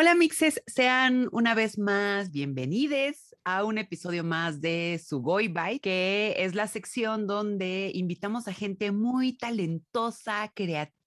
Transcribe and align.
Hola 0.00 0.14
mixes, 0.14 0.62
sean 0.66 1.28
una 1.30 1.54
vez 1.54 1.76
más 1.76 2.30
bienvenidos 2.30 3.36
a 3.44 3.64
un 3.64 3.76
episodio 3.76 4.24
más 4.24 4.62
de 4.62 4.98
Sugoi 4.98 5.48
Bye, 5.48 5.78
que 5.78 6.36
es 6.38 6.54
la 6.54 6.68
sección 6.68 7.26
donde 7.26 7.90
invitamos 7.92 8.48
a 8.48 8.54
gente 8.54 8.92
muy 8.92 9.36
talentosa, 9.36 10.50
creativa 10.54 10.99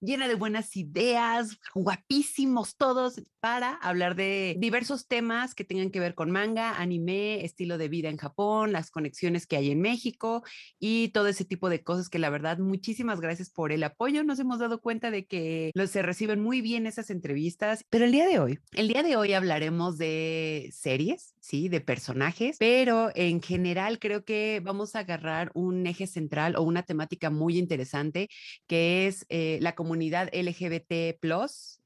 llena 0.00 0.28
de 0.28 0.34
buenas 0.34 0.76
ideas, 0.76 1.58
guapísimos 1.74 2.76
todos 2.76 3.22
para 3.40 3.74
hablar 3.76 4.14
de 4.16 4.56
diversos 4.58 5.06
temas 5.06 5.54
que 5.54 5.64
tengan 5.64 5.90
que 5.90 6.00
ver 6.00 6.14
con 6.14 6.30
manga, 6.30 6.78
anime, 6.78 7.44
estilo 7.44 7.78
de 7.78 7.88
vida 7.88 8.08
en 8.08 8.16
Japón, 8.16 8.72
las 8.72 8.90
conexiones 8.90 9.46
que 9.46 9.56
hay 9.56 9.70
en 9.70 9.80
México 9.80 10.42
y 10.78 11.08
todo 11.08 11.28
ese 11.28 11.44
tipo 11.44 11.68
de 11.68 11.82
cosas 11.82 12.08
que 12.08 12.18
la 12.18 12.28
verdad 12.28 12.58
muchísimas 12.58 13.20
gracias 13.20 13.50
por 13.50 13.72
el 13.72 13.84
apoyo. 13.84 14.24
Nos 14.24 14.38
hemos 14.38 14.58
dado 14.58 14.80
cuenta 14.80 15.10
de 15.10 15.26
que 15.26 15.70
se 15.86 16.02
reciben 16.02 16.40
muy 16.40 16.60
bien 16.60 16.86
esas 16.86 17.08
entrevistas, 17.10 17.84
pero 17.88 18.04
el 18.04 18.12
día 18.12 18.26
de 18.26 18.38
hoy, 18.38 18.58
el 18.72 18.88
día 18.88 19.02
de 19.02 19.16
hoy 19.16 19.32
hablaremos 19.32 19.96
de 19.96 20.70
series, 20.72 21.34
sí, 21.40 21.68
de 21.68 21.80
personajes, 21.80 22.56
pero 22.58 23.10
en 23.14 23.40
general 23.40 23.98
creo 23.98 24.24
que 24.24 24.60
vamos 24.62 24.94
a 24.94 25.00
agarrar 25.00 25.52
un 25.54 25.86
eje 25.86 26.06
central 26.06 26.56
o 26.56 26.62
una 26.62 26.82
temática 26.82 27.30
muy 27.30 27.58
interesante 27.58 28.28
que 28.66 29.05
es 29.06 29.26
eh, 29.28 29.58
la 29.60 29.74
comunidad 29.74 30.28
LGBT 30.32 31.18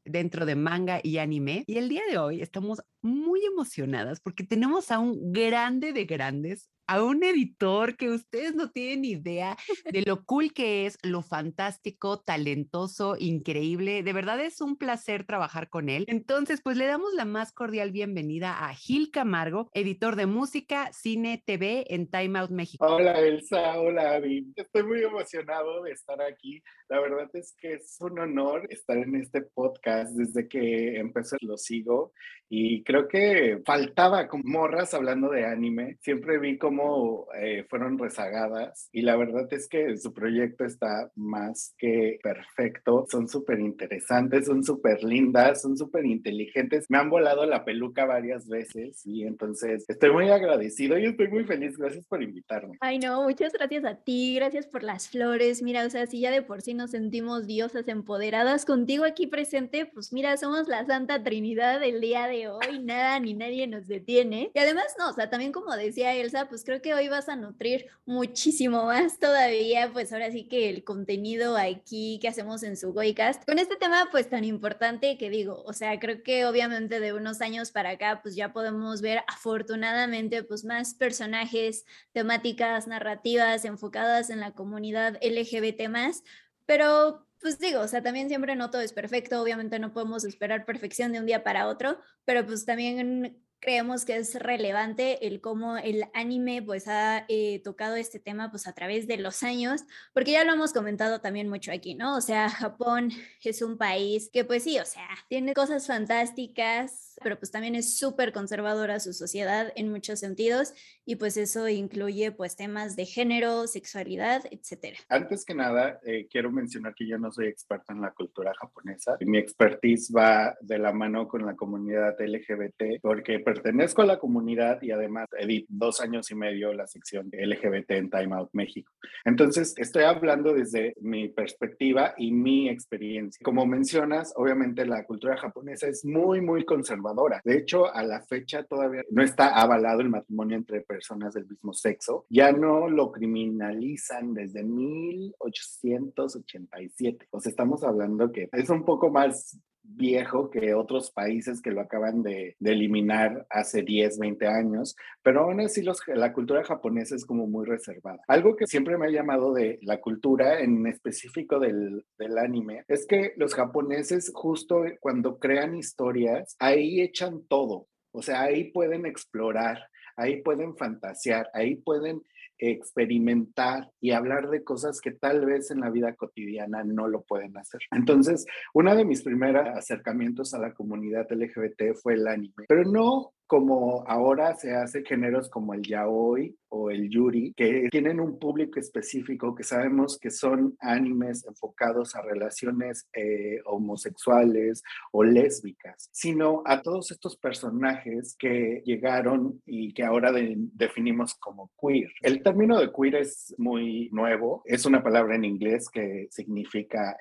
dentro 0.05 0.47
de 0.47 0.55
manga 0.57 1.01
y 1.03 1.19
anime. 1.19 1.65
Y 1.67 1.79
el 1.79 1.89
día 1.89 2.03
de 2.11 2.19
hoy 2.19 2.43
estamos 2.43 2.83
muy 3.03 3.45
emocionadas 3.45 4.21
porque 4.21 4.45
tenemos 4.45 4.91
a 4.91 4.99
un 4.99 5.33
grande 5.33 5.93
de 5.93 6.05
grandes, 6.05 6.69
a 6.91 7.05
un 7.05 7.23
editor 7.23 7.97
que 7.97 8.11
ustedes 8.11 8.57
no 8.57 8.73
tienen 8.73 9.05
idea 9.05 9.57
de 9.93 10.03
lo 10.03 10.25
cool 10.25 10.53
que 10.53 10.87
es, 10.87 10.99
lo 11.05 11.23
fantástico, 11.23 12.19
talentoso, 12.19 13.15
increíble. 13.17 14.03
De 14.03 14.13
verdad 14.13 14.41
es 14.41 14.61
un 14.61 14.77
placer 14.77 15.23
trabajar 15.23 15.69
con 15.69 15.89
él. 15.89 16.05
Entonces, 16.09 16.61
pues 16.61 16.77
le 16.77 16.87
damos 16.87 17.15
la 17.15 17.25
más 17.25 17.53
cordial 17.53 17.93
bienvenida 17.93 18.67
a 18.67 18.75
Gil 18.75 19.13
Camargo, 19.13 19.71
editor 19.73 20.17
de 20.17 20.27
música, 20.27 20.91
cine, 20.93 21.41
TV 21.47 21.85
en 21.95 22.11
Time 22.11 22.41
Out 22.41 22.51
México. 22.51 22.85
Hola 22.85 23.21
Elsa, 23.21 23.79
hola 23.79 24.17
Avi. 24.17 24.53
Estoy 24.57 24.83
muy 24.83 25.01
emocionado 25.01 25.85
de 25.85 25.93
estar 25.93 26.21
aquí. 26.21 26.61
La 26.89 26.99
verdad 26.99 27.31
es 27.35 27.55
que 27.57 27.75
es 27.75 27.99
un 28.01 28.19
honor 28.19 28.67
estar 28.69 28.97
en 28.97 29.15
este 29.15 29.43
podcast 29.43 30.13
desde 30.17 30.49
que 30.49 30.97
empecé, 30.97 31.37
lo 31.43 31.57
sigo 31.57 32.13
y 32.53 32.83
creo 32.83 33.07
que 33.07 33.63
faltaba 33.65 34.27
como 34.27 34.43
morras 34.45 34.93
hablando 34.93 35.31
de 35.31 35.47
anime. 35.47 35.99
Siempre 36.01 36.41
vi 36.41 36.59
cómo 36.81 37.27
eh, 37.35 37.65
fueron 37.69 37.99
rezagadas 37.99 38.89
y 38.93 39.03
la 39.03 39.17
verdad 39.17 39.47
es 39.53 39.69
que 39.69 39.97
su 39.97 40.13
proyecto 40.13 40.65
está 40.65 41.11
más 41.15 41.75
que 41.79 42.19
perfecto. 42.23 43.07
Son 43.11 43.29
súper 43.29 43.61
interesantes, 43.61 44.47
son 44.47 44.65
súper 44.65 45.03
lindas, 45.03 45.63
son 45.63 45.77
súper 45.77 46.07
inteligentes. 46.07 46.87
Me 46.89 46.99
han 46.99 47.11
volado 47.11 47.47
la 47.47 47.65
peluca 47.65 48.05
varias 48.05 48.49
veces 48.49 49.03
y 49.05 49.25
entonces 49.25 49.85
estoy 49.89 50.13
muy 50.13 50.29
agradecido 50.31 50.99
y 50.99 51.07
estoy 51.07 51.29
muy 51.29 51.45
feliz. 51.45 51.77
Gracias 51.77 52.07
por 52.07 52.23
invitarme. 52.23 52.79
Ay, 52.81 52.99
no, 52.99 53.23
muchas 53.23 53.53
gracias 53.53 53.85
a 53.85 53.97
ti, 53.97 54.35
gracias 54.35 54.67
por 54.67 54.83
las 54.83 55.09
flores. 55.09 55.63
Mira, 55.63 55.85
o 55.87 55.91
sea, 55.91 56.07
si 56.07 56.21
ya 56.21 56.31
de 56.31 56.43
por 56.43 56.63
sí 56.63 56.75
nos 56.75 56.91
sentimos 56.91 57.47
diosas 57.47 57.89
empoderadas 57.89 58.65
contigo 58.65 59.05
aquí 59.05 59.27
presente, 59.27 59.87
pues 59.87 60.13
mira, 60.13 60.37
somos 60.37 60.69
la 60.69 60.85
Santa 60.87 61.23
Trinidad 61.23 61.81
del 61.81 62.01
día 62.01 62.27
de 62.27 62.49
hoy, 62.49 62.79
nada 62.83 63.19
ni 63.21 63.35
nadie 63.35 63.67
nos 63.67 63.87
detiene. 63.87 64.51
Y 64.55 64.59
además, 64.59 64.95
no, 64.99 65.11
o 65.11 65.13
sea, 65.13 65.31
también 65.31 65.53
como 65.53 65.75
decía 65.77 66.15
Elsa, 66.15 66.49
pues 66.49 66.65
creo 66.71 66.83
que 66.83 66.95
hoy 66.95 67.09
vas 67.09 67.29
a 67.29 67.35
nutrir 67.35 67.87
muchísimo 68.05 68.85
más 68.85 69.19
todavía, 69.19 69.91
pues 69.93 70.13
ahora 70.13 70.31
sí 70.31 70.45
que 70.45 70.71
el 70.71 70.85
contenido 70.85 71.57
aquí 71.57 72.21
que 72.23 72.29
hacemos 72.29 72.63
en 72.63 72.77
su 72.77 72.93
Goicast, 72.93 73.45
con 73.45 73.59
este 73.59 73.75
tema 73.75 74.07
pues 74.13 74.31
tan 74.31 74.45
importante 74.45 75.19
que 75.19 75.31
digo, 75.31 75.65
o 75.67 75.73
sea, 75.73 75.99
creo 75.99 76.23
que 76.23 76.47
obviamente 76.47 77.01
de 77.01 77.13
unos 77.13 77.41
años 77.41 77.73
para 77.73 77.91
acá, 77.91 78.21
pues 78.23 78.37
ya 78.37 78.53
podemos 78.53 79.01
ver 79.01 79.25
afortunadamente 79.27 80.45
pues 80.45 80.65
más 80.65 80.95
personajes, 80.95 81.87
temáticas, 82.13 82.87
narrativas 82.87 83.65
enfocadas 83.65 84.31
en 84.31 84.39
la 84.39 84.53
comunidad 84.53 85.19
LGBT 85.21 85.89
más, 85.89 86.23
pero 86.67 87.27
pues 87.41 87.59
digo, 87.59 87.81
o 87.81 87.89
sea, 87.89 88.01
también 88.01 88.29
siempre 88.29 88.55
no 88.55 88.71
todo 88.71 88.83
es 88.83 88.93
perfecto, 88.93 89.43
obviamente 89.43 89.81
no 89.81 89.93
podemos 89.93 90.23
esperar 90.23 90.67
perfección 90.67 91.11
de 91.11 91.19
un 91.19 91.27
día 91.27 91.43
para 91.43 91.67
otro, 91.67 91.99
pero 92.25 92.47
pues 92.47 92.65
también 92.65 93.43
creemos 93.61 94.05
que 94.05 94.17
es 94.17 94.35
relevante 94.35 95.27
el 95.27 95.41
cómo 95.41 95.77
el 95.77 96.05
anime 96.15 96.63
pues 96.63 96.89
ha 96.89 97.25
eh, 97.29 97.61
tocado 97.63 97.97
este 97.97 98.19
tema 98.19 98.51
pues 98.51 98.67
a 98.67 98.73
través 98.73 99.07
de 99.07 99.19
los 99.19 99.43
años, 99.43 99.85
porque 100.13 100.33
ya 100.33 100.45
lo 100.45 100.53
hemos 100.53 100.73
comentado 100.73 101.21
también 101.21 101.49
mucho 101.49 101.71
aquí, 101.71 101.95
¿no? 101.95 102.17
O 102.17 102.21
sea, 102.21 102.49
Japón 102.49 103.11
es 103.45 103.63
un 103.63 103.77
país 103.77 104.31
que 104.33 104.45
pues 104.45 104.65
sí, 104.65 104.79
o 104.79 104.85
sea, 104.85 105.09
tiene 105.29 105.53
cosas 105.55 105.87
fantásticas, 105.87 107.17
pero 107.23 107.39
pues 107.39 107.51
también 107.51 107.75
es 107.75 107.99
súper 107.99 108.33
conservadora 108.33 108.99
su 108.99 109.13
sociedad 109.13 109.73
en 109.77 109.91
muchos 109.91 110.21
sentidos 110.21 110.73
y 111.05 111.17
pues 111.17 111.37
eso 111.37 111.69
incluye 111.69 112.33
pues 112.33 112.57
temas 112.57 112.97
de 112.97 113.05
género, 113.05 113.67
sexualidad, 113.67 114.43
etcétera. 114.51 114.99
Antes 115.09 115.45
que 115.45 115.55
nada, 115.55 116.01
eh, 116.05 116.27
quiero 116.31 116.51
mencionar 116.51 116.95
que 116.95 117.07
yo 117.07 117.19
no 117.19 117.31
soy 117.31 117.47
experta 117.47 117.93
en 117.93 118.01
la 118.01 118.13
cultura 118.13 118.53
japonesa. 118.59 119.19
Mi 119.21 119.39
expertise 119.39 120.13
va 120.17 120.57
de 120.61 120.79
la 120.79 120.93
mano 120.93 121.29
con 121.29 121.45
la 121.45 121.57
comunidad 121.57 122.17
LGBT 122.19 123.01
porque 123.03 123.41
pertenezco 123.53 124.03
a 124.03 124.07
la 124.07 124.21
comunidad 124.21 124.81
y 124.81 124.93
además 124.93 125.27
edito 125.37 125.67
dos 125.71 126.01
años 126.01 126.31
y 126.31 126.37
medio 126.37 126.73
la 126.73 126.87
sección 126.87 127.29
LGBT 127.33 127.91
en 127.93 128.09
Time 128.09 128.37
Out 128.37 128.51
México. 128.53 128.93
Entonces, 129.25 129.75
estoy 129.77 130.05
hablando 130.05 130.55
desde 130.55 130.95
mi 131.01 131.29
perspectiva 131.29 132.15
y 132.17 132.31
mi 132.31 132.69
experiencia. 132.69 133.43
Como 133.43 133.67
mencionas, 133.67 134.33
obviamente 134.37 134.87
la 134.87 135.05
cultura 135.05 135.37
japonesa 135.37 135.89
es 135.89 136.05
muy, 136.05 136.41
muy 136.41 136.65
conservadora. 136.65 137.41
De 137.45 137.57
hecho, 137.57 137.93
a 137.93 138.05
la 138.05 138.23
fecha 138.23 138.63
todavía 138.63 139.03
no 139.11 139.25
está 139.25 139.49
avalado 139.49 140.01
el 140.01 140.11
matrimonio 140.11 140.57
entre 140.57 140.83
personas 140.83 141.35
del 141.35 141.49
mismo 141.49 141.73
sexo. 141.73 142.25
Ya 142.29 142.53
no 142.53 142.89
lo 142.89 143.11
criminalizan 143.11 144.33
desde 144.33 144.63
1887. 144.63 147.27
O 147.31 147.41
sea, 147.41 147.51
estamos 147.51 147.83
hablando 147.83 148.31
que 148.31 148.49
es 148.53 148.71
un 148.71 148.85
poco 148.85 149.11
más 149.11 149.59
viejo 149.83 150.51
que 150.51 150.75
otros 150.75 151.11
países 151.11 151.61
que 151.61 151.71
lo 151.71 151.81
acaban 151.81 152.23
de, 152.23 152.57
eliminar 152.61 153.47
hace 153.51 153.83
10, 153.83 154.19
20 154.19 154.47
años, 154.47 154.97
pero 155.23 155.41
aún 155.41 155.61
así 155.61 155.83
los, 155.83 156.01
la 156.07 156.33
cultura 156.33 156.65
japonesa 156.65 157.15
es 157.15 157.25
como 157.25 157.47
muy 157.47 157.67
reservada. 157.67 158.21
Algo 158.29 158.57
que 158.57 158.67
siempre 158.67 158.97
me 158.97 159.07
ha 159.07 159.11
llamado 159.11 159.53
de 159.53 159.79
la 159.83 160.01
cultura, 160.01 160.61
en 160.61 160.87
específico 160.87 161.59
del, 161.59 162.05
del 162.19 162.39
anime, 162.39 162.85
es 162.89 163.07
que 163.07 163.33
los 163.37 163.55
japoneses 163.55 164.31
justo 164.35 164.85
cuando 165.01 165.39
crean 165.39 165.75
historias, 165.75 166.57
ahí 166.59 167.01
echan 167.01 167.43
todo. 167.49 167.87
O 168.13 168.23
sea, 168.23 168.43
ahí 168.43 168.71
pueden 168.73 169.07
explorar, 169.07 169.87
ahí 170.17 170.43
pueden 170.43 170.77
fantasear, 170.77 171.49
ahí 171.55 171.77
pueden 171.77 172.23
experimentar 172.61 173.91
y 174.01 174.13
hablar 174.13 174.51
de 174.51 174.63
cosas 174.63 175.01
que 175.01 175.13
tal 175.13 175.47
vez 175.47 175.71
en 175.71 175.81
la 175.81 175.91
vida 175.91 176.15
cotidiana 176.15 176.85
no 176.85 177.09
lo 177.09 177.23
pueden 177.23 177.57
hacer. 177.57 177.81
Entonces, 177.91 178.47
uno 178.75 178.95
de 178.95 179.05
mis 179.05 179.23
primeros 179.23 179.67
acercamientos 179.69 180.55
a 180.55 180.59
la 180.59 180.75
comunidad 180.75 181.27
LGBT 181.31 181.95
fue 182.01 182.15
el 182.15 182.29
anime, 182.29 182.65
pero 182.69 182.85
no 182.85 183.33
como 183.51 184.05
ahora 184.07 184.55
se 184.55 184.77
hace 184.77 185.03
géneros 185.03 185.51
como 185.51 185.75
el 185.75 185.83
yaoi 185.83 186.57
o 186.69 186.89
el 186.89 187.11
yuri, 187.11 187.53
que 187.57 187.89
tienen 187.91 188.21
un 188.21 188.39
público 188.39 188.79
específico 188.79 189.57
que 189.57 189.65
sabemos 189.65 190.21
que 190.21 190.31
son 190.31 190.77
animes 190.79 191.45
enfocados 191.45 192.15
a 192.15 192.23
relaciones 192.23 193.09
eh, 193.13 193.59
homosexuales 193.65 194.85
o 195.11 195.25
lésbicas, 195.25 196.09
sino 196.13 196.63
a 196.65 196.81
todos 196.81 197.11
estos 197.11 197.37
personajes 197.37 198.37
que 198.39 198.83
llegaron 198.85 199.61
y 199.67 199.93
que 199.95 200.05
ahora 200.05 200.31
definimos 200.33 201.35
como 201.35 201.73
queer. 201.77 202.13
El 202.23 202.45
término 202.45 202.79
de 202.79 202.93
queer 202.93 203.17
es 203.17 203.53
muy 203.59 204.11
nuevo, 204.13 204.63
es 204.65 204.87
una 204.87 205.03
palabra 205.03 205.35
en 205.35 205.45
inglés 205.45 205.89
que 205.93 206.29
significa 206.31 207.17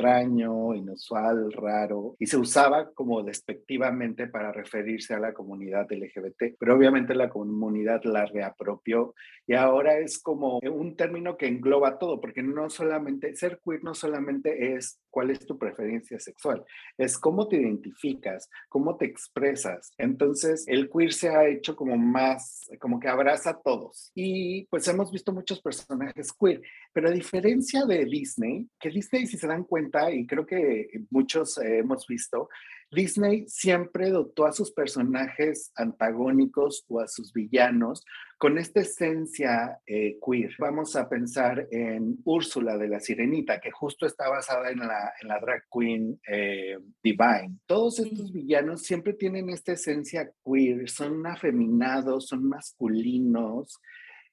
extraño, 0.00 0.74
inusual, 0.74 1.52
raro, 1.52 2.16
y 2.18 2.26
se 2.26 2.38
usaba 2.38 2.90
como 2.92 3.22
despectivamente 3.22 4.28
para 4.28 4.50
referirse 4.50 5.14
a 5.14 5.20
la 5.20 5.34
comunidad 5.34 5.86
LGBT, 5.90 6.56
pero 6.58 6.74
obviamente 6.74 7.14
la 7.14 7.28
comunidad 7.28 8.00
la 8.04 8.24
reapropió 8.24 9.14
y 9.46 9.54
ahora 9.54 9.98
es 9.98 10.18
como 10.18 10.58
un 10.58 10.96
término 10.96 11.36
que 11.36 11.48
engloba 11.48 11.98
todo, 11.98 12.20
porque 12.20 12.42
no 12.42 12.70
solamente, 12.70 13.34
ser 13.36 13.60
queer 13.64 13.84
no 13.84 13.94
solamente 13.94 14.74
es 14.74 15.00
cuál 15.10 15.30
es 15.30 15.44
tu 15.44 15.58
preferencia 15.58 16.18
sexual, 16.18 16.64
es 16.96 17.18
cómo 17.18 17.48
te 17.48 17.56
identificas, 17.56 18.48
cómo 18.68 18.96
te 18.96 19.06
expresas. 19.06 19.92
Entonces, 19.98 20.64
el 20.68 20.88
queer 20.88 21.12
se 21.12 21.28
ha 21.28 21.48
hecho 21.48 21.76
como 21.76 21.96
más, 21.96 22.70
como 22.80 23.00
que 23.00 23.08
abraza 23.08 23.50
a 23.50 23.60
todos. 23.60 24.12
Y 24.14 24.66
pues 24.66 24.86
hemos 24.88 25.10
visto 25.10 25.32
muchos 25.32 25.60
personajes 25.60 26.32
queer, 26.32 26.62
pero 26.92 27.08
a 27.08 27.12
diferencia 27.12 27.84
de 27.84 28.04
Disney, 28.04 28.68
que 28.78 28.90
Disney, 28.90 29.26
si 29.26 29.36
se 29.36 29.46
dan 29.46 29.64
cuenta, 29.64 29.89
y 30.12 30.26
creo 30.26 30.46
que 30.46 30.88
muchos 31.10 31.58
hemos 31.58 32.06
visto, 32.06 32.48
Disney 32.92 33.44
siempre 33.46 34.10
dotó 34.10 34.46
a 34.46 34.52
sus 34.52 34.72
personajes 34.72 35.70
antagónicos 35.76 36.84
o 36.88 37.00
a 37.00 37.06
sus 37.06 37.32
villanos 37.32 38.04
con 38.36 38.58
esta 38.58 38.80
esencia 38.80 39.78
eh, 39.86 40.18
queer. 40.24 40.52
Vamos 40.58 40.96
a 40.96 41.08
pensar 41.08 41.68
en 41.70 42.18
Úrsula 42.24 42.76
de 42.76 42.88
la 42.88 42.98
Sirenita, 42.98 43.60
que 43.60 43.70
justo 43.70 44.06
está 44.06 44.28
basada 44.28 44.70
en 44.70 44.80
la, 44.80 45.12
en 45.20 45.28
la 45.28 45.38
drag 45.38 45.64
queen 45.72 46.20
eh, 46.26 46.78
Divine. 47.02 47.58
Todos 47.66 48.00
estos 48.00 48.32
villanos 48.32 48.82
siempre 48.82 49.12
tienen 49.12 49.50
esta 49.50 49.72
esencia 49.72 50.32
queer, 50.44 50.88
son 50.88 51.24
afeminados, 51.26 52.26
son 52.26 52.48
masculinos. 52.48 53.78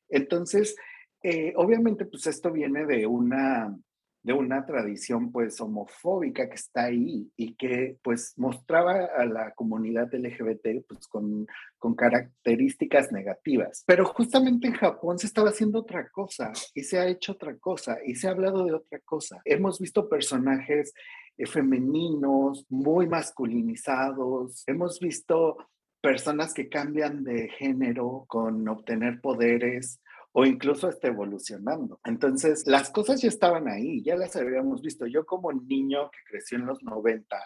Entonces, 0.10 0.76
eh, 1.22 1.54
obviamente, 1.58 2.06
pues 2.06 2.26
esto 2.26 2.52
viene 2.52 2.86
de 2.86 3.06
una 3.06 3.78
de 4.28 4.34
una 4.34 4.66
tradición 4.66 5.32
pues 5.32 5.62
homofóbica 5.62 6.50
que 6.50 6.56
está 6.56 6.84
ahí 6.84 7.32
y 7.38 7.56
que 7.56 7.98
pues 8.04 8.34
mostraba 8.36 9.06
a 9.18 9.24
la 9.24 9.54
comunidad 9.54 10.14
LGBT 10.14 10.86
pues 10.86 11.08
con, 11.08 11.48
con 11.78 11.96
características 11.96 13.14
negativas. 13.14 13.86
Pero 13.88 14.04
justamente 14.04 14.68
en 14.68 14.74
Japón 14.74 15.18
se 15.18 15.28
estaba 15.28 15.52
haciendo 15.52 15.80
otra 15.80 16.10
cosa 16.10 16.52
y 16.74 16.84
se 16.84 17.00
ha 17.00 17.08
hecho 17.08 17.32
otra 17.32 17.56
cosa 17.56 18.00
y 18.06 18.16
se 18.16 18.28
ha 18.28 18.32
hablado 18.32 18.66
de 18.66 18.74
otra 18.74 19.00
cosa. 19.00 19.40
Hemos 19.46 19.80
visto 19.80 20.10
personajes 20.10 20.94
eh, 21.38 21.46
femeninos 21.46 22.66
muy 22.68 23.08
masculinizados, 23.08 24.66
hemos 24.68 25.00
visto 25.00 25.56
personas 26.02 26.54
que 26.54 26.68
cambian 26.68 27.24
de 27.24 27.48
género 27.48 28.26
con 28.28 28.68
obtener 28.68 29.22
poderes 29.22 30.02
o 30.34 30.46
incluso 30.46 30.90
está 30.90 31.08
evolucionando. 31.08 32.00
Entonces, 32.04 32.66
las 32.68 32.90
cosas 32.90 33.22
ya 33.22 33.30
estaban 33.30 33.68
ahí, 33.68 34.02
ya 34.04 34.16
las 34.16 34.36
habíamos 34.36 34.82
visto. 34.82 35.08
Yo 35.08 35.26
como 35.26 35.52
niño 35.52 36.10
que 36.12 36.20
creció 36.30 36.58
en 36.58 36.66
los 36.66 36.84
90, 36.84 37.38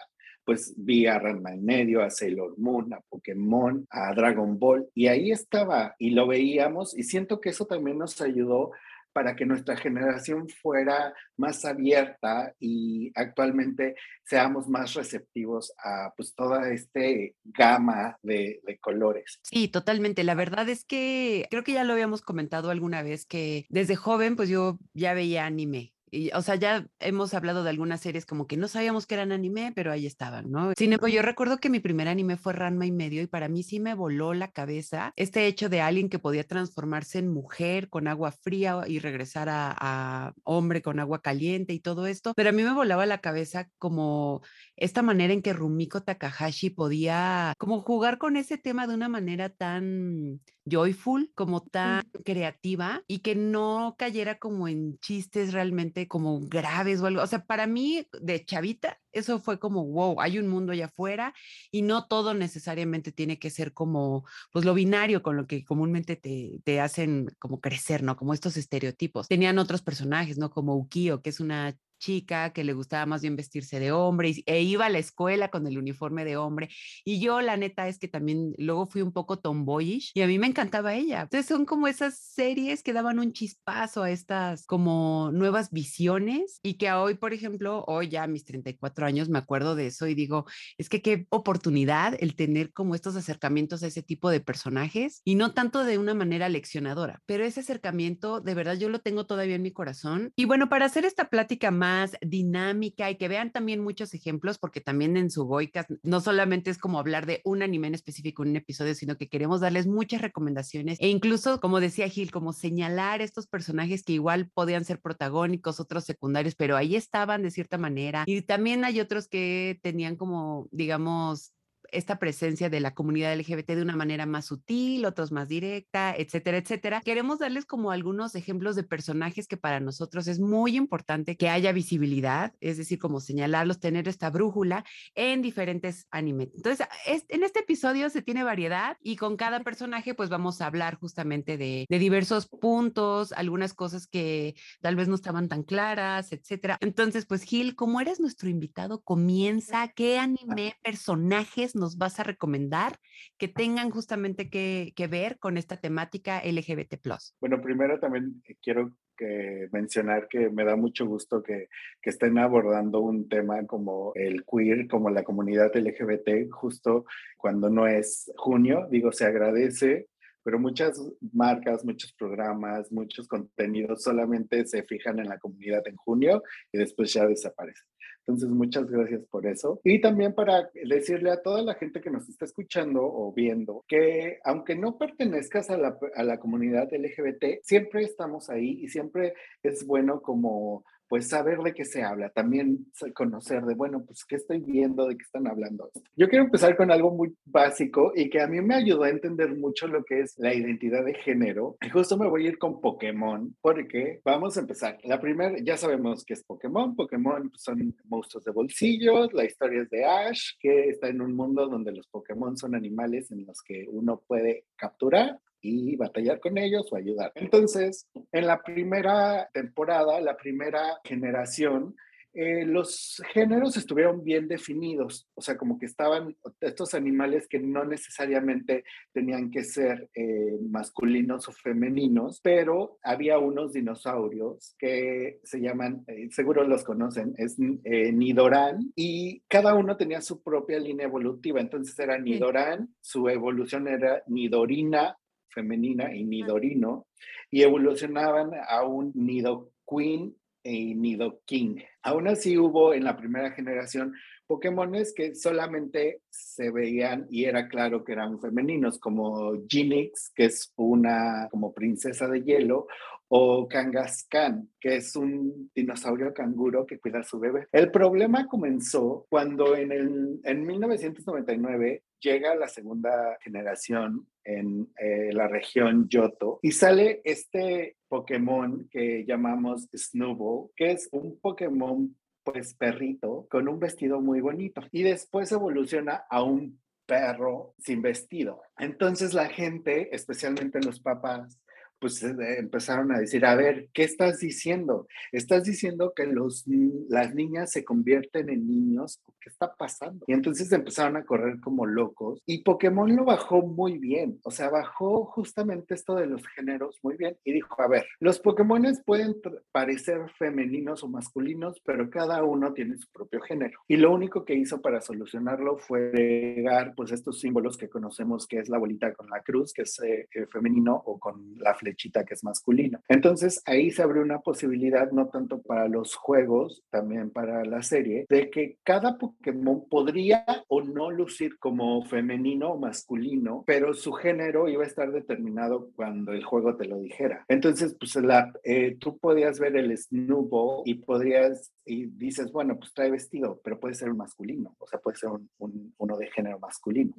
pues 0.44 0.74
vi 0.76 1.06
a 1.06 1.18
Ranma 1.18 1.52
en 1.52 1.64
medio, 1.64 2.02
a 2.02 2.10
Sailor 2.10 2.58
Moon, 2.58 2.92
a 2.92 3.00
Pokémon, 3.00 3.86
a 3.90 4.12
Dragon 4.14 4.58
Ball, 4.58 4.88
y 4.94 5.06
ahí 5.06 5.30
estaba 5.30 5.94
y 5.98 6.10
lo 6.10 6.26
veíamos 6.26 6.96
y 6.96 7.04
siento 7.04 7.40
que 7.40 7.50
eso 7.50 7.66
también 7.66 7.98
nos 7.98 8.20
ayudó 8.20 8.72
para 9.12 9.36
que 9.36 9.46
nuestra 9.46 9.76
generación 9.76 10.48
fuera 10.48 11.14
más 11.36 11.64
abierta 11.64 12.54
y 12.58 13.12
actualmente 13.14 13.94
seamos 14.24 14.68
más 14.68 14.94
receptivos 14.94 15.72
a 15.82 16.12
pues 16.16 16.34
toda 16.34 16.72
este 16.72 17.36
gama 17.44 18.16
de, 18.22 18.60
de, 18.64 18.78
colores. 18.78 19.38
Sí, 19.42 19.68
totalmente. 19.68 20.24
La 20.24 20.34
verdad 20.34 20.68
es 20.68 20.84
que 20.84 21.46
creo 21.50 21.64
que 21.64 21.72
ya 21.72 21.84
lo 21.84 21.92
habíamos 21.92 22.22
comentado 22.22 22.70
alguna 22.70 23.02
vez 23.02 23.26
que 23.26 23.66
desde 23.68 23.96
joven 23.96 24.36
pues 24.36 24.48
yo 24.48 24.78
ya 24.94 25.14
veía 25.14 25.46
anime 25.46 25.92
y, 26.12 26.30
o 26.34 26.42
sea, 26.42 26.56
ya 26.56 26.86
hemos 27.00 27.32
hablado 27.32 27.64
de 27.64 27.70
algunas 27.70 28.02
series 28.02 28.26
como 28.26 28.46
que 28.46 28.58
no 28.58 28.68
sabíamos 28.68 29.06
que 29.06 29.14
eran 29.14 29.32
anime, 29.32 29.72
pero 29.74 29.90
ahí 29.90 30.04
estaban, 30.04 30.50
¿no? 30.50 30.74
Sin 30.76 30.92
embargo, 30.92 31.08
yo 31.08 31.22
recuerdo 31.22 31.56
que 31.56 31.70
mi 31.70 31.80
primer 31.80 32.06
anime 32.06 32.36
fue 32.36 32.52
Ranma 32.52 32.84
y 32.84 32.92
medio 32.92 33.22
y 33.22 33.26
para 33.26 33.48
mí 33.48 33.62
sí 33.62 33.80
me 33.80 33.94
voló 33.94 34.34
la 34.34 34.52
cabeza 34.52 35.14
este 35.16 35.46
hecho 35.46 35.70
de 35.70 35.80
alguien 35.80 36.10
que 36.10 36.18
podía 36.18 36.44
transformarse 36.44 37.18
en 37.18 37.28
mujer 37.28 37.88
con 37.88 38.08
agua 38.08 38.30
fría 38.30 38.82
y 38.86 38.98
regresar 38.98 39.48
a, 39.48 39.74
a 39.74 40.34
hombre 40.44 40.82
con 40.82 41.00
agua 41.00 41.22
caliente 41.22 41.72
y 41.72 41.80
todo 41.80 42.06
esto, 42.06 42.34
pero 42.36 42.50
a 42.50 42.52
mí 42.52 42.62
me 42.62 42.74
volaba 42.74 43.06
la 43.06 43.18
cabeza 43.18 43.70
como 43.78 44.42
esta 44.76 45.02
manera 45.02 45.32
en 45.32 45.42
que 45.42 45.52
Rumiko 45.52 46.02
Takahashi 46.02 46.70
podía 46.70 47.54
como 47.58 47.80
jugar 47.80 48.18
con 48.18 48.36
ese 48.36 48.58
tema 48.58 48.86
de 48.86 48.94
una 48.94 49.08
manera 49.08 49.48
tan 49.50 50.40
joyful, 50.64 51.30
como 51.34 51.62
tan 51.62 52.02
creativa 52.24 53.02
y 53.06 53.18
que 53.18 53.34
no 53.34 53.96
cayera 53.98 54.38
como 54.38 54.68
en 54.68 54.98
chistes 54.98 55.52
realmente 55.52 56.08
como 56.08 56.40
graves 56.40 57.00
o 57.00 57.06
algo. 57.06 57.22
O 57.22 57.26
sea, 57.26 57.44
para 57.44 57.66
mí 57.66 58.06
de 58.20 58.44
chavita, 58.44 59.00
eso 59.12 59.40
fue 59.40 59.58
como, 59.58 59.84
wow, 59.86 60.20
hay 60.20 60.38
un 60.38 60.48
mundo 60.48 60.72
allá 60.72 60.86
afuera 60.86 61.34
y 61.70 61.82
no 61.82 62.06
todo 62.06 62.34
necesariamente 62.34 63.12
tiene 63.12 63.38
que 63.38 63.50
ser 63.50 63.72
como, 63.72 64.24
pues 64.52 64.64
lo 64.64 64.74
binario 64.74 65.22
con 65.22 65.36
lo 65.36 65.46
que 65.46 65.64
comúnmente 65.64 66.16
te, 66.16 66.60
te 66.64 66.80
hacen 66.80 67.28
como 67.38 67.60
crecer, 67.60 68.02
¿no? 68.02 68.16
Como 68.16 68.34
estos 68.34 68.56
estereotipos. 68.56 69.28
Tenían 69.28 69.58
otros 69.58 69.82
personajes, 69.82 70.38
¿no? 70.38 70.50
Como 70.50 70.76
Ukio, 70.76 71.22
que 71.22 71.30
es 71.30 71.40
una 71.40 71.76
chica 72.02 72.52
que 72.52 72.64
le 72.64 72.72
gustaba 72.72 73.06
más 73.06 73.22
bien 73.22 73.36
vestirse 73.36 73.78
de 73.78 73.92
hombre 73.92 74.34
e 74.44 74.62
iba 74.62 74.86
a 74.86 74.90
la 74.90 74.98
escuela 74.98 75.48
con 75.48 75.66
el 75.68 75.78
uniforme 75.78 76.24
de 76.24 76.36
hombre. 76.36 76.68
Y 77.04 77.20
yo, 77.20 77.40
la 77.40 77.56
neta, 77.56 77.86
es 77.86 77.98
que 77.98 78.08
también 78.08 78.54
luego 78.58 78.86
fui 78.86 79.02
un 79.02 79.12
poco 79.12 79.38
tomboyish 79.38 80.10
y 80.14 80.22
a 80.22 80.26
mí 80.26 80.38
me 80.38 80.48
encantaba 80.48 80.94
ella. 80.94 81.22
Entonces 81.22 81.46
son 81.46 81.64
como 81.64 81.86
esas 81.86 82.18
series 82.18 82.82
que 82.82 82.92
daban 82.92 83.20
un 83.20 83.32
chispazo 83.32 84.02
a 84.02 84.10
estas 84.10 84.66
como 84.66 85.30
nuevas 85.32 85.70
visiones 85.70 86.58
y 86.62 86.74
que 86.74 86.90
hoy, 86.90 87.14
por 87.14 87.32
ejemplo, 87.32 87.84
hoy 87.86 88.08
ya 88.08 88.24
a 88.24 88.26
mis 88.26 88.44
34 88.44 89.06
años 89.06 89.28
me 89.28 89.38
acuerdo 89.38 89.76
de 89.76 89.86
eso 89.86 90.08
y 90.08 90.14
digo, 90.14 90.44
es 90.78 90.88
que 90.88 91.02
qué 91.02 91.26
oportunidad 91.30 92.16
el 92.18 92.34
tener 92.34 92.72
como 92.72 92.96
estos 92.96 93.14
acercamientos 93.14 93.84
a 93.84 93.86
ese 93.86 94.02
tipo 94.02 94.28
de 94.28 94.40
personajes 94.40 95.22
y 95.24 95.36
no 95.36 95.54
tanto 95.54 95.84
de 95.84 95.98
una 95.98 96.14
manera 96.14 96.48
leccionadora, 96.48 97.22
pero 97.26 97.44
ese 97.44 97.60
acercamiento 97.60 98.40
de 98.40 98.54
verdad 98.54 98.74
yo 98.74 98.88
lo 98.88 99.00
tengo 99.00 99.24
todavía 99.24 99.54
en 99.54 99.62
mi 99.62 99.72
corazón. 99.72 100.32
Y 100.34 100.46
bueno, 100.46 100.68
para 100.68 100.86
hacer 100.86 101.04
esta 101.04 101.28
plática 101.28 101.70
más 101.70 101.91
dinámica 102.20 103.10
y 103.10 103.16
que 103.16 103.28
vean 103.28 103.52
también 103.52 103.80
muchos 103.80 104.14
ejemplos, 104.14 104.58
porque 104.58 104.80
también 104.80 105.16
en 105.16 105.30
su 105.30 105.44
Goicas 105.44 105.86
no 106.02 106.20
solamente 106.20 106.70
es 106.70 106.78
como 106.78 106.98
hablar 106.98 107.26
de 107.26 107.40
un 107.44 107.62
anime 107.62 107.88
en 107.88 107.94
específico 107.94 108.42
un 108.42 108.56
episodio, 108.56 108.94
sino 108.94 109.16
que 109.16 109.28
queremos 109.28 109.60
darles 109.60 109.86
muchas 109.86 110.22
recomendaciones 110.22 110.98
e 111.00 111.08
incluso, 111.08 111.60
como 111.60 111.80
decía 111.80 112.08
Gil, 112.08 112.30
como 112.30 112.52
señalar 112.52 113.22
estos 113.22 113.46
personajes 113.46 114.02
que 114.02 114.12
igual 114.12 114.50
podían 114.52 114.84
ser 114.84 115.00
protagónicos, 115.00 115.80
otros 115.80 116.04
secundarios, 116.04 116.54
pero 116.54 116.76
ahí 116.76 116.96
estaban 116.96 117.42
de 117.42 117.50
cierta 117.50 117.78
manera. 117.78 118.24
Y 118.26 118.42
también 118.42 118.84
hay 118.84 119.00
otros 119.00 119.28
que 119.28 119.78
tenían 119.82 120.16
como, 120.16 120.68
digamos, 120.70 121.52
esta 121.92 122.18
presencia 122.18 122.68
de 122.70 122.80
la 122.80 122.94
comunidad 122.94 123.34
LGBT 123.36 123.72
de 123.72 123.82
una 123.82 123.96
manera 123.96 124.26
más 124.26 124.46
sutil, 124.46 125.04
otros 125.04 125.30
más 125.32 125.48
directa, 125.48 126.14
etcétera, 126.16 126.58
etcétera. 126.58 127.00
Queremos 127.04 127.38
darles 127.38 127.64
como 127.64 127.90
algunos 127.90 128.34
ejemplos 128.34 128.76
de 128.76 128.82
personajes 128.82 129.46
que 129.46 129.56
para 129.56 129.80
nosotros 129.80 130.26
es 130.26 130.40
muy 130.40 130.76
importante 130.76 131.36
que 131.36 131.48
haya 131.48 131.72
visibilidad, 131.72 132.54
es 132.60 132.78
decir, 132.78 132.98
como 132.98 133.20
señalarlos, 133.20 133.80
tener 133.80 134.08
esta 134.08 134.30
brújula 134.30 134.84
en 135.14 135.42
diferentes 135.42 136.06
animes. 136.10 136.48
Entonces, 136.56 136.86
en 137.06 137.42
este 137.42 137.60
episodio 137.60 138.10
se 138.10 138.22
tiene 138.22 138.42
variedad 138.42 138.96
y 139.02 139.16
con 139.16 139.36
cada 139.36 139.60
personaje 139.60 140.14
pues 140.14 140.30
vamos 140.30 140.60
a 140.60 140.66
hablar 140.66 140.98
justamente 140.98 141.56
de, 141.56 141.86
de 141.88 141.98
diversos 141.98 142.48
puntos, 142.48 143.32
algunas 143.32 143.74
cosas 143.74 144.06
que 144.06 144.54
tal 144.80 144.96
vez 144.96 145.08
no 145.08 145.14
estaban 145.14 145.48
tan 145.48 145.62
claras, 145.62 146.32
etcétera. 146.32 146.78
Entonces, 146.80 147.26
pues 147.26 147.42
Gil, 147.42 147.76
como 147.76 148.00
eres 148.00 148.20
nuestro 148.20 148.48
invitado, 148.48 149.02
comienza, 149.02 149.88
¿qué 149.88 150.18
anime, 150.18 150.76
personajes 150.82 151.74
nos 151.82 151.98
vas 151.98 152.20
a 152.20 152.22
recomendar 152.22 152.92
que 153.36 153.48
tengan 153.48 153.90
justamente 153.90 154.48
que, 154.48 155.08
ver 155.10 155.38
con 155.40 155.58
esta 155.58 155.76
temática 155.76 156.40
LGBT? 156.44 156.94
Bueno, 157.40 157.60
primero 157.60 157.98
también 157.98 158.40
eh, 158.46 158.56
quiero 158.62 158.92
que 159.16 159.68
mencionar 159.72 160.28
que 160.28 160.48
me 160.48 160.64
da 160.64 160.76
mucho 160.76 161.04
gusto 161.06 161.42
que, 161.42 161.68
que, 162.00 162.10
estén 162.10 162.38
abordando 162.38 163.00
un 163.00 163.28
tema 163.28 163.66
como 163.66 164.12
el 164.14 164.44
queer, 164.44 164.86
como 164.86 165.10
la 165.10 165.24
comunidad 165.24 165.74
LGBT, 165.74 166.50
justo 166.50 167.04
cuando 167.36 167.68
no 167.68 167.86
es 167.88 168.30
junio. 168.36 168.86
Digo, 168.90 169.10
se 169.10 169.26
agradece 169.26 170.06
pero 170.42 170.58
muchas 170.58 171.00
marcas, 171.32 171.84
muchos 171.84 172.12
programas, 172.12 172.90
muchos 172.92 173.28
contenidos 173.28 174.02
solamente 174.02 174.66
se 174.66 174.82
fijan 174.84 175.18
en 175.18 175.28
la 175.28 175.38
comunidad 175.38 175.86
en 175.86 175.96
junio 175.96 176.42
y 176.72 176.78
después 176.78 177.12
ya 177.12 177.26
desaparecen. 177.26 177.86
Entonces, 178.24 178.50
muchas 178.50 178.86
gracias 178.88 179.24
por 179.26 179.46
eso. 179.46 179.80
Y 179.82 180.00
también 180.00 180.32
para 180.32 180.70
decirle 180.84 181.30
a 181.30 181.42
toda 181.42 181.62
la 181.62 181.74
gente 181.74 182.00
que 182.00 182.10
nos 182.10 182.28
está 182.28 182.44
escuchando 182.44 183.02
o 183.02 183.32
viendo 183.32 183.84
que 183.88 184.38
aunque 184.44 184.76
no 184.76 184.96
pertenezcas 184.96 185.70
a 185.70 185.76
la, 185.76 185.98
a 186.14 186.22
la 186.22 186.38
comunidad 186.38 186.88
LGBT, 186.92 187.62
siempre 187.62 188.02
estamos 188.02 188.48
ahí 188.48 188.78
y 188.80 188.88
siempre 188.88 189.34
es 189.62 189.84
bueno 189.84 190.22
como 190.22 190.84
pues 191.12 191.28
saber 191.28 191.58
de 191.58 191.74
qué 191.74 191.84
se 191.84 192.02
habla, 192.02 192.30
también 192.30 192.86
conocer 193.12 193.64
de, 193.64 193.74
bueno, 193.74 194.02
pues 194.02 194.24
qué 194.24 194.36
estoy 194.36 194.60
viendo, 194.60 195.06
de 195.06 195.14
qué 195.14 195.22
están 195.22 195.46
hablando. 195.46 195.90
Yo 196.16 196.26
quiero 196.26 196.46
empezar 196.46 196.74
con 196.74 196.90
algo 196.90 197.10
muy 197.10 197.36
básico 197.44 198.12
y 198.16 198.30
que 198.30 198.40
a 198.40 198.46
mí 198.46 198.62
me 198.62 198.76
ayudó 198.76 199.02
a 199.02 199.10
entender 199.10 199.54
mucho 199.54 199.88
lo 199.88 200.04
que 200.04 200.20
es 200.20 200.32
la 200.38 200.54
identidad 200.54 201.04
de 201.04 201.12
género. 201.12 201.76
Y 201.82 201.90
justo 201.90 202.16
me 202.16 202.26
voy 202.26 202.46
a 202.46 202.48
ir 202.48 202.58
con 202.58 202.80
Pokémon, 202.80 203.54
porque 203.60 204.22
vamos 204.24 204.56
a 204.56 204.60
empezar. 204.60 204.96
La 205.04 205.20
primera, 205.20 205.58
ya 205.62 205.76
sabemos 205.76 206.24
que 206.24 206.32
es 206.32 206.42
Pokémon. 206.44 206.96
Pokémon 206.96 207.52
son 207.58 207.94
monstruos 208.06 208.46
de 208.46 208.52
bolsillos, 208.52 209.34
la 209.34 209.44
historia 209.44 209.82
es 209.82 209.90
de 209.90 210.06
Ash, 210.06 210.52
que 210.58 210.88
está 210.88 211.08
en 211.08 211.20
un 211.20 211.36
mundo 211.36 211.68
donde 211.68 211.92
los 211.92 212.06
Pokémon 212.06 212.56
son 212.56 212.74
animales 212.74 213.30
en 213.32 213.44
los 213.44 213.60
que 213.60 213.84
uno 213.86 214.22
puede 214.26 214.64
capturar 214.76 215.38
y 215.62 215.96
batallar 215.96 216.40
con 216.40 216.58
ellos 216.58 216.92
o 216.92 216.96
ayudar. 216.96 217.32
Entonces, 217.36 218.08
en 218.32 218.46
la 218.46 218.60
primera 218.62 219.48
temporada, 219.52 220.20
la 220.20 220.36
primera 220.36 220.98
generación, 221.04 221.94
eh, 222.34 222.64
los 222.64 223.22
géneros 223.34 223.76
estuvieron 223.76 224.24
bien 224.24 224.48
definidos, 224.48 225.28
o 225.34 225.42
sea, 225.42 225.58
como 225.58 225.78
que 225.78 225.84
estaban 225.84 226.34
estos 226.62 226.94
animales 226.94 227.46
que 227.46 227.58
no 227.58 227.84
necesariamente 227.84 228.84
tenían 229.12 229.50
que 229.50 229.64
ser 229.64 230.08
eh, 230.14 230.56
masculinos 230.66 231.46
o 231.48 231.52
femeninos, 231.52 232.40
pero 232.42 232.98
había 233.02 233.38
unos 233.38 233.74
dinosaurios 233.74 234.74
que 234.78 235.40
se 235.44 235.60
llaman, 235.60 236.04
eh, 236.06 236.28
seguro 236.30 236.64
los 236.64 236.84
conocen, 236.84 237.34
es 237.36 237.58
Nidorán, 237.58 238.92
y 238.96 239.40
cada 239.40 239.74
uno 239.74 239.98
tenía 239.98 240.22
su 240.22 240.42
propia 240.42 240.78
línea 240.78 241.06
evolutiva, 241.06 241.60
entonces 241.60 241.98
era 241.98 242.16
Nidorán, 242.16 242.94
su 243.02 243.28
evolución 243.28 243.88
era 243.88 244.22
Nidorina 244.26 245.18
femenina 245.52 246.14
y 246.14 246.24
Nidorino, 246.24 247.06
y 247.50 247.62
evolucionaban 247.62 248.50
a 248.68 248.84
un 248.84 249.12
Nidoqueen 249.14 250.34
y 250.64 250.94
Nidoking. 250.94 251.82
Aún 252.02 252.28
así 252.28 252.56
hubo 252.58 252.94
en 252.94 253.04
la 253.04 253.16
primera 253.16 253.50
generación 253.52 254.14
Pokémones 254.46 255.14
que 255.14 255.34
solamente 255.34 256.20
se 256.28 256.70
veían 256.70 257.26
y 257.30 257.44
era 257.44 257.68
claro 257.68 258.04
que 258.04 258.12
eran 258.12 258.40
femeninos, 258.40 258.98
como 258.98 259.52
Ginix, 259.68 260.30
que 260.34 260.46
es 260.46 260.72
una 260.76 261.48
como 261.50 261.72
princesa 261.72 262.28
de 262.28 262.42
hielo, 262.42 262.86
o 263.28 263.66
Kangaskhan, 263.66 264.68
que 264.78 264.96
es 264.96 265.16
un 265.16 265.70
dinosaurio 265.74 266.34
canguro 266.34 266.84
que 266.84 266.98
cuida 266.98 267.20
a 267.20 267.24
su 267.24 267.38
bebé. 267.38 267.66
El 267.72 267.90
problema 267.90 268.46
comenzó 268.46 269.26
cuando 269.30 269.74
en, 269.74 269.90
el, 269.90 270.40
en 270.44 270.66
1999 270.66 272.02
llega 272.22 272.54
la 272.54 272.68
segunda 272.68 273.36
generación 273.42 274.26
en 274.44 274.88
eh, 274.98 275.32
la 275.32 275.48
región 275.48 276.08
Yoto 276.08 276.58
y 276.62 276.72
sale 276.72 277.20
este 277.24 277.96
Pokémon 278.08 278.88
que 278.90 279.24
llamamos 279.26 279.88
Snowball, 279.94 280.70
que 280.76 280.92
es 280.92 281.08
un 281.12 281.38
Pokémon 281.40 282.16
pues 282.44 282.74
perrito 282.74 283.46
con 283.50 283.68
un 283.68 283.78
vestido 283.78 284.20
muy 284.20 284.40
bonito 284.40 284.80
y 284.90 285.02
después 285.02 285.52
evoluciona 285.52 286.24
a 286.28 286.42
un 286.42 286.80
perro 287.06 287.74
sin 287.78 288.02
vestido. 288.02 288.62
Entonces 288.78 289.34
la 289.34 289.48
gente, 289.48 290.14
especialmente 290.14 290.80
los 290.80 291.00
papás, 291.00 291.60
pues 292.02 292.20
empezaron 292.24 293.12
a 293.12 293.18
decir, 293.20 293.46
a 293.46 293.54
ver, 293.54 293.88
¿qué 293.94 294.02
estás 294.02 294.40
diciendo? 294.40 295.06
¿Estás 295.30 295.62
diciendo 295.62 296.12
que 296.16 296.26
los, 296.26 296.64
las 297.08 297.32
niñas 297.32 297.70
se 297.70 297.84
convierten 297.84 298.50
en 298.50 298.66
niños? 298.66 299.20
¿Qué 299.40 299.48
está 299.48 299.72
pasando? 299.72 300.24
Y 300.26 300.32
entonces 300.32 300.70
empezaron 300.72 301.16
a 301.16 301.24
correr 301.24 301.60
como 301.60 301.86
locos 301.86 302.42
y 302.44 302.62
Pokémon 302.64 303.14
lo 303.14 303.24
bajó 303.24 303.62
muy 303.62 303.98
bien, 303.98 304.40
o 304.42 304.50
sea, 304.50 304.68
bajó 304.68 305.24
justamente 305.26 305.94
esto 305.94 306.16
de 306.16 306.26
los 306.26 306.46
géneros 306.48 306.98
muy 307.04 307.16
bien 307.16 307.36
y 307.44 307.52
dijo, 307.52 307.80
a 307.80 307.86
ver, 307.86 308.04
los 308.18 308.40
Pokémones 308.40 309.02
pueden 309.04 309.36
parecer 309.70 310.28
femeninos 310.38 311.04
o 311.04 311.08
masculinos, 311.08 311.80
pero 311.84 312.10
cada 312.10 312.42
uno 312.42 312.72
tiene 312.72 312.96
su 312.96 313.08
propio 313.12 313.40
género. 313.42 313.78
Y 313.86 313.96
lo 313.96 314.12
único 314.12 314.44
que 314.44 314.54
hizo 314.54 314.80
para 314.80 315.00
solucionarlo 315.00 315.78
fue 315.78 316.08
agregar 316.08 316.94
pues 316.96 317.12
estos 317.12 317.38
símbolos 317.38 317.76
que 317.76 317.88
conocemos 317.88 318.48
que 318.48 318.58
es 318.58 318.68
la 318.68 318.78
bolita 318.78 319.12
con 319.14 319.30
la 319.30 319.40
cruz, 319.40 319.72
que 319.72 319.82
es 319.82 320.00
eh, 320.02 320.28
eh, 320.34 320.46
femenino, 320.46 321.00
o 321.06 321.18
con 321.18 321.54
la 321.58 321.74
flecha 321.74 321.91
chita 321.94 322.24
que 322.24 322.34
es 322.34 322.44
masculino. 322.44 323.00
Entonces 323.08 323.62
ahí 323.66 323.90
se 323.90 324.02
abre 324.02 324.20
una 324.20 324.40
posibilidad, 324.40 325.10
no 325.10 325.28
tanto 325.28 325.62
para 325.62 325.88
los 325.88 326.14
juegos, 326.14 326.82
también 326.90 327.30
para 327.30 327.64
la 327.64 327.82
serie, 327.82 328.26
de 328.28 328.50
que 328.50 328.78
cada 328.82 329.18
Pokémon 329.18 329.88
podría 329.88 330.44
o 330.68 330.82
no 330.82 331.10
lucir 331.10 331.58
como 331.58 332.04
femenino 332.04 332.72
o 332.72 332.78
masculino, 332.78 333.64
pero 333.66 333.94
su 333.94 334.12
género 334.12 334.68
iba 334.68 334.84
a 334.84 334.86
estar 334.86 335.10
determinado 335.12 335.90
cuando 335.94 336.32
el 336.32 336.44
juego 336.44 336.76
te 336.76 336.86
lo 336.86 336.98
dijera. 336.98 337.44
Entonces, 337.48 337.96
pues 337.98 338.14
la, 338.16 338.52
eh, 338.64 338.96
tú 338.98 339.18
podías 339.18 339.58
ver 339.58 339.76
el 339.76 339.96
Snowball 339.96 340.82
y 340.84 340.94
podrías, 340.94 341.72
y 341.84 342.06
dices, 342.06 342.52
bueno, 342.52 342.78
pues 342.78 342.92
trae 342.94 343.10
vestido, 343.10 343.60
pero 343.62 343.78
puede 343.78 343.94
ser 343.94 344.10
un 344.10 344.18
masculino, 344.18 344.74
o 344.78 344.86
sea, 344.86 345.00
puede 345.00 345.16
ser 345.16 345.30
un, 345.30 345.94
uno 345.96 346.16
de 346.16 346.30
género 346.30 346.58
masculino. 346.58 347.14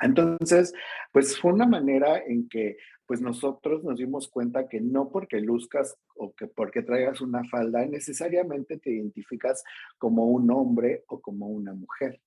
Entonces, 0.00 0.72
pues 1.12 1.38
fue 1.38 1.52
una 1.52 1.66
manera 1.66 2.18
en 2.24 2.48
que 2.48 2.76
pues 3.08 3.22
nosotros 3.22 3.82
nos 3.82 3.98
dimos 3.98 4.28
cuenta 4.28 4.68
que 4.68 4.82
no 4.82 5.08
porque 5.08 5.40
luzcas 5.40 5.96
o 6.14 6.34
que 6.34 6.46
porque 6.46 6.82
traigas 6.82 7.22
una 7.22 7.42
falda 7.44 7.86
necesariamente 7.86 8.76
te 8.76 8.90
identificas 8.90 9.64
como 9.96 10.26
un 10.26 10.50
hombre 10.50 11.04
o 11.08 11.18
como 11.20 11.48
una 11.48 11.72
mujer. 11.72 12.20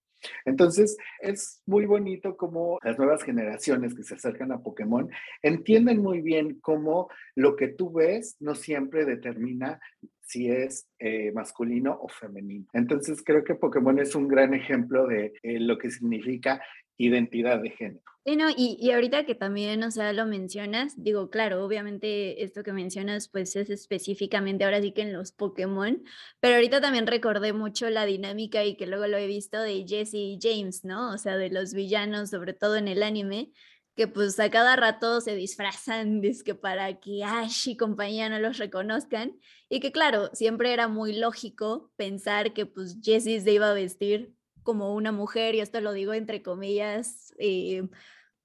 Entonces, 0.46 0.98
es 1.20 1.62
muy 1.66 1.86
bonito 1.86 2.38
como 2.38 2.80
las 2.84 2.98
nuevas 2.98 3.24
generaciones 3.24 3.96
que 3.96 4.04
se 4.04 4.16
acercan 4.16 4.52
a 4.52 4.62
Pokémon 4.62 5.10
entienden 5.42 6.02
muy 6.02 6.22
bien 6.22 6.60
cómo 6.62 7.10
lo 7.36 7.56
que 7.56 7.68
tú 7.68 7.92
ves 7.92 8.38
no 8.40 8.56
siempre 8.56 9.06
determina 9.06 9.80
si 10.22 10.50
es 10.50 10.88
eh, 11.00 11.32
masculino 11.34 11.98
o 12.02 12.08
femenino. 12.08 12.66
Entonces, 12.74 13.22
creo 13.24 13.44
que 13.44 13.56
Pokémon 13.56 14.00
es 14.00 14.16
un 14.16 14.28
gran 14.28 14.54
ejemplo 14.54 15.06
de 15.06 15.34
eh, 15.44 15.60
lo 15.60 15.78
que 15.78 15.92
significa 15.92 16.62
identidad 16.98 17.60
de 17.62 17.72
género. 17.72 18.12
Sí, 18.24 18.36
no, 18.36 18.52
y, 18.52 18.78
y, 18.80 18.92
ahorita 18.92 19.26
que 19.26 19.34
también, 19.34 19.82
o 19.84 19.90
sea, 19.90 20.14
lo 20.14 20.28
mencionas, 20.28 20.94
digo, 21.02 21.32
claro, 21.32 21.66
obviamente 21.66 22.44
esto 22.44 22.62
que 22.62 22.72
mencionas, 22.72 23.28
pues 23.28 23.56
es 23.56 23.72
específicamente 23.72 24.64
ahora 24.64 24.80
sí 24.80 24.92
que 24.92 25.02
en 25.02 25.12
los 25.12 25.32
Pokémon, 25.32 26.04
pero 26.40 26.56
ahorita 26.56 26.82
también 26.82 27.08
recordé 27.08 27.52
mucho 27.52 27.90
la 27.90 28.06
dinámica 28.06 28.64
y 28.64 28.76
que 28.76 28.86
luego 28.86 29.08
lo 29.08 29.18
he 29.18 29.26
visto 29.26 29.60
de 29.60 29.86
Jesse 29.88 30.14
y 30.14 30.40
James, 30.40 30.86
¿no? 30.86 31.12
O 31.12 31.18
sea, 31.18 31.36
de 31.36 31.50
los 31.50 31.74
villanos, 31.74 32.30
sobre 32.30 32.54
todo 32.54 32.76
en 32.76 32.88
el 32.88 33.02
anime, 33.02 33.52
que 33.96 34.08
pues 34.08 34.40
a 34.40 34.52
cada 34.52 34.76
rato 34.76 35.20
se 35.22 35.36
disfrazan, 35.36 36.22
que 36.46 36.54
para 36.56 37.00
que 37.00 37.24
Ash 37.24 37.70
y 37.70 37.78
compañía 37.78 38.30
no 38.30 38.40
los 38.40 38.60
reconozcan, 38.60 39.40
y 39.68 39.80
que 39.80 39.92
claro, 39.92 40.30
siempre 40.34 40.74
era 40.74 40.88
muy 40.88 41.14
lógico 41.14 41.92
pensar 41.96 42.54
que 42.54 42.68
pues 42.68 43.00
Jessie 43.02 43.42
se 43.42 43.52
iba 43.52 43.72
a 43.72 43.74
vestir 43.74 44.36
como 44.64 44.96
una 44.96 45.12
mujer, 45.12 45.56
y 45.56 45.60
esto 45.60 45.82
lo 45.82 45.94
digo 45.94 46.14
entre 46.14 46.42
comillas, 46.42 47.34
eh, 47.38 47.84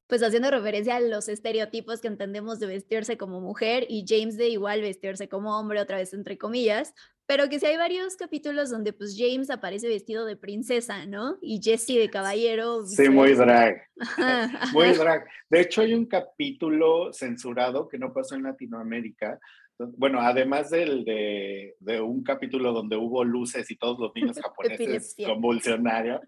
pues 0.06 0.22
haciendo 0.22 0.50
referencia 0.50 0.96
a 0.96 1.00
los 1.00 1.28
estereotipos 1.28 2.00
que 2.00 2.08
entendemos 2.08 2.60
de 2.60 2.66
vestirse 2.66 3.16
como 3.16 3.40
mujer 3.40 3.86
y 3.88 4.04
James 4.06 4.36
de 4.36 4.48
igual 4.48 4.80
vestirse 4.80 5.28
como 5.28 5.58
hombre, 5.58 5.80
otra 5.80 5.96
vez 5.96 6.12
entre 6.14 6.38
comillas, 6.38 6.94
pero 7.26 7.48
que 7.48 7.58
si 7.58 7.66
hay 7.66 7.76
varios 7.76 8.14
capítulos 8.16 8.70
donde 8.70 8.92
pues 8.92 9.16
James 9.18 9.50
aparece 9.50 9.88
vestido 9.88 10.24
de 10.24 10.36
princesa, 10.36 11.06
¿no? 11.06 11.38
Y 11.42 11.60
Jesse 11.60 11.98
de 11.98 12.08
caballero. 12.08 12.86
Sí, 12.86 13.08
muy 13.08 13.34
drag. 13.34 13.82
muy 14.72 14.92
drag. 14.92 15.26
De 15.50 15.60
hecho, 15.60 15.80
hay 15.80 15.92
un 15.92 16.06
capítulo 16.06 17.12
censurado 17.12 17.88
que 17.88 17.98
no 17.98 18.12
pasó 18.12 18.36
en 18.36 18.44
Latinoamérica, 18.44 19.40
bueno, 19.78 20.20
además 20.20 20.70
del 20.70 21.04
de, 21.04 21.74
de, 21.80 22.00
un 22.00 22.22
capítulo 22.22 22.72
donde 22.72 22.96
hubo 22.96 23.24
luces 23.24 23.70
y 23.70 23.76
todos 23.76 23.98
los 23.98 24.14
niños 24.14 24.38
japoneses 24.42 25.16
convulsionarios, 25.24 26.20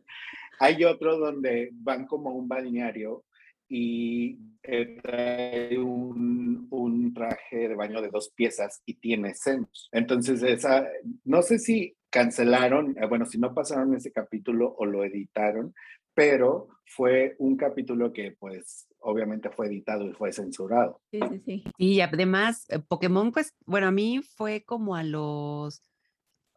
hay 0.60 0.84
otro 0.84 1.18
donde 1.18 1.70
van 1.72 2.06
como 2.06 2.30
a 2.30 2.34
un 2.34 2.48
balneario 2.48 3.24
y 3.68 4.38
eh, 4.62 4.98
trae 5.02 5.78
un, 5.78 6.66
un, 6.70 7.12
traje 7.12 7.68
de 7.68 7.74
baño 7.74 8.00
de 8.00 8.08
dos 8.08 8.30
piezas 8.34 8.82
y 8.86 8.94
tiene 8.94 9.34
senos. 9.34 9.88
Entonces, 9.92 10.42
esa, 10.42 10.86
no 11.24 11.42
sé 11.42 11.58
si 11.58 11.94
cancelaron, 12.10 12.96
eh, 12.98 13.06
bueno, 13.06 13.26
si 13.26 13.38
no 13.38 13.54
pasaron 13.54 13.94
ese 13.94 14.10
capítulo 14.10 14.74
o 14.78 14.86
lo 14.86 15.04
editaron, 15.04 15.74
pero 16.18 16.66
fue 16.84 17.36
un 17.38 17.56
capítulo 17.56 18.12
que 18.12 18.32
pues 18.32 18.88
obviamente 18.98 19.50
fue 19.50 19.68
editado 19.68 20.04
y 20.04 20.12
fue 20.12 20.32
censurado. 20.32 21.00
Sí, 21.12 21.20
sí, 21.30 21.42
sí. 21.46 21.64
Y 21.78 22.00
además, 22.00 22.64
eh, 22.70 22.80
Pokémon, 22.80 23.30
pues, 23.30 23.54
bueno, 23.66 23.86
a 23.86 23.92
mí 23.92 24.20
fue 24.34 24.64
como 24.64 24.96
a 24.96 25.04
los 25.04 25.80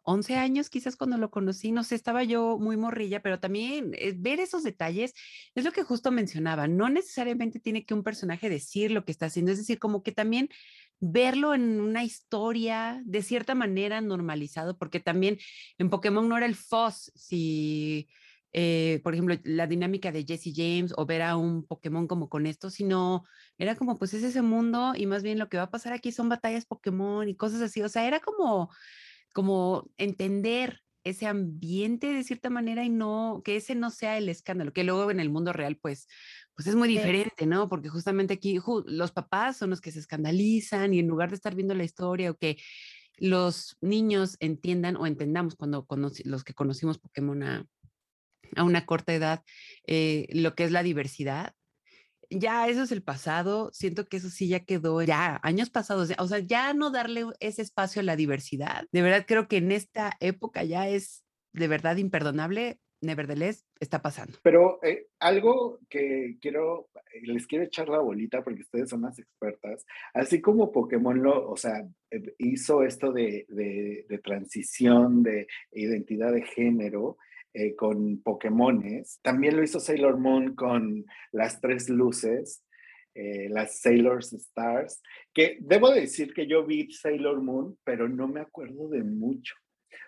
11 0.02 0.34
años 0.34 0.68
quizás 0.68 0.96
cuando 0.96 1.16
lo 1.16 1.30
conocí, 1.30 1.70
no 1.70 1.84
sé, 1.84 1.94
estaba 1.94 2.24
yo 2.24 2.58
muy 2.58 2.76
morrilla, 2.76 3.22
pero 3.22 3.38
también 3.38 3.92
eh, 3.96 4.14
ver 4.16 4.40
esos 4.40 4.64
detalles 4.64 5.14
es 5.54 5.64
lo 5.64 5.70
que 5.70 5.84
justo 5.84 6.10
mencionaba, 6.10 6.66
no 6.66 6.88
necesariamente 6.88 7.60
tiene 7.60 7.86
que 7.86 7.94
un 7.94 8.02
personaje 8.02 8.50
decir 8.50 8.90
lo 8.90 9.04
que 9.04 9.12
está 9.12 9.26
haciendo, 9.26 9.52
es 9.52 9.58
decir, 9.58 9.78
como 9.78 10.02
que 10.02 10.10
también 10.10 10.48
verlo 10.98 11.54
en 11.54 11.80
una 11.80 12.02
historia 12.02 13.00
de 13.04 13.22
cierta 13.22 13.54
manera 13.54 14.00
normalizado, 14.00 14.76
porque 14.76 14.98
también 14.98 15.38
en 15.78 15.88
Pokémon 15.88 16.28
no 16.28 16.36
era 16.36 16.46
el 16.46 16.56
Foss, 16.56 17.12
si 17.14 18.08
eh, 18.52 19.00
por 19.02 19.14
ejemplo, 19.14 19.36
la 19.44 19.66
dinámica 19.66 20.12
de 20.12 20.24
Jesse 20.24 20.52
James 20.54 20.92
o 20.96 21.06
ver 21.06 21.22
a 21.22 21.36
un 21.36 21.64
Pokémon 21.64 22.06
como 22.06 22.28
con 22.28 22.46
esto, 22.46 22.68
sino 22.68 23.24
era 23.56 23.76
como, 23.76 23.98
pues 23.98 24.12
es 24.12 24.22
ese 24.22 24.42
mundo 24.42 24.92
y 24.94 25.06
más 25.06 25.22
bien 25.22 25.38
lo 25.38 25.48
que 25.48 25.56
va 25.56 25.64
a 25.64 25.70
pasar 25.70 25.92
aquí 25.94 26.12
son 26.12 26.28
batallas 26.28 26.66
Pokémon 26.66 27.28
y 27.28 27.34
cosas 27.34 27.62
así. 27.62 27.82
O 27.82 27.88
sea, 27.88 28.06
era 28.06 28.20
como, 28.20 28.70
como 29.32 29.90
entender 29.96 30.80
ese 31.04 31.26
ambiente 31.26 32.12
de 32.12 32.24
cierta 32.24 32.50
manera 32.50 32.84
y 32.84 32.90
no, 32.90 33.42
que 33.44 33.56
ese 33.56 33.74
no 33.74 33.90
sea 33.90 34.18
el 34.18 34.28
escándalo, 34.28 34.72
que 34.72 34.84
luego 34.84 35.10
en 35.10 35.18
el 35.18 35.30
mundo 35.30 35.52
real, 35.52 35.76
pues, 35.76 36.06
pues 36.54 36.68
es 36.68 36.76
muy 36.76 36.88
diferente, 36.88 37.46
¿no? 37.46 37.68
Porque 37.68 37.88
justamente 37.88 38.34
aquí 38.34 38.58
los 38.84 39.12
papás 39.12 39.56
son 39.56 39.70
los 39.70 39.80
que 39.80 39.90
se 39.90 39.98
escandalizan 39.98 40.94
y 40.94 41.00
en 41.00 41.08
lugar 41.08 41.30
de 41.30 41.36
estar 41.36 41.54
viendo 41.54 41.74
la 41.74 41.84
historia 41.84 42.30
o 42.30 42.36
que 42.36 42.58
los 43.16 43.78
niños 43.80 44.36
entiendan 44.40 44.96
o 44.96 45.06
entendamos 45.06 45.56
cuando, 45.56 45.86
los 46.24 46.44
que 46.44 46.54
conocimos 46.54 46.98
Pokémon 46.98 47.42
a, 47.42 47.66
a 48.56 48.64
una 48.64 48.86
corta 48.86 49.14
edad 49.14 49.42
eh, 49.86 50.26
lo 50.30 50.54
que 50.54 50.64
es 50.64 50.72
la 50.72 50.82
diversidad. 50.82 51.54
ya 52.30 52.68
eso 52.68 52.82
es 52.82 52.92
el 52.92 53.02
pasado, 53.02 53.70
siento 53.72 54.06
que 54.06 54.16
eso 54.16 54.30
sí 54.30 54.48
ya 54.48 54.60
quedó, 54.60 55.02
ya 55.02 55.38
años 55.42 55.70
pasados, 55.70 56.12
o 56.18 56.28
sea, 56.28 56.38
ya 56.38 56.72
no 56.74 56.90
darle 56.90 57.26
ese 57.40 57.62
espacio 57.62 58.00
a 58.00 58.04
la 58.04 58.16
diversidad. 58.16 58.84
De 58.92 59.02
verdad 59.02 59.24
creo 59.26 59.48
que 59.48 59.58
en 59.58 59.72
esta 59.72 60.16
época 60.20 60.64
ya 60.64 60.88
es 60.88 61.24
de 61.52 61.68
verdad 61.68 61.96
imperdonable 61.96 62.80
Nevertheless 63.02 63.66
está 63.80 64.00
pasando. 64.00 64.38
Pero 64.42 64.78
eh, 64.82 65.08
algo 65.18 65.80
que 65.90 66.38
quiero, 66.40 66.88
les 67.22 67.46
quiero 67.46 67.64
echar 67.64 67.88
la 67.88 67.98
bolita 67.98 68.42
porque 68.42 68.62
ustedes 68.62 68.88
son 68.88 69.02
las 69.02 69.18
expertas, 69.18 69.84
así 70.14 70.40
como 70.40 70.72
Pokémon 70.72 71.20
lo, 71.20 71.50
o 71.50 71.56
sea, 71.56 71.84
hizo 72.38 72.84
esto 72.84 73.12
de, 73.12 73.44
de, 73.48 74.18
transición 74.22 75.22
de 75.24 75.48
identidad 75.72 76.32
de 76.32 76.42
género, 76.42 77.18
con 77.76 78.22
Pokémones. 78.22 79.20
También 79.22 79.56
lo 79.56 79.62
hizo 79.62 79.80
Sailor 79.80 80.18
Moon 80.18 80.54
con 80.54 81.04
las 81.32 81.60
tres 81.60 81.88
luces, 81.88 82.64
las 83.14 83.80
Sailor's 83.80 84.32
Stars, 84.32 85.02
que 85.34 85.58
debo 85.60 85.90
decir 85.90 86.32
que 86.32 86.46
yo 86.46 86.64
vi 86.64 86.90
Sailor 86.90 87.42
Moon, 87.42 87.78
pero 87.84 88.08
no 88.08 88.26
me 88.26 88.40
acuerdo 88.40 88.88
de 88.88 89.02
mucho. 89.02 89.54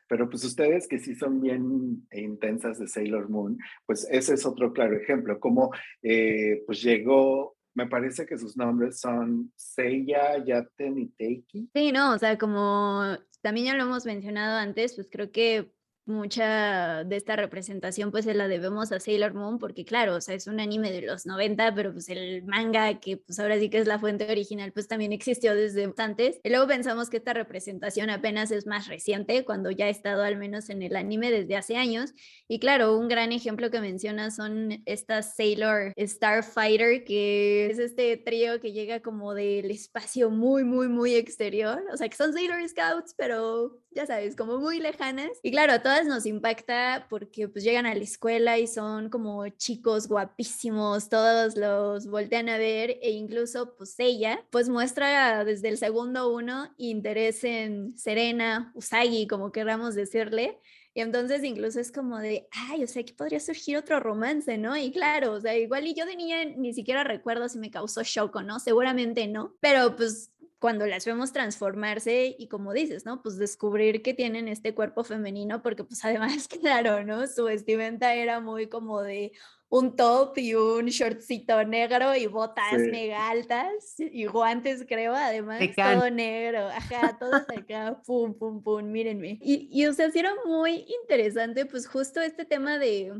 Pero 0.08 0.28
pues 0.28 0.44
ustedes 0.44 0.86
que 0.86 0.98
sí 0.98 1.14
son 1.14 1.40
bien 1.40 2.06
intensas 2.12 2.78
de 2.78 2.86
Sailor 2.86 3.28
Moon, 3.28 3.58
pues 3.86 4.06
ese 4.10 4.34
es 4.34 4.44
otro 4.44 4.72
claro 4.72 4.96
ejemplo, 4.96 5.40
como 5.40 5.70
eh, 6.02 6.62
pues 6.66 6.82
llegó, 6.82 7.56
me 7.74 7.86
parece 7.88 8.26
que 8.26 8.38
sus 8.38 8.56
nombres 8.56 9.00
son 9.00 9.52
Seiya, 9.56 10.44
Yaten 10.44 10.98
y 10.98 11.08
Teiki. 11.08 11.70
Sí, 11.74 11.90
no, 11.90 12.14
o 12.14 12.18
sea, 12.18 12.38
como 12.38 13.02
también 13.42 13.66
ya 13.66 13.74
lo 13.74 13.84
hemos 13.84 14.06
mencionado 14.06 14.58
antes, 14.58 14.94
pues 14.94 15.08
creo 15.10 15.32
que 15.32 15.73
mucha 16.06 17.04
de 17.04 17.16
esta 17.16 17.36
representación 17.36 18.10
pues 18.10 18.24
se 18.24 18.34
la 18.34 18.48
debemos 18.48 18.92
a 18.92 19.00
Sailor 19.00 19.34
Moon 19.34 19.58
porque 19.58 19.84
claro, 19.84 20.16
o 20.16 20.20
sea, 20.20 20.34
es 20.34 20.46
un 20.46 20.60
anime 20.60 20.92
de 20.92 21.02
los 21.02 21.26
90, 21.26 21.74
pero 21.74 21.92
pues 21.92 22.08
el 22.08 22.42
manga 22.44 23.00
que 23.00 23.16
pues 23.16 23.38
ahora 23.38 23.58
sí 23.58 23.70
que 23.70 23.78
es 23.78 23.86
la 23.86 23.98
fuente 23.98 24.30
original 24.30 24.72
pues 24.72 24.88
también 24.88 25.12
existió 25.12 25.54
desde 25.54 25.92
antes. 25.96 26.40
Y 26.42 26.50
luego 26.50 26.66
pensamos 26.66 27.08
que 27.08 27.18
esta 27.18 27.32
representación 27.32 28.10
apenas 28.10 28.50
es 28.50 28.66
más 28.66 28.88
reciente 28.88 29.44
cuando 29.44 29.70
ya 29.70 29.86
ha 29.86 29.90
estado 29.90 30.22
al 30.22 30.36
menos 30.36 30.70
en 30.70 30.82
el 30.82 30.96
anime 30.96 31.30
desde 31.30 31.56
hace 31.56 31.76
años. 31.76 32.12
Y 32.48 32.58
claro, 32.58 32.96
un 32.98 33.08
gran 33.08 33.32
ejemplo 33.32 33.70
que 33.70 33.80
menciona 33.80 34.30
son 34.30 34.82
estas 34.86 35.36
Sailor 35.36 35.92
Starfighter 35.98 37.04
que 37.04 37.70
es 37.70 37.78
este 37.78 38.16
trío 38.16 38.60
que 38.60 38.72
llega 38.72 39.00
como 39.00 39.34
del 39.34 39.70
espacio 39.70 40.30
muy 40.30 40.64
muy 40.64 40.88
muy 40.88 41.14
exterior, 41.14 41.82
o 41.92 41.96
sea, 41.96 42.08
que 42.08 42.16
son 42.16 42.32
Sailor 42.32 42.68
Scouts, 42.68 43.14
pero 43.16 43.80
ya 43.94 44.06
sabes, 44.06 44.36
como 44.36 44.58
muy 44.58 44.80
lejanas. 44.80 45.30
Y 45.42 45.50
claro, 45.50 45.72
a 45.72 45.82
nos 46.02 46.26
impacta 46.26 47.06
porque 47.08 47.48
pues 47.48 47.64
llegan 47.64 47.86
a 47.86 47.94
la 47.94 48.02
escuela 48.02 48.58
y 48.58 48.66
son 48.66 49.08
como 49.08 49.48
chicos 49.48 50.08
guapísimos, 50.08 51.08
todos 51.08 51.56
los 51.56 52.08
voltean 52.08 52.48
a 52.48 52.58
ver 52.58 52.98
e 53.00 53.12
incluso 53.12 53.76
pues 53.76 53.94
ella 53.98 54.44
pues 54.50 54.68
muestra 54.68 55.44
desde 55.44 55.68
el 55.68 55.78
segundo 55.78 56.32
uno 56.32 56.74
interés 56.76 57.44
en 57.44 57.96
Serena, 57.96 58.72
Usagi, 58.74 59.26
como 59.28 59.52
queramos 59.52 59.94
decirle. 59.94 60.58
Y 60.96 61.00
entonces 61.00 61.42
incluso 61.42 61.80
es 61.80 61.90
como 61.90 62.18
de, 62.18 62.46
ay, 62.52 62.84
o 62.84 62.86
sea, 62.86 63.02
aquí 63.02 63.12
podría 63.12 63.40
surgir 63.40 63.76
otro 63.76 63.98
romance, 63.98 64.56
¿no? 64.58 64.76
Y 64.76 64.92
claro, 64.92 65.32
o 65.32 65.40
sea, 65.40 65.56
igual 65.56 65.88
y 65.88 65.94
yo 65.94 66.06
de 66.06 66.14
niña 66.14 66.44
ni 66.56 66.72
siquiera 66.72 67.02
recuerdo 67.02 67.48
si 67.48 67.58
me 67.58 67.72
causó 67.72 68.02
shock 68.04 68.36
o 68.36 68.42
no, 68.42 68.60
seguramente 68.60 69.26
no, 69.26 69.56
pero 69.58 69.96
pues 69.96 70.30
cuando 70.64 70.86
las 70.86 71.04
vemos 71.04 71.30
transformarse 71.30 72.36
y 72.38 72.48
como 72.48 72.72
dices, 72.72 73.04
¿no? 73.04 73.20
Pues 73.20 73.36
descubrir 73.36 74.00
que 74.00 74.14
tienen 74.14 74.48
este 74.48 74.74
cuerpo 74.74 75.04
femenino, 75.04 75.60
porque 75.60 75.84
pues 75.84 76.02
además, 76.06 76.48
claro, 76.62 77.04
¿no? 77.04 77.26
Su 77.26 77.44
vestimenta 77.44 78.14
era 78.14 78.40
muy 78.40 78.66
como 78.70 79.02
de 79.02 79.32
un 79.68 79.94
top 79.94 80.38
y 80.38 80.54
un 80.54 80.86
shortcito 80.86 81.62
negro 81.64 82.16
y 82.16 82.28
botas 82.28 82.78
mega 82.90 83.28
altas 83.28 83.96
y 83.98 84.24
guantes, 84.24 84.86
creo, 84.88 85.14
además, 85.14 85.60
todo 85.76 86.08
negro, 86.08 86.68
ajá, 86.68 87.18
todos 87.18 87.42
acá, 87.54 88.00
pum, 88.06 88.32
pum, 88.32 88.62
pum, 88.62 88.90
mírenme. 88.90 89.38
Y, 89.42 89.68
y 89.70 89.84
o 89.84 89.92
sea, 89.92 90.10
sí 90.10 90.20
era 90.20 90.32
muy 90.46 90.86
interesante, 91.02 91.66
pues 91.66 91.86
justo 91.86 92.22
este 92.22 92.46
tema 92.46 92.78
de, 92.78 93.12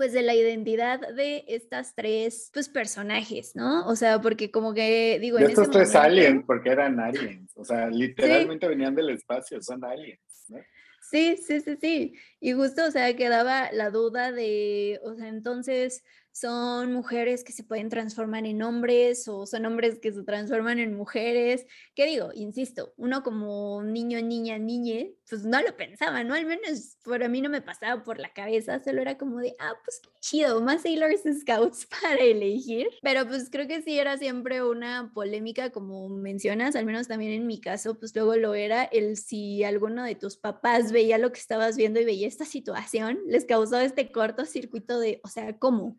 pues 0.00 0.14
de 0.14 0.22
la 0.22 0.34
identidad 0.34 0.98
de 1.14 1.44
estas 1.46 1.94
tres 1.94 2.50
pues 2.54 2.70
personajes, 2.70 3.54
¿no? 3.54 3.86
O 3.86 3.94
sea, 3.94 4.18
porque 4.18 4.50
como 4.50 4.72
que 4.72 5.18
digo 5.20 5.36
de 5.36 5.44
estos 5.44 5.68
tres 5.68 5.94
aliens, 5.94 6.42
porque 6.46 6.70
eran 6.70 6.98
aliens, 6.98 7.52
o 7.54 7.66
sea, 7.66 7.86
literalmente 7.90 8.66
venían 8.66 8.94
del 8.94 9.10
espacio, 9.10 9.60
son 9.60 9.84
aliens, 9.84 10.46
¿no? 10.48 10.56
Sí, 11.02 11.36
sí, 11.36 11.60
sí, 11.60 11.76
sí. 11.78 12.14
Y 12.40 12.52
justo, 12.52 12.86
o 12.86 12.90
sea, 12.90 13.14
quedaba 13.14 13.70
la 13.72 13.90
duda 13.90 14.32
de, 14.32 14.98
o 15.04 15.14
sea, 15.16 15.28
entonces, 15.28 16.02
son 16.32 16.92
mujeres 16.92 17.44
que 17.44 17.52
se 17.52 17.64
pueden 17.64 17.88
transformar 17.88 18.46
en 18.46 18.62
hombres 18.62 19.26
o 19.28 19.46
son 19.46 19.66
hombres 19.66 19.98
que 19.98 20.12
se 20.12 20.22
transforman 20.22 20.78
en 20.78 20.94
mujeres. 20.94 21.66
¿Qué 21.94 22.06
digo? 22.06 22.30
Insisto, 22.34 22.94
uno 22.96 23.22
como 23.22 23.82
niño, 23.82 24.20
niña, 24.22 24.58
niñe, 24.58 25.14
pues 25.28 25.44
no 25.44 25.60
lo 25.60 25.76
pensaba, 25.76 26.24
¿no? 26.24 26.34
Al 26.34 26.46
menos 26.46 26.96
para 27.04 27.28
mí 27.28 27.40
no 27.40 27.48
me 27.48 27.62
pasaba 27.62 28.02
por 28.02 28.18
la 28.18 28.32
cabeza, 28.32 28.82
solo 28.82 29.02
era 29.02 29.18
como 29.18 29.38
de, 29.38 29.54
ah, 29.58 29.72
pues 29.84 30.00
chido, 30.20 30.60
más 30.60 30.82
Sailors 30.82 31.22
Scouts 31.40 31.86
para 32.02 32.22
elegir. 32.22 32.88
Pero 33.02 33.26
pues 33.26 33.50
creo 33.50 33.66
que 33.66 33.82
sí 33.82 33.98
era 33.98 34.16
siempre 34.18 34.62
una 34.62 35.12
polémica, 35.14 35.70
como 35.70 36.08
mencionas, 36.08 36.76
al 36.76 36.86
menos 36.86 37.08
también 37.08 37.32
en 37.32 37.46
mi 37.46 37.60
caso, 37.60 37.98
pues 37.98 38.14
luego 38.14 38.36
lo 38.36 38.54
era 38.54 38.84
el 38.84 39.16
si 39.16 39.64
alguno 39.64 40.04
de 40.04 40.14
tus 40.14 40.36
papás 40.36 40.92
veía 40.92 41.18
lo 41.18 41.32
que 41.32 41.40
estabas 41.40 41.76
viendo 41.76 42.00
y 42.00 42.04
veía 42.04 42.28
esta 42.28 42.44
situación, 42.44 43.18
les 43.26 43.44
causó 43.44 43.78
este 43.80 44.12
cortocircuito 44.12 44.98
de, 44.98 45.20
o 45.24 45.28
sea, 45.28 45.58
¿cómo? 45.58 45.98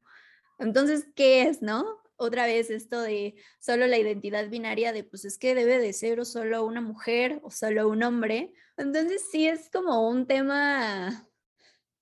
Entonces, 0.62 1.06
¿qué 1.16 1.42
es, 1.44 1.62
no? 1.64 2.00
Otra 2.18 2.46
vez 2.46 2.70
esto 2.70 3.02
de 3.02 3.36
solo 3.60 3.88
la 3.88 3.98
identidad 3.98 4.48
binaria 4.48 4.94
de, 4.94 5.04
pues 5.04 5.26
es 5.26 5.40
que 5.40 5.56
debe 5.56 5.80
de 5.80 5.92
ser 5.92 6.20
o 6.20 6.26
solo 6.26 6.64
una 6.64 6.82
mujer 6.82 7.40
o 7.44 7.50
solo 7.50 7.90
un 7.90 8.04
hombre. 8.04 8.54
Entonces, 8.78 9.24
sí 9.32 9.48
es 9.48 9.72
como 9.72 10.08
un 10.08 10.28
tema, 10.28 11.28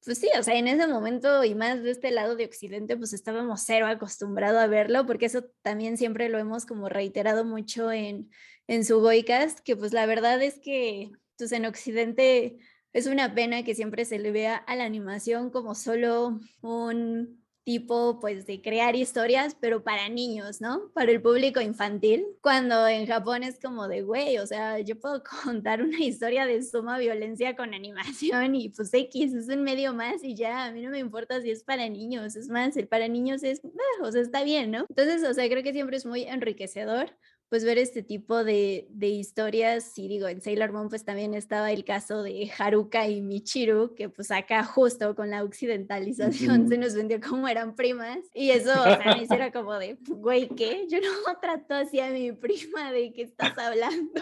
pues 0.04 0.18
sí, 0.18 0.30
o 0.38 0.44
sea, 0.44 0.56
en 0.56 0.68
ese 0.68 0.88
momento 0.88 1.46
y 1.46 1.56
más 1.56 1.84
de 1.84 1.92
este 1.92 2.12
lado 2.12 2.36
de 2.36 2.46
Occidente, 2.46 2.98
pues 2.98 3.14
estábamos 3.14 3.62
cero 3.66 3.88
acostumbrados 3.88 4.62
a 4.62 4.68
verlo, 4.68 5.06
porque 5.06 5.28
eso 5.28 5.46
también 5.62 5.98
siempre 5.98 6.28
lo 6.28 6.38
hemos 6.38 6.66
como 6.66 6.90
reiterado 6.90 7.46
mucho 7.46 7.90
en, 7.94 8.30
en 8.68 8.84
su 8.84 9.00
Goicast, 9.00 9.60
que 9.60 9.78
pues 9.78 9.94
la 9.94 10.06
verdad 10.06 10.42
es 10.44 10.60
que, 10.60 11.12
pues 11.38 11.54
en 11.54 11.66
Occidente 11.66 12.58
es 12.92 13.08
una 13.08 13.34
pena 13.34 13.64
que 13.64 13.74
siempre 13.74 14.04
se 14.04 14.20
le 14.20 14.32
vea 14.32 14.58
a 14.58 14.76
la 14.76 14.84
animación 14.84 15.50
como 15.50 15.76
solo 15.76 16.42
un 16.62 17.40
tipo 17.64 18.20
pues 18.20 18.46
de 18.46 18.62
crear 18.62 18.96
historias, 18.96 19.56
pero 19.60 19.84
para 19.84 20.10
niños, 20.10 20.62
¿no? 20.62 20.92
Para 20.94 21.12
el 21.12 21.22
público 21.22 21.62
infantil, 21.62 22.26
cuando 22.42 22.88
en 22.88 23.06
Japón 23.06 23.44
es 23.44 23.60
como 23.60 23.88
de, 23.88 24.02
güey, 24.02 24.38
o 24.38 24.48
sea, 24.48 24.80
yo 24.80 25.00
puedo 25.00 25.24
contar 25.44 25.82
una 25.82 26.00
historia 26.00 26.46
de 26.46 26.64
suma 26.64 26.98
violencia 26.98 27.56
con 27.56 27.74
animación 27.74 28.56
y 28.56 28.70
pues 28.70 28.94
X 28.94 29.34
es 29.34 29.48
un 29.50 29.64
medio 29.64 29.94
más 29.94 30.24
y 30.24 30.36
ya, 30.36 30.66
a 30.66 30.72
mí 30.72 30.82
no 30.82 30.90
me 30.90 31.00
importa 31.00 31.42
si 31.42 31.52
es 31.52 31.64
para 31.64 31.88
niños, 31.90 32.36
es 32.36 32.50
más, 32.50 32.76
el 32.78 32.88
para 32.88 33.08
niños 33.08 33.44
es, 33.44 33.62
ah, 33.64 34.04
o 34.04 34.12
sea, 34.12 34.22
está 34.22 34.44
bien, 34.44 34.72
¿no? 34.72 34.86
Entonces, 34.90 35.24
o 35.28 35.34
sea, 35.34 35.48
creo 35.50 35.64
que 35.64 35.74
siempre 35.74 35.98
es 35.98 36.06
muy 36.06 36.24
enriquecedor 36.24 37.16
pues 37.50 37.66
ver 37.66 37.80
este 37.80 38.04
tipo 38.04 38.44
de, 38.44 38.88
de, 38.92 39.08
historias. 39.08 39.98
Y 39.98 40.08
digo, 40.08 40.28
en 40.28 40.42
Sailor 40.42 40.72
Moon 40.72 40.88
pues 40.88 41.04
también 41.04 41.34
estaba 41.34 41.72
el 41.72 41.84
caso 41.84 42.22
de 42.22 42.52
Haruka 42.58 43.08
y 43.08 43.22
Michiru, 43.22 43.96
que 43.96 44.08
pues 44.08 44.30
acá 44.30 44.64
justo 44.64 45.16
con 45.16 45.32
la 45.32 45.44
occidentalización 45.44 46.70
se 46.70 46.78
nos 46.78 46.94
vendió 46.94 47.20
como 47.20 47.48
eran 47.48 47.76
primas. 47.76 48.20
Y 48.34 48.52
eso, 48.52 48.72
o 48.72 48.84
sea, 48.84 49.16
me 49.16 49.24
hiciera 49.24 49.52
como 49.52 49.74
de, 49.80 49.98
güey, 50.08 50.48
¿qué? 50.50 50.86
Yo 50.90 51.00
no 51.02 51.40
trato 51.42 51.74
así 51.74 52.00
a 52.00 52.12
mi 52.12 52.32
prima, 52.32 52.92
¿de 52.92 53.12
qué 53.12 53.24
estás 53.24 53.58
hablando? 53.58 54.22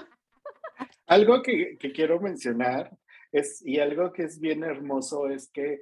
Algo 1.05 1.41
que, 1.41 1.77
que 1.77 1.91
quiero 1.91 2.21
mencionar 2.21 2.97
es, 3.31 3.61
y 3.65 3.79
algo 3.79 4.13
que 4.13 4.23
es 4.23 4.39
bien 4.39 4.63
hermoso 4.63 5.29
es 5.29 5.49
que 5.49 5.81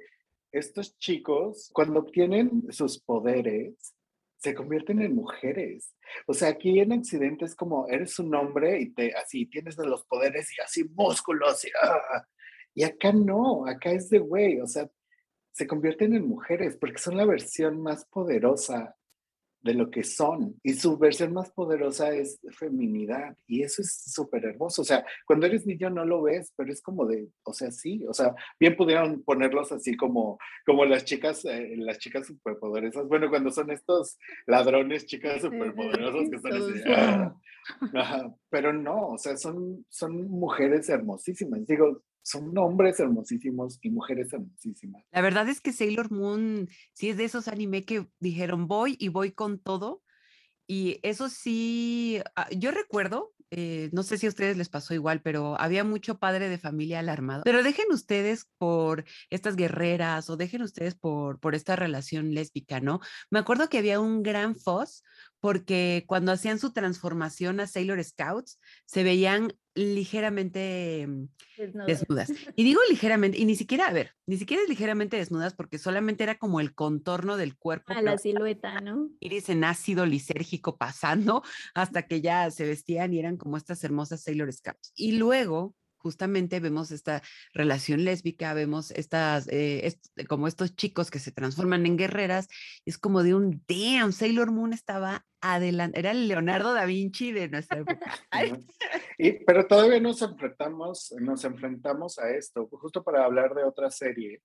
estos 0.50 0.98
chicos, 0.98 1.70
cuando 1.72 2.00
obtienen 2.00 2.72
sus 2.72 2.98
poderes, 2.98 3.95
se 4.46 4.54
convierten 4.54 5.02
en 5.02 5.16
mujeres. 5.16 5.92
O 6.28 6.32
sea, 6.32 6.50
aquí 6.50 6.78
en 6.78 6.92
Occidente 6.92 7.44
es 7.44 7.56
como 7.56 7.88
eres 7.88 8.16
un 8.20 8.32
hombre 8.32 8.80
y 8.80 8.94
te 8.94 9.12
así 9.16 9.46
tienes 9.46 9.74
de 9.76 9.88
los 9.88 10.04
poderes 10.04 10.56
y 10.56 10.62
así 10.62 10.84
músculos 10.84 11.64
y, 11.64 11.68
ah, 11.82 12.24
y 12.72 12.84
acá 12.84 13.12
no, 13.12 13.66
acá 13.66 13.90
es 13.90 14.08
de 14.08 14.20
güey, 14.20 14.60
o 14.60 14.66
sea, 14.68 14.88
se 15.50 15.66
convierten 15.66 16.14
en 16.14 16.28
mujeres 16.28 16.76
porque 16.76 16.98
son 16.98 17.16
la 17.16 17.24
versión 17.24 17.82
más 17.82 18.04
poderosa 18.04 18.94
de 19.66 19.74
lo 19.74 19.90
que 19.90 20.04
son. 20.04 20.58
Y 20.62 20.74
su 20.74 20.96
versión 20.96 21.34
más 21.34 21.50
poderosa 21.50 22.14
es 22.14 22.40
feminidad. 22.52 23.36
Y 23.46 23.62
eso 23.62 23.82
es 23.82 24.04
súper 24.06 24.46
hermoso. 24.46 24.82
O 24.82 24.84
sea, 24.84 25.04
cuando 25.26 25.46
eres 25.46 25.66
niño 25.66 25.90
no 25.90 26.04
lo 26.04 26.22
ves, 26.22 26.52
pero 26.56 26.72
es 26.72 26.80
como 26.80 27.04
de, 27.06 27.28
o 27.42 27.52
sea, 27.52 27.70
sí. 27.70 28.04
O 28.08 28.14
sea, 28.14 28.34
bien 28.58 28.76
pudieron 28.76 29.22
ponerlos 29.22 29.72
así 29.72 29.96
como, 29.96 30.38
como 30.64 30.84
las 30.84 31.04
chicas, 31.04 31.44
eh, 31.44 31.74
las 31.76 31.98
chicas 31.98 32.26
superpoderosas. 32.26 33.06
Bueno, 33.08 33.28
cuando 33.28 33.50
son 33.50 33.70
estos 33.70 34.18
ladrones, 34.46 35.06
chicas 35.06 35.42
superpoderosas 35.42 36.30
que 36.30 36.36
están 36.36 36.52
así. 36.54 36.82
¡ah! 36.88 37.34
pero 38.48 38.72
no, 38.72 39.08
o 39.08 39.18
sea, 39.18 39.36
son, 39.36 39.84
son 39.88 40.28
mujeres 40.30 40.88
hermosísimas. 40.88 41.66
Digo, 41.66 42.02
son 42.26 42.58
hombres 42.58 42.98
hermosísimos 42.98 43.78
y 43.82 43.90
mujeres 43.90 44.32
hermosísimas. 44.32 45.04
La 45.12 45.20
verdad 45.20 45.48
es 45.48 45.60
que 45.60 45.72
Sailor 45.72 46.10
Moon 46.10 46.68
sí 46.92 47.08
es 47.08 47.16
de 47.16 47.24
esos 47.24 47.46
anime 47.46 47.84
que 47.84 48.08
dijeron 48.18 48.66
voy 48.66 48.96
y 48.98 49.08
voy 49.10 49.30
con 49.30 49.60
todo. 49.60 50.02
Y 50.66 50.98
eso 51.04 51.28
sí, 51.28 52.20
ah, 52.34 52.48
yo 52.50 52.72
recuerdo, 52.72 53.32
eh, 53.52 53.90
no 53.92 54.02
sé 54.02 54.18
si 54.18 54.26
a 54.26 54.30
ustedes 54.30 54.56
les 54.56 54.68
pasó 54.68 54.92
igual, 54.92 55.22
pero 55.22 55.54
había 55.60 55.84
mucho 55.84 56.18
padre 56.18 56.48
de 56.48 56.58
familia 56.58 56.98
alarmado. 56.98 57.44
Pero 57.44 57.62
dejen 57.62 57.92
ustedes 57.92 58.48
por 58.58 59.04
estas 59.30 59.54
guerreras 59.54 60.28
o 60.28 60.36
dejen 60.36 60.62
ustedes 60.62 60.96
por, 60.96 61.38
por 61.38 61.54
esta 61.54 61.76
relación 61.76 62.34
lésbica, 62.34 62.80
¿no? 62.80 62.98
Me 63.30 63.38
acuerdo 63.38 63.68
que 63.68 63.78
había 63.78 64.00
un 64.00 64.24
gran 64.24 64.56
fuzz 64.56 65.04
porque 65.46 66.02
cuando 66.08 66.32
hacían 66.32 66.58
su 66.58 66.72
transformación 66.72 67.60
a 67.60 67.68
Sailor 67.68 68.02
Scouts, 68.02 68.58
se 68.84 69.04
veían 69.04 69.52
ligeramente 69.76 71.06
mm, 71.06 71.28
desnudas. 71.86 72.32
Y 72.56 72.64
digo 72.64 72.80
ligeramente, 72.90 73.38
y 73.38 73.44
ni 73.44 73.54
siquiera, 73.54 73.86
a 73.86 73.92
ver, 73.92 74.10
ni 74.26 74.38
siquiera 74.38 74.64
es 74.64 74.68
ligeramente 74.68 75.16
desnudas 75.16 75.54
porque 75.54 75.78
solamente 75.78 76.24
era 76.24 76.34
como 76.34 76.58
el 76.58 76.74
contorno 76.74 77.36
del 77.36 77.56
cuerpo. 77.56 77.92
A 77.92 78.02
la 78.02 78.18
silueta, 78.18 78.80
¿no? 78.80 79.08
Iris 79.20 79.48
en 79.48 79.62
ácido 79.62 80.04
lisérgico 80.04 80.76
pasando 80.78 81.44
hasta 81.74 82.08
que 82.08 82.20
ya 82.20 82.50
se 82.50 82.66
vestían 82.66 83.14
y 83.14 83.20
eran 83.20 83.36
como 83.36 83.56
estas 83.56 83.84
hermosas 83.84 84.24
Sailor 84.24 84.52
Scouts. 84.52 84.94
Y 84.96 85.12
luego 85.12 85.76
justamente 86.06 86.60
vemos 86.60 86.92
esta 86.92 87.20
relación 87.52 88.04
lésbica, 88.04 88.54
vemos 88.54 88.92
estas, 88.92 89.48
eh, 89.50 89.92
como 90.28 90.46
estos 90.46 90.76
chicos 90.76 91.10
que 91.10 91.18
se 91.18 91.32
transforman 91.32 91.84
en 91.84 91.96
guerreras, 91.96 92.46
es 92.84 92.96
como 92.96 93.24
de 93.24 93.34
un 93.34 93.60
damn, 93.66 94.12
Sailor 94.12 94.52
Moon 94.52 94.72
estaba 94.72 95.26
adelante, 95.40 95.98
era 95.98 96.12
el 96.12 96.28
Leonardo 96.28 96.74
da 96.74 96.84
Vinci 96.84 97.32
de 97.32 97.48
nuestra 97.48 97.80
época. 97.80 98.06
y, 99.18 99.32
pero 99.44 99.66
todavía 99.66 99.98
nos 99.98 100.22
enfrentamos, 100.22 101.12
nos 101.18 101.44
enfrentamos 101.44 102.20
a 102.20 102.30
esto, 102.30 102.68
justo 102.70 103.02
para 103.02 103.24
hablar 103.24 103.52
de 103.52 103.64
otra 103.64 103.90
serie. 103.90 104.42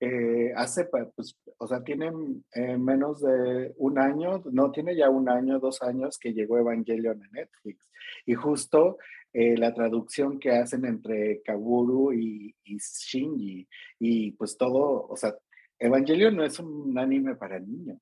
Eh, 0.00 0.50
hace, 0.56 0.86
pues, 0.86 1.38
o 1.58 1.66
sea, 1.68 1.84
tiene 1.84 2.10
eh, 2.54 2.78
menos 2.78 3.20
de 3.20 3.74
un 3.76 3.98
año, 3.98 4.42
no, 4.50 4.72
tiene 4.72 4.96
ya 4.96 5.10
un 5.10 5.28
año, 5.28 5.60
dos 5.60 5.82
años 5.82 6.18
que 6.18 6.32
llegó 6.32 6.58
Evangelion 6.58 7.22
a 7.22 7.28
Netflix. 7.28 7.90
Y 8.24 8.32
justo 8.32 8.96
eh, 9.32 9.56
la 9.56 9.72
traducción 9.72 10.38
que 10.38 10.50
hacen 10.50 10.84
entre 10.84 11.42
Kaburu 11.42 12.12
y, 12.12 12.54
Shinji. 12.64 13.68
Y 13.98 14.32
pues 14.32 14.56
todo, 14.56 15.06
o 15.08 15.16
sea, 15.16 15.34
Evangelion 15.78 16.36
no 16.36 16.44
es 16.44 16.58
un 16.58 16.96
anime 16.98 17.34
para 17.36 17.58
niños. 17.58 18.00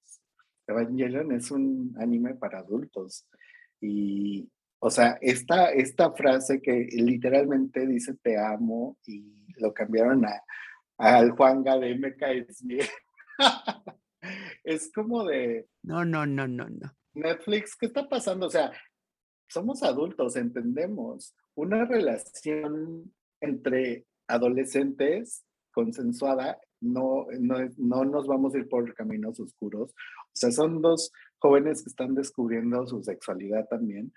Evangelion 0.67 1.33
es 1.33 1.51
un 1.51 1.95
anime 1.99 2.35
para 2.35 2.61
adultos. 2.61 3.27
Y, 3.81 4.49
o 4.81 4.91
sea, 4.91 5.19
esta, 5.21 5.71
esta 5.71 6.13
frase 6.13 6.61
que 6.61 6.89
literalmente 6.93 7.87
dice 7.87 8.15
te 8.23 8.39
amo 8.39 8.99
y 9.07 9.47
lo 9.57 9.73
cambiaron 9.73 10.25
a 10.25 10.43
al 11.01 11.31
Juanga 11.31 11.79
de 11.79 11.95
MKS. 11.95 12.63
es 14.65 14.93
como 14.93 15.25
de... 15.25 15.67
No, 15.83 16.05
no, 16.05 16.27
no, 16.27 16.47
no, 16.47 16.69
no. 16.69 16.95
Netflix, 17.15 17.75
¿qué 17.75 17.87
está 17.87 18.09
pasando? 18.09 18.47
O 18.47 18.51
sea, 18.51 18.71
somos 19.51 19.83
adultos, 19.83 20.37
entendemos. 20.37 21.35
Una 21.55 21.85
relación 21.85 23.13
entre 23.41 24.07
adolescentes 24.29 25.45
consensuada, 25.73 26.59
no, 26.81 27.27
no, 27.39 27.57
no 27.77 28.05
nos 28.05 28.27
vamos 28.27 28.55
a 28.55 28.59
ir 28.59 28.69
por 28.69 28.95
caminos 28.95 29.41
oscuros. 29.41 29.91
O 29.93 30.33
sea, 30.33 30.51
son 30.51 30.81
dos 30.81 31.13
jóvenes 31.39 31.83
que 31.83 31.91
están 31.91 32.15
descubriendo 32.15 32.87
su 32.87 33.03
sexualidad 33.03 33.67
también, 33.69 34.13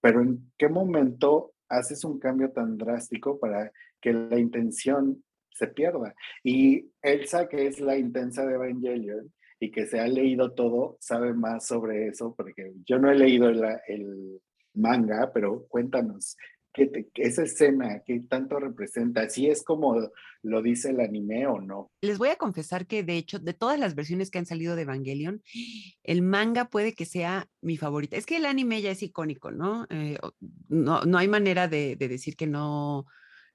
pero 0.00 0.22
¿en 0.22 0.52
qué 0.56 0.68
momento 0.68 1.54
haces 1.68 2.04
un 2.04 2.18
cambio 2.18 2.50
tan 2.52 2.78
drástico 2.78 3.38
para 3.38 3.72
que 4.00 4.12
la 4.12 4.38
intención 4.38 5.24
se 5.50 5.66
pierda? 5.68 6.14
Y 6.44 6.90
Elsa, 7.02 7.48
que 7.48 7.66
es 7.66 7.80
la 7.80 7.98
intensa 7.98 8.46
de 8.46 8.54
Evangelion 8.54 9.32
y 9.60 9.70
que 9.70 9.86
se 9.86 9.98
ha 9.98 10.06
leído 10.06 10.52
todo, 10.52 10.96
sabe 11.00 11.34
más 11.34 11.66
sobre 11.66 12.08
eso, 12.08 12.34
porque 12.36 12.72
yo 12.86 12.98
no 12.98 13.10
he 13.10 13.16
leído 13.16 13.48
el 13.48 14.40
manga, 14.78 15.30
pero 15.32 15.66
cuéntanos, 15.68 16.36
¿qué 16.72 17.08
esa 17.14 17.42
escena, 17.42 18.02
qué 18.06 18.20
tanto 18.28 18.58
representa? 18.58 19.28
¿Si 19.28 19.46
es 19.48 19.62
como 19.62 20.10
lo 20.42 20.62
dice 20.62 20.90
el 20.90 21.00
anime 21.00 21.46
o 21.46 21.60
no? 21.60 21.90
Les 22.00 22.18
voy 22.18 22.28
a 22.28 22.36
confesar 22.36 22.86
que 22.86 23.02
de 23.02 23.16
hecho, 23.16 23.38
de 23.38 23.54
todas 23.54 23.78
las 23.78 23.94
versiones 23.94 24.30
que 24.30 24.38
han 24.38 24.46
salido 24.46 24.76
de 24.76 24.82
Evangelion, 24.82 25.42
el 26.02 26.22
manga 26.22 26.66
puede 26.66 26.94
que 26.94 27.04
sea 27.04 27.48
mi 27.60 27.76
favorita. 27.76 28.16
Es 28.16 28.26
que 28.26 28.36
el 28.36 28.46
anime 28.46 28.80
ya 28.80 28.90
es 28.90 29.02
icónico, 29.02 29.50
¿no? 29.50 29.86
Eh, 29.90 30.18
no, 30.68 31.02
no, 31.02 31.18
hay 31.18 31.28
manera 31.28 31.68
de, 31.68 31.96
decir 31.96 32.36
que 32.36 32.46
no 32.46 33.06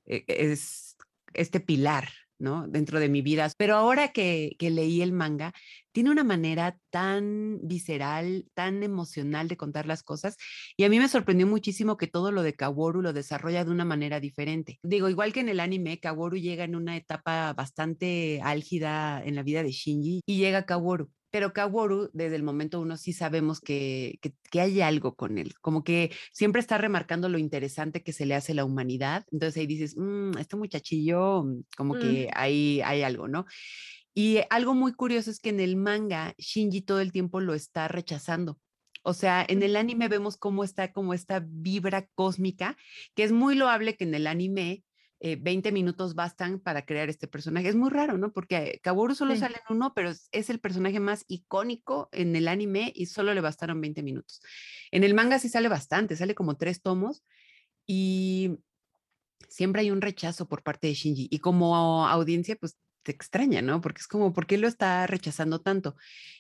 eh, 0.06 0.24
es 0.28 0.98
este 1.34 1.60
pilar 1.60 2.10
¿no? 2.40 2.68
Dentro 2.68 3.00
de 3.00 3.10
mi 3.10 3.22
vida. 3.22 3.50
Pero 3.58 3.76
ahora 3.76 4.10
que, 4.10 4.56
que, 4.60 4.70
leí 4.70 5.02
el 5.02 5.12
manga, 5.12 5.54
tiene 5.92 6.12
una 6.12 6.24
manera 6.24 6.78
tan 6.90 7.60
visceral, 7.64 8.46
tan 8.54 8.84
emocional 8.84 9.48
de 9.48 9.58
contar 9.58 9.86
las 9.86 10.04
cosas. 10.04 10.38
Y 10.78 10.84
a 10.84 10.90
mí 10.90 11.00
me 11.00 11.08
sorprendió 11.08 11.48
muchísimo 11.48 11.98
que 11.98 12.08
todo 12.08 12.32
lo 12.32 12.44
de 12.44 12.54
Kaworu 12.56 13.02
lo 13.02 13.14
desarrolla 13.14 13.64
de 13.66 13.72
una 13.72 13.86
manera 13.86 14.20
diferente. 14.20 14.80
Digo, 14.84 15.10
igual 15.10 15.34
que 15.34 15.42
en 15.42 15.50
el 15.50 15.60
anime, 15.60 16.00
Kaworu 16.00 16.38
llega 16.38 16.64
en 16.64 16.76
una 16.76 16.98
etapa 16.98 17.54
bastante 17.54 18.42
álgida 18.44 19.24
en 19.24 19.36
la 19.36 19.44
vida 19.44 19.64
de 19.64 19.72
Shinji 19.72 20.22
y 20.26 20.38
llega 20.38 20.66
Kaworu 20.66 21.10
pero 21.34 21.52
Kaworu, 21.52 22.12
desde 22.14 22.36
el 22.36 22.44
momento 22.44 22.80
uno 22.80 22.96
sí 22.96 23.12
sabemos 23.12 23.60
que, 23.60 24.20
que, 24.52 24.62
hay 24.62 24.82
algo 24.82 25.16
con 25.16 25.40
él, 25.40 25.56
como 25.62 25.84
que 25.84 26.12
siempre 26.32 26.60
está 26.62 26.78
remarcando 26.78 27.28
lo 27.28 27.40
interesante 27.40 28.04
que 28.04 28.14
se 28.14 28.28
le 28.28 28.36
hace 28.36 28.52
a 28.52 28.56
la 28.56 28.66
humanidad. 28.66 29.26
Entonces 29.32 29.60
ahí 29.60 29.66
dices, 29.66 29.98
mmm, 29.98 30.38
este 30.38 30.58
muchachillo, 30.58 31.44
mm, 31.44 31.64
como 31.76 31.96
mm. 31.96 32.00
que 32.00 32.30
hay, 32.36 32.82
hay 32.82 33.02
algo, 33.02 33.28
¿no? 33.28 33.48
Y 34.14 34.42
algo 34.52 34.76
muy 34.76 34.94
curioso 34.94 35.32
es 35.32 35.40
que 35.40 35.50
en 35.50 35.60
el 35.60 35.76
manga, 35.76 36.36
Shinji 36.38 36.84
todo 36.84 37.00
el 37.00 37.12
tiempo 37.12 37.40
lo 37.40 37.56
está 37.56 37.88
rechazando. 37.88 38.60
O 39.02 39.16
sea, 39.16 39.44
en 39.50 39.64
el 39.64 39.76
anime 39.76 40.10
vemos 40.10 40.38
cómo 40.38 40.64
está 40.64 40.94
como 40.94 41.16
esta 41.16 41.44
vibra 41.44 42.06
cósmica, 42.14 42.78
que 43.16 43.24
es 43.24 43.32
muy 43.32 43.56
loable 43.56 43.98
que 43.98 44.04
en 44.04 44.14
el 44.14 44.28
anime 44.28 44.84
20 45.24 45.70
eh, 45.70 45.72
minutos 45.72 46.16
bastan 46.16 46.60
para 46.60 46.86
crear 46.86 47.10
este 47.10 47.28
personaje. 47.28 47.70
Es 47.70 47.76
muy 47.76 47.90
raro, 47.90 48.18
¿no? 48.18 48.34
Porque 48.34 48.80
Kaworu 48.84 49.16
solo 49.16 49.36
sale 49.38 49.56
en 49.56 49.76
uno, 49.76 49.94
pero 49.94 50.10
es, 50.10 50.50
el 50.50 50.60
personaje 50.60 51.00
más 51.00 51.24
icónico 51.28 52.10
en 52.12 52.36
el 52.36 52.48
anime 52.48 52.92
y 52.94 53.06
solo 53.06 53.34
le 53.34 53.42
bastaron 53.42 53.80
20 53.80 54.04
minutos. 54.04 54.42
En 54.92 55.04
el 55.04 55.14
manga 55.14 55.40
sí 55.40 55.48
sale 55.48 55.70
bastante, 55.70 56.18
sale 56.18 56.36
como 56.36 56.58
tres 56.58 56.82
tomos 56.82 57.24
y 57.86 58.58
siempre 59.48 59.82
hay 59.82 59.92
un 59.92 60.02
rechazo 60.02 60.48
por 60.48 60.62
parte 60.62 60.88
de 60.88 60.94
Shinji. 60.94 61.30
Y 61.32 61.40
como 61.40 62.06
audiencia, 62.08 62.58
pues 62.58 62.78
te 63.04 63.12
extraña, 63.12 63.62
¿no? 63.62 63.82
Porque 63.82 64.00
es 64.00 64.08
como, 64.08 64.34
¿por 64.34 64.48
qué 64.48 64.58
lo 64.58 64.68
está 64.68 65.06
rechazando 65.08 65.62
tanto? 65.62 65.96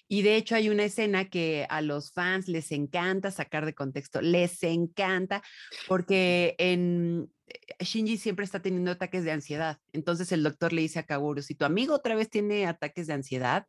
Y 0.08 0.22
de 0.22 0.36
hecho 0.36 0.56
hay 0.56 0.70
una 0.70 0.84
escena 0.84 1.30
que 1.30 1.66
a 1.70 1.82
los 1.82 2.12
fans 2.12 2.48
les 2.48 2.72
encanta 2.72 3.32
sacar 3.32 3.66
de 3.66 3.74
contexto, 3.74 4.22
les 4.22 4.62
encanta, 4.64 5.42
porque 5.88 6.56
en 6.58 7.30
eh, 7.48 7.84
Shinji 7.84 8.18
siempre 8.18 8.46
está 8.46 8.62
teniendo 8.62 8.92
ataques 8.92 9.24
de 9.24 9.32
ansiedad. 9.32 9.80
Entonces 9.92 10.32
el 10.32 10.44
doctor 10.44 10.74
le 10.74 10.82
dice 10.82 11.00
a 11.00 11.04
Kaworu, 11.04 11.42
si 11.42 11.56
tu 11.56 11.66
amigo 11.66 11.96
otra 11.96 12.16
vez 12.16 12.30
tiene 12.30 12.66
ataques 12.66 13.08
de 13.08 13.14
ansiedad, 13.14 13.66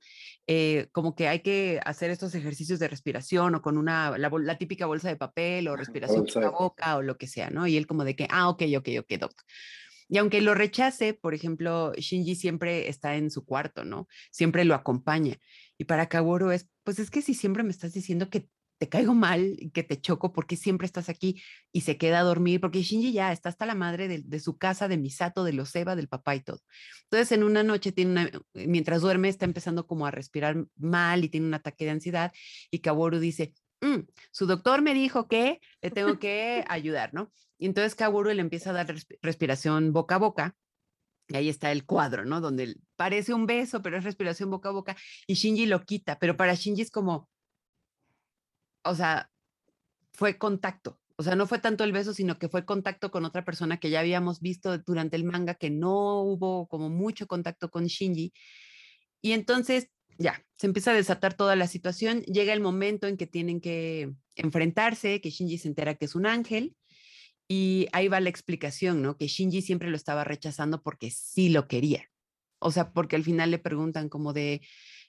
eh, 0.47 0.89
como 0.93 1.15
que 1.15 1.29
hay 1.29 1.41
que 1.41 1.81
hacer 1.85 2.11
estos 2.11 2.35
ejercicios 2.35 2.79
de 2.79 2.89
respiración 2.89 3.55
o 3.55 3.63
con 3.63 3.79
una, 3.79 4.17
la, 4.19 4.59
típica 4.59 4.87
bolsa 4.87 5.09
de 5.09 5.17
papel 5.17 5.69
o 5.69 5.77
respiración 5.77 6.27
por 6.27 6.43
la 6.43 6.51
boca 6.51 6.97
o 6.97 7.03
lo 7.03 7.17
que 7.17 7.27
sea, 7.27 7.51
¿no? 7.51 7.67
Y 7.67 7.77
él 7.77 7.87
como 7.87 8.05
de 8.05 8.17
que, 8.17 8.29
ah, 8.31 8.49
ok, 8.49 8.63
ok, 8.77 8.89
ok, 9.01 9.19
doctor. 9.19 9.45
Y 10.15 10.19
aunque 10.19 10.41
lo 10.41 10.55
rechace, 10.55 11.13
por 11.13 11.35
ejemplo, 11.35 11.93
Shinji 11.97 12.37
siempre 12.37 12.89
está 12.89 13.17
en 13.17 13.33
su 13.33 13.45
cuarto, 13.45 13.85
¿no? 13.85 14.07
Siempre 14.31 14.65
lo 14.65 14.77
acompaña. 14.77 15.41
Y 15.77 15.87
para 15.87 16.09
Kaworu 16.09 16.53
es, 16.53 16.69
pues 16.85 17.01
es 17.01 17.11
que 17.11 17.21
si 17.21 17.35
siempre 17.35 17.65
me 17.65 17.71
estás 17.71 17.95
diciendo 17.95 18.31
que 18.31 18.49
te 18.79 18.89
caigo 18.89 19.13
mal, 19.13 19.57
que 19.75 19.83
te 19.83 20.01
choco, 20.01 20.33
porque 20.33 20.55
siempre 20.55 20.87
estás 20.87 21.09
aquí 21.09 21.43
y 21.73 21.81
se 21.81 21.97
queda 21.99 22.21
a 22.21 22.23
dormir, 22.23 22.61
porque 22.61 22.85
Shinji 22.85 23.13
ya 23.13 23.33
está 23.33 23.49
hasta 23.49 23.67
la 23.67 23.75
madre 23.75 24.07
de, 24.07 24.39
su 24.39 24.57
casa, 24.57 24.87
de 24.87 24.99
Misato, 24.99 25.43
de 25.43 25.53
los 25.53 25.75
Eva, 25.75 25.97
del 25.97 26.07
papá 26.07 26.37
y 26.37 26.43
todo. 26.43 26.61
Entonces, 27.11 27.33
en 27.33 27.43
una 27.43 27.65
noche, 27.65 27.91
tiene 27.91 28.31
mientras 28.53 29.01
duerme, 29.01 29.29
está 29.29 29.47
empezando 29.47 29.89
como 29.89 30.07
a 30.07 30.13
respirar 30.13 30.65
mal 30.77 31.25
y 31.25 31.29
tiene 31.29 31.49
un 31.49 31.55
ataque 31.55 31.87
de 31.87 31.91
ansiedad. 31.91 32.33
Y 32.71 32.79
Kaworu 32.79 33.19
dice, 33.19 33.53
mm, 33.85 34.07
su 34.31 34.47
doctor 34.47 34.83
me 34.83 34.95
dijo 34.95 35.29
que 35.29 35.61
le 35.83 35.91
tengo 35.91 36.19
que 36.21 36.65
ayudar, 36.69 37.13
¿no? 37.15 37.31
Y 37.59 37.67
entonces 37.67 37.95
Kaworu 37.95 38.33
le 38.33 38.41
empieza 38.41 38.71
a 38.71 38.73
dar 38.73 38.95
respiración 39.23 39.93
boca 39.93 40.17
a 40.17 40.19
boca. 40.19 40.57
Y 41.29 41.37
ahí 41.37 41.49
está 41.49 41.73
el 41.73 41.87
cuadro, 41.87 42.27
¿no? 42.27 42.41
Donde 42.41 42.77
parece 42.97 43.33
un 43.33 43.47
beso, 43.47 43.81
pero 43.81 43.97
es 43.97 44.05
respiración 44.05 44.51
boca 44.51 44.69
a 44.69 44.73
boca. 44.73 44.97
Y 45.27 45.35
Shinji 45.35 45.67
lo 45.67 45.83
quita, 45.85 46.19
pero 46.19 46.37
para 46.37 46.55
Shinji 46.55 46.83
es 46.83 46.91
como, 46.91 47.31
o 48.85 48.95
sea, 48.95 49.31
fue 50.13 50.37
contacto. 50.37 51.01
O 51.17 51.23
sea, 51.23 51.37
no 51.37 51.47
fue 51.47 51.61
tanto 51.61 51.85
el 51.85 51.93
beso, 51.93 52.13
sino 52.13 52.39
que 52.39 52.49
fue 52.49 52.67
contacto 52.67 53.11
con 53.11 53.25
otra 53.25 53.45
persona 53.45 53.79
que 53.79 53.89
ya 53.89 54.01
habíamos 54.01 54.41
visto 54.41 54.77
durante 54.79 55.17
el 55.17 55.25
manga, 55.25 55.55
que 55.55 55.71
no 55.71 56.23
hubo 56.23 56.67
como 56.67 56.91
mucho 56.91 57.27
contacto 57.27 57.71
con 57.71 57.87
Shinji. 57.87 58.33
Y 59.23 59.33
entonces, 59.33 59.89
ya, 60.19 60.45
se 60.57 60.67
empieza 60.67 60.93
a 60.93 60.95
desatar 60.95 61.35
toda 61.35 61.57
la 61.57 61.67
situación. 61.67 62.23
Llega 62.23 62.53
el 62.53 62.61
momento 62.61 63.07
en 63.07 63.17
que 63.17 63.27
tienen 63.27 63.61
que 63.61 64.13
enfrentarse, 64.37 65.21
que 65.21 65.31
Shinji 65.31 65.59
se 65.59 65.69
entera 65.69 65.95
que 65.95 66.05
es 66.05 66.15
un 66.15 66.27
ángel. 66.27 66.75
Y 67.47 67.89
ahí 67.93 68.09
va 68.09 68.21
la 68.21 68.31
explicación, 68.31 69.03
¿no? 69.03 69.17
Que 69.17 69.27
Shinji 69.27 69.61
siempre 69.63 69.91
lo 69.91 69.97
estaba 69.97 70.25
rechazando 70.25 70.83
porque 70.83 71.11
sí 71.11 71.51
lo 71.51 71.69
quería. 71.69 72.09
O 72.59 72.71
sea, 72.71 72.93
porque 72.93 73.17
al 73.17 73.25
final 73.25 73.51
le 73.51 73.59
preguntan 73.59 74.09
como 74.09 74.33
de, 74.33 74.63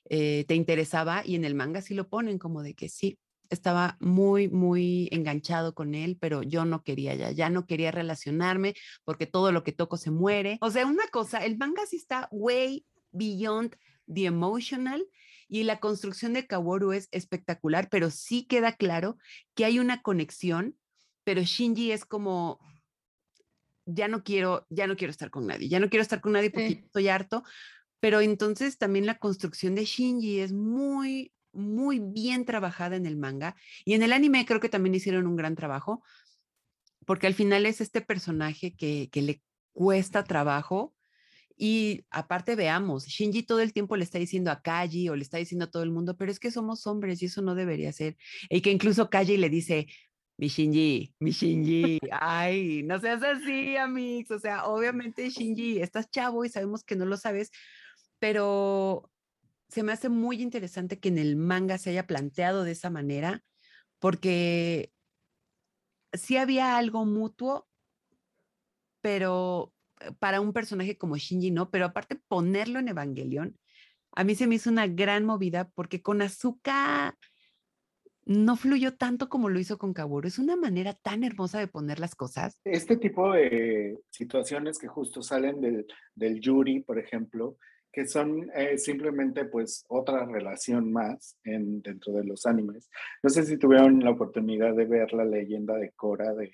eh, 0.09 0.43
¿te 0.47 0.55
interesaba? 0.55 1.23
Y 1.25 1.35
en 1.35 1.45
el 1.45 1.55
manga 1.55 1.81
sí 1.81 1.93
lo 1.93 2.09
ponen 2.09 2.37
como 2.37 2.61
de 2.61 2.73
que 2.73 2.89
sí, 2.89 3.17
estaba 3.49 3.97
muy, 3.99 4.49
muy 4.49 5.07
enganchado 5.11 5.73
con 5.73 5.95
él, 5.95 6.17
pero 6.19 6.43
yo 6.43 6.65
no 6.65 6.83
quería 6.83 7.15
ya, 7.15 7.31
ya 7.31 7.49
no 7.49 7.65
quería 7.65 7.91
relacionarme 7.91 8.73
porque 9.03 9.27
todo 9.27 9.51
lo 9.51 9.63
que 9.63 9.71
toco 9.71 9.97
se 9.97 10.11
muere. 10.11 10.57
O 10.61 10.71
sea, 10.71 10.85
una 10.85 11.07
cosa, 11.07 11.45
el 11.45 11.57
manga 11.57 11.85
sí 11.85 11.97
está 11.97 12.27
way 12.31 12.85
beyond 13.11 13.75
the 14.13 14.25
emotional 14.25 15.05
y 15.47 15.63
la 15.63 15.79
construcción 15.79 16.33
de 16.33 16.47
Kaworu 16.47 16.91
es 16.91 17.07
espectacular, 17.11 17.89
pero 17.89 18.09
sí 18.09 18.45
queda 18.45 18.73
claro 18.73 19.17
que 19.53 19.65
hay 19.65 19.79
una 19.79 20.01
conexión, 20.01 20.75
pero 21.23 21.41
Shinji 21.41 21.91
es 21.91 22.05
como 22.05 22.59
ya 23.85 24.07
no 24.07 24.23
quiero, 24.23 24.65
ya 24.69 24.87
no 24.87 24.95
quiero 24.95 25.11
estar 25.11 25.29
con 25.29 25.45
nadie, 25.45 25.69
ya 25.69 25.79
no 25.79 25.89
quiero 25.89 26.01
estar 26.01 26.21
con 26.21 26.31
nadie 26.31 26.49
porque 26.49 26.83
estoy 26.85 27.07
harto, 27.07 27.43
pero 27.99 28.21
entonces 28.21 28.77
también 28.77 29.05
la 29.05 29.19
construcción 29.19 29.75
de 29.75 29.85
Shinji 29.85 30.39
es 30.39 30.51
muy, 30.51 31.31
muy 31.51 31.99
bien 31.99 32.45
trabajada 32.45 32.95
en 32.95 33.05
el 33.05 33.17
manga 33.17 33.55
y 33.85 33.93
en 33.93 34.03
el 34.03 34.13
anime 34.13 34.45
creo 34.45 34.59
que 34.59 34.69
también 34.69 34.95
hicieron 34.95 35.27
un 35.27 35.35
gran 35.35 35.55
trabajo 35.55 36.03
porque 37.05 37.27
al 37.27 37.35
final 37.35 37.67
es 37.67 37.81
este 37.81 38.01
personaje 38.01 38.75
que, 38.75 39.09
que 39.11 39.21
le 39.21 39.41
cuesta 39.73 40.23
trabajo 40.23 40.94
y 41.57 42.05
aparte 42.09 42.55
veamos, 42.55 43.05
Shinji 43.05 43.43
todo 43.43 43.61
el 43.61 43.71
tiempo 43.71 43.95
le 43.95 44.03
está 44.03 44.19
diciendo 44.19 44.51
a 44.51 44.61
Kaji 44.61 45.09
o 45.09 45.15
le 45.15 45.23
está 45.23 45.37
diciendo 45.37 45.65
a 45.65 45.71
todo 45.71 45.83
el 45.83 45.91
mundo, 45.91 46.17
pero 46.17 46.31
es 46.31 46.39
que 46.39 46.51
somos 46.51 46.85
hombres 46.85 47.21
y 47.21 47.27
eso 47.27 47.41
no 47.41 47.55
debería 47.55 47.93
ser. 47.93 48.17
Y 48.49 48.61
que 48.61 48.71
incluso 48.71 49.09
Kaji 49.09 49.37
le 49.37 49.49
dice, 49.49 49.87
mi 50.37 50.47
Shinji, 50.49 51.15
mi 51.19 51.31
Shinji, 51.31 51.99
ay, 52.11 52.83
no 52.83 52.99
seas 52.99 53.23
así, 53.23 53.77
amigos. 53.77 54.31
O 54.31 54.39
sea, 54.39 54.65
obviamente 54.65 55.29
Shinji, 55.29 55.79
estás 55.81 56.09
chavo 56.11 56.43
y 56.43 56.49
sabemos 56.49 56.83
que 56.83 56.95
no 56.95 57.05
lo 57.05 57.15
sabes, 57.15 57.51
pero 58.19 59.09
se 59.69 59.83
me 59.83 59.93
hace 59.93 60.09
muy 60.09 60.41
interesante 60.41 60.99
que 60.99 61.09
en 61.09 61.17
el 61.17 61.37
manga 61.37 61.77
se 61.77 61.91
haya 61.91 62.05
planteado 62.05 62.63
de 62.63 62.71
esa 62.71 62.89
manera, 62.89 63.43
porque 63.99 64.91
sí 66.11 66.37
había 66.37 66.77
algo 66.77 67.05
mutuo, 67.05 67.67
pero 69.01 69.74
para 70.19 70.41
un 70.41 70.53
personaje 70.53 70.97
como 70.97 71.17
Shinji 71.17 71.51
no, 71.51 71.69
pero 71.69 71.85
aparte 71.85 72.19
ponerlo 72.27 72.79
en 72.79 72.89
Evangelion, 72.89 73.57
a 74.11 74.23
mí 74.23 74.35
se 74.35 74.47
me 74.47 74.55
hizo 74.55 74.69
una 74.69 74.87
gran 74.87 75.25
movida 75.25 75.69
porque 75.75 76.01
con 76.01 76.21
Azuka 76.21 77.17
no 78.25 78.55
fluyó 78.55 78.95
tanto 78.95 79.29
como 79.29 79.49
lo 79.49 79.59
hizo 79.59 79.77
con 79.77 79.93
Kaworu. 79.93 80.27
Es 80.27 80.39
una 80.39 80.55
manera 80.55 80.93
tan 80.93 81.23
hermosa 81.23 81.59
de 81.59 81.67
poner 81.67 81.99
las 81.99 82.15
cosas. 82.15 82.59
Este 82.63 82.97
tipo 82.97 83.31
de 83.31 83.99
situaciones 84.09 84.79
que 84.79 84.87
justo 84.87 85.21
salen 85.21 85.61
del, 85.61 85.85
del 86.15 86.39
Yuri, 86.39 86.79
por 86.79 86.97
ejemplo, 86.97 87.57
que 87.95 88.07
son 88.07 88.51
eh, 88.53 88.77
simplemente 88.77 89.45
pues 89.45 89.85
otra 89.87 90.25
relación 90.25 90.91
más 90.91 91.37
en, 91.43 91.81
dentro 91.81 92.13
de 92.13 92.25
los 92.25 92.45
animes. 92.45 92.89
No 93.23 93.29
sé 93.29 93.45
si 93.45 93.57
tuvieron 93.57 94.03
la 94.03 94.11
oportunidad 94.11 94.75
de 94.75 94.85
ver 94.85 95.13
la 95.13 95.23
leyenda 95.23 95.77
de 95.77 95.91
Korra 95.91 96.33
de, 96.33 96.51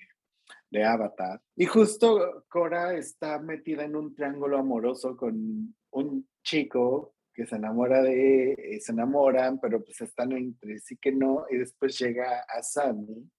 de 0.72 0.84
Avatar. 0.84 1.40
Y 1.54 1.66
justo 1.66 2.44
Korra 2.48 2.96
está 2.96 3.38
metida 3.38 3.84
en 3.84 3.94
un 3.94 4.14
triángulo 4.14 4.58
amoroso 4.58 5.16
con 5.16 5.74
un 5.90 6.28
chico 6.42 7.14
que 7.34 7.46
se 7.46 7.56
enamora 7.56 8.02
de, 8.02 8.52
eh, 8.52 8.80
se 8.80 8.92
enamoran, 8.92 9.60
pero 9.60 9.84
pues 9.84 10.00
están 10.00 10.32
entre 10.32 10.78
sí 10.78 10.96
que 10.96 11.12
no, 11.12 11.44
y 11.50 11.58
después 11.58 11.98
llega 11.98 12.40
a 12.48 12.62
Sammy. 12.62 13.30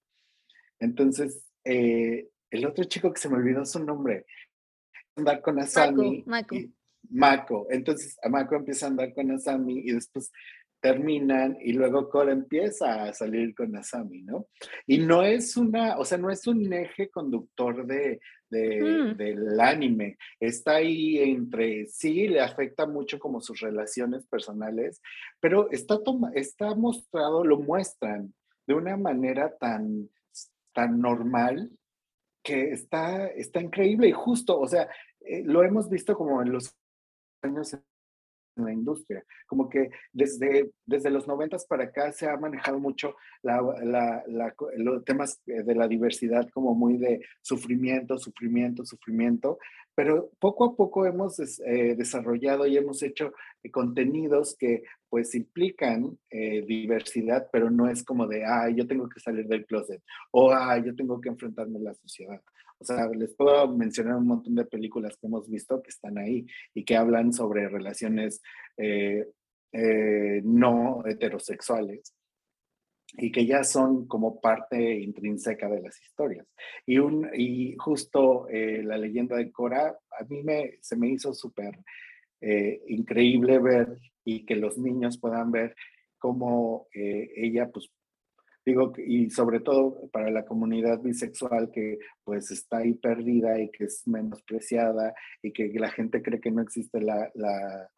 Entonces, 0.80 1.52
eh, 1.64 2.30
el 2.52 2.66
otro 2.66 2.84
chico 2.86 3.12
que 3.12 3.20
se 3.20 3.30
me 3.30 3.38
olvidó 3.38 3.66
su 3.66 3.84
nombre, 3.84 4.26
andar 5.16 5.42
con 5.42 5.60
Asami. 5.60 6.24
Mako, 6.28 6.56
Mako. 7.10 7.68
Entonces, 7.72 8.16
Mako 8.30 8.56
empieza 8.56 8.86
a 8.86 8.90
andar 8.90 9.14
con 9.14 9.32
Asami 9.32 9.80
y 9.80 9.92
después 9.92 10.32
terminan 10.84 11.58
y 11.62 11.72
luego 11.72 12.10
Cora 12.10 12.34
empieza 12.34 13.06
a 13.06 13.14
salir 13.14 13.56
con 13.56 13.74
Asami, 13.74 14.22
¿no? 14.24 14.48
Y 14.86 14.98
no 14.98 15.24
es 15.24 15.56
una, 15.56 15.98
o 15.98 16.04
sea, 16.04 16.18
no 16.18 16.30
es 16.30 16.46
un 16.46 16.74
eje 16.74 17.10
conductor 17.10 17.88
de, 17.88 18.20
mm. 18.52 19.16
del 19.16 19.62
anime, 19.62 20.18
está 20.42 20.76
ahí 20.76 21.20
entre 21.20 21.88
sí, 21.88 22.28
le 22.28 22.42
afecta 22.42 22.86
mucho 22.86 23.18
como 23.18 23.40
sus 23.40 23.62
relaciones 23.62 24.26
personales, 24.26 25.02
pero 25.40 25.72
está, 25.72 26.00
está 26.34 26.76
mostrado, 26.76 27.46
lo 27.46 27.60
muestran 27.60 28.34
de 28.68 28.74
una 28.74 28.98
manera 28.98 29.56
tan, 29.58 30.10
tan 30.74 31.00
normal 31.00 31.72
que 32.44 32.72
está, 32.72 33.28
está 33.28 33.62
increíble 33.62 34.10
y 34.10 34.12
justo, 34.12 34.60
o 34.60 34.68
sea, 34.68 34.90
eh, 35.22 35.44
lo 35.46 35.64
hemos 35.64 35.90
visto 35.90 36.14
como 36.14 36.42
en 36.42 36.52
los 36.52 36.76
años 37.42 37.74
en 38.56 38.66
la 38.66 38.74
industria. 38.74 39.24
Como 39.48 39.70
que 39.70 39.92
desde, 40.12 40.72
desde 40.86 41.10
los 41.10 41.28
noventas 41.28 41.66
para 41.66 41.86
acá 41.86 42.12
se 42.12 42.28
ha 42.28 42.38
manejado 42.38 42.80
mucho 42.80 43.16
la, 43.42 44.24
los 44.78 45.04
temas 45.06 45.42
de 45.46 45.76
la 45.76 45.88
diversidad 45.88 46.50
como 46.50 46.74
muy 46.76 46.98
de 46.98 47.26
sufrimiento, 47.42 48.18
sufrimiento, 48.18 48.86
sufrimiento, 48.86 49.58
pero 49.96 50.32
poco 50.40 50.66
a 50.66 50.76
poco 50.76 51.06
hemos 51.06 51.40
eh, 51.40 51.96
desarrollado 51.96 52.66
y 52.66 52.78
hemos 52.78 53.04
hecho 53.04 53.34
contenidos 53.72 54.56
que 54.58 54.84
pues 55.10 55.36
implican 55.36 56.18
eh, 56.30 56.64
diversidad, 56.66 57.48
pero 57.52 57.70
no 57.70 57.90
es 57.90 58.04
como 58.04 58.28
de, 58.28 58.44
ah, 58.46 58.70
yo 58.70 58.88
tengo 58.88 59.08
que 59.08 59.20
salir 59.20 59.48
del 59.48 59.66
closet 59.66 60.02
o, 60.32 60.52
ah, 60.52 60.78
yo 60.80 60.96
tengo 60.96 61.22
que 61.22 61.30
enfrentarme 61.30 61.80
a 61.80 61.84
la 61.84 61.94
sociedad. 61.94 62.42
O 62.80 62.86
sea, 62.86 63.08
les 63.08 63.34
puedo 63.34 63.68
mencionar 63.68 64.16
un 64.16 64.28
montón 64.28 64.56
de 64.56 64.66
películas 64.66 65.16
que 65.16 65.28
hemos 65.28 65.50
visto 65.50 65.82
que 65.82 65.90
están 65.90 66.18
ahí 66.18 66.46
y 66.74 66.84
que 66.84 66.98
hablan 66.98 67.32
sobre 67.32 67.70
relaciones 67.70 68.42
eh, 68.78 69.26
eh, 69.72 70.42
no 70.44 71.04
heterosexuales 71.06 72.14
y 73.16 73.32
que 73.32 73.46
ya 73.46 73.64
son 73.64 74.08
como 74.08 74.42
parte 74.42 75.00
intrínseca 75.00 75.70
de 75.70 75.82
las 75.82 76.02
historias. 76.02 76.48
Y, 76.86 76.98
un, 76.98 77.30
y 77.34 77.76
justo 77.78 78.48
eh, 78.50 78.82
la 78.84 78.98
leyenda 78.98 79.36
de 79.36 79.52
Cora, 79.52 79.98
a 80.20 80.24
mí 80.26 80.44
me, 80.44 80.78
se 80.82 80.96
me 80.96 81.10
hizo 81.10 81.34
súper 81.34 81.80
increíble 82.88 83.58
ver 83.58 84.00
y 84.26 84.46
que 84.46 84.58
los 84.58 84.78
niños 84.78 85.18
puedan 85.18 85.50
ver 85.50 85.78
cómo 86.20 86.88
ella 86.92 87.72
pues 87.72 87.90
digo, 88.66 88.94
y 88.98 89.30
sobre 89.30 89.60
todo 89.60 90.10
para 90.12 90.30
la 90.32 90.46
comunidad 90.46 91.00
bisexual 91.02 91.72
que 91.72 92.00
pues 92.24 92.52
está 92.52 92.78
ahí 92.78 92.94
perdida 92.94 93.60
y 93.60 93.70
que 93.70 93.86
es 93.86 94.08
menospreciada 94.08 95.14
y 95.42 95.52
que 95.52 95.72
la 95.76 95.90
gente 95.90 96.22
cree 96.22 96.40
que 96.40 96.52
no 96.52 96.62
existe 96.62 97.02
la, 97.02 97.30
la, 97.34 97.90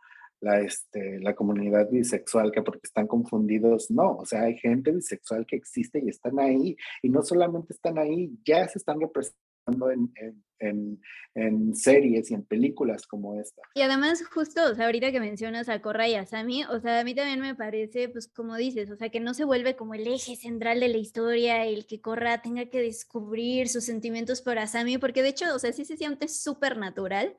la, 0.42 0.60
este, 0.60 1.20
la 1.20 1.34
comunidad 1.36 1.90
bisexual, 1.90 2.52
que 2.52 2.62
porque 2.62 2.82
están 2.84 3.08
confundidos, 3.08 3.90
no, 3.90 4.18
o 4.18 4.26
sea, 4.26 4.44
hay 4.44 4.58
gente 4.58 4.92
bisexual 4.92 5.46
que 5.46 5.56
existe 5.56 6.02
y 6.04 6.10
están 6.10 6.40
ahí, 6.40 6.76
y 7.02 7.10
no 7.10 7.22
solamente 7.24 7.74
están 7.74 7.98
ahí, 7.98 8.32
ya 8.44 8.68
se 8.68 8.80
están 8.80 9.00
representando 9.00 9.46
en, 9.68 11.00
en, 11.34 11.76
series 11.76 12.32
y 12.32 12.34
en 12.34 12.44
películas 12.44 13.06
como 13.08 13.40
esta. 13.40 13.62
Y 13.74 13.82
además, 13.82 14.24
justo, 14.34 14.62
o 14.62 14.82
ahorita 14.82 15.12
que 15.12 15.20
mencionas 15.20 15.70
a 15.70 15.82
Corra 15.82 16.08
y 16.08 16.16
a 16.16 16.26
Sammy, 16.26 16.64
o 16.66 16.80
sea, 16.80 17.00
a 17.00 17.04
mí 17.04 17.14
también 17.14 17.42
me 17.42 17.56
parece, 17.56 18.10
pues 18.10 18.28
como 18.28 18.56
dices, 18.56 18.90
o 18.92 18.96
sea, 18.96 19.10
que 19.10 19.20
no 19.20 19.34
se 19.34 19.44
vuelve 19.44 19.76
como 19.76 19.94
el 19.94 20.08
eje 20.08 20.36
central 20.36 20.80
de 20.80 20.90
la 20.90 20.98
historia, 20.98 21.66
el 21.66 21.86
que 21.86 22.02
Corra 22.02 22.42
tenga 22.42 22.66
que 22.68 22.82
descubrir 22.82 23.68
sus 23.68 23.86
sentimientos 23.86 24.42
por 24.42 24.58
Asami, 24.58 24.98
porque 24.98 25.24
de 25.24 25.30
hecho, 25.30 25.54
o 25.54 25.60
sea, 25.60 25.74
sí 25.74 25.84
se 25.86 25.98
siente 25.98 26.28
súper 26.28 26.78
natural. 26.78 27.36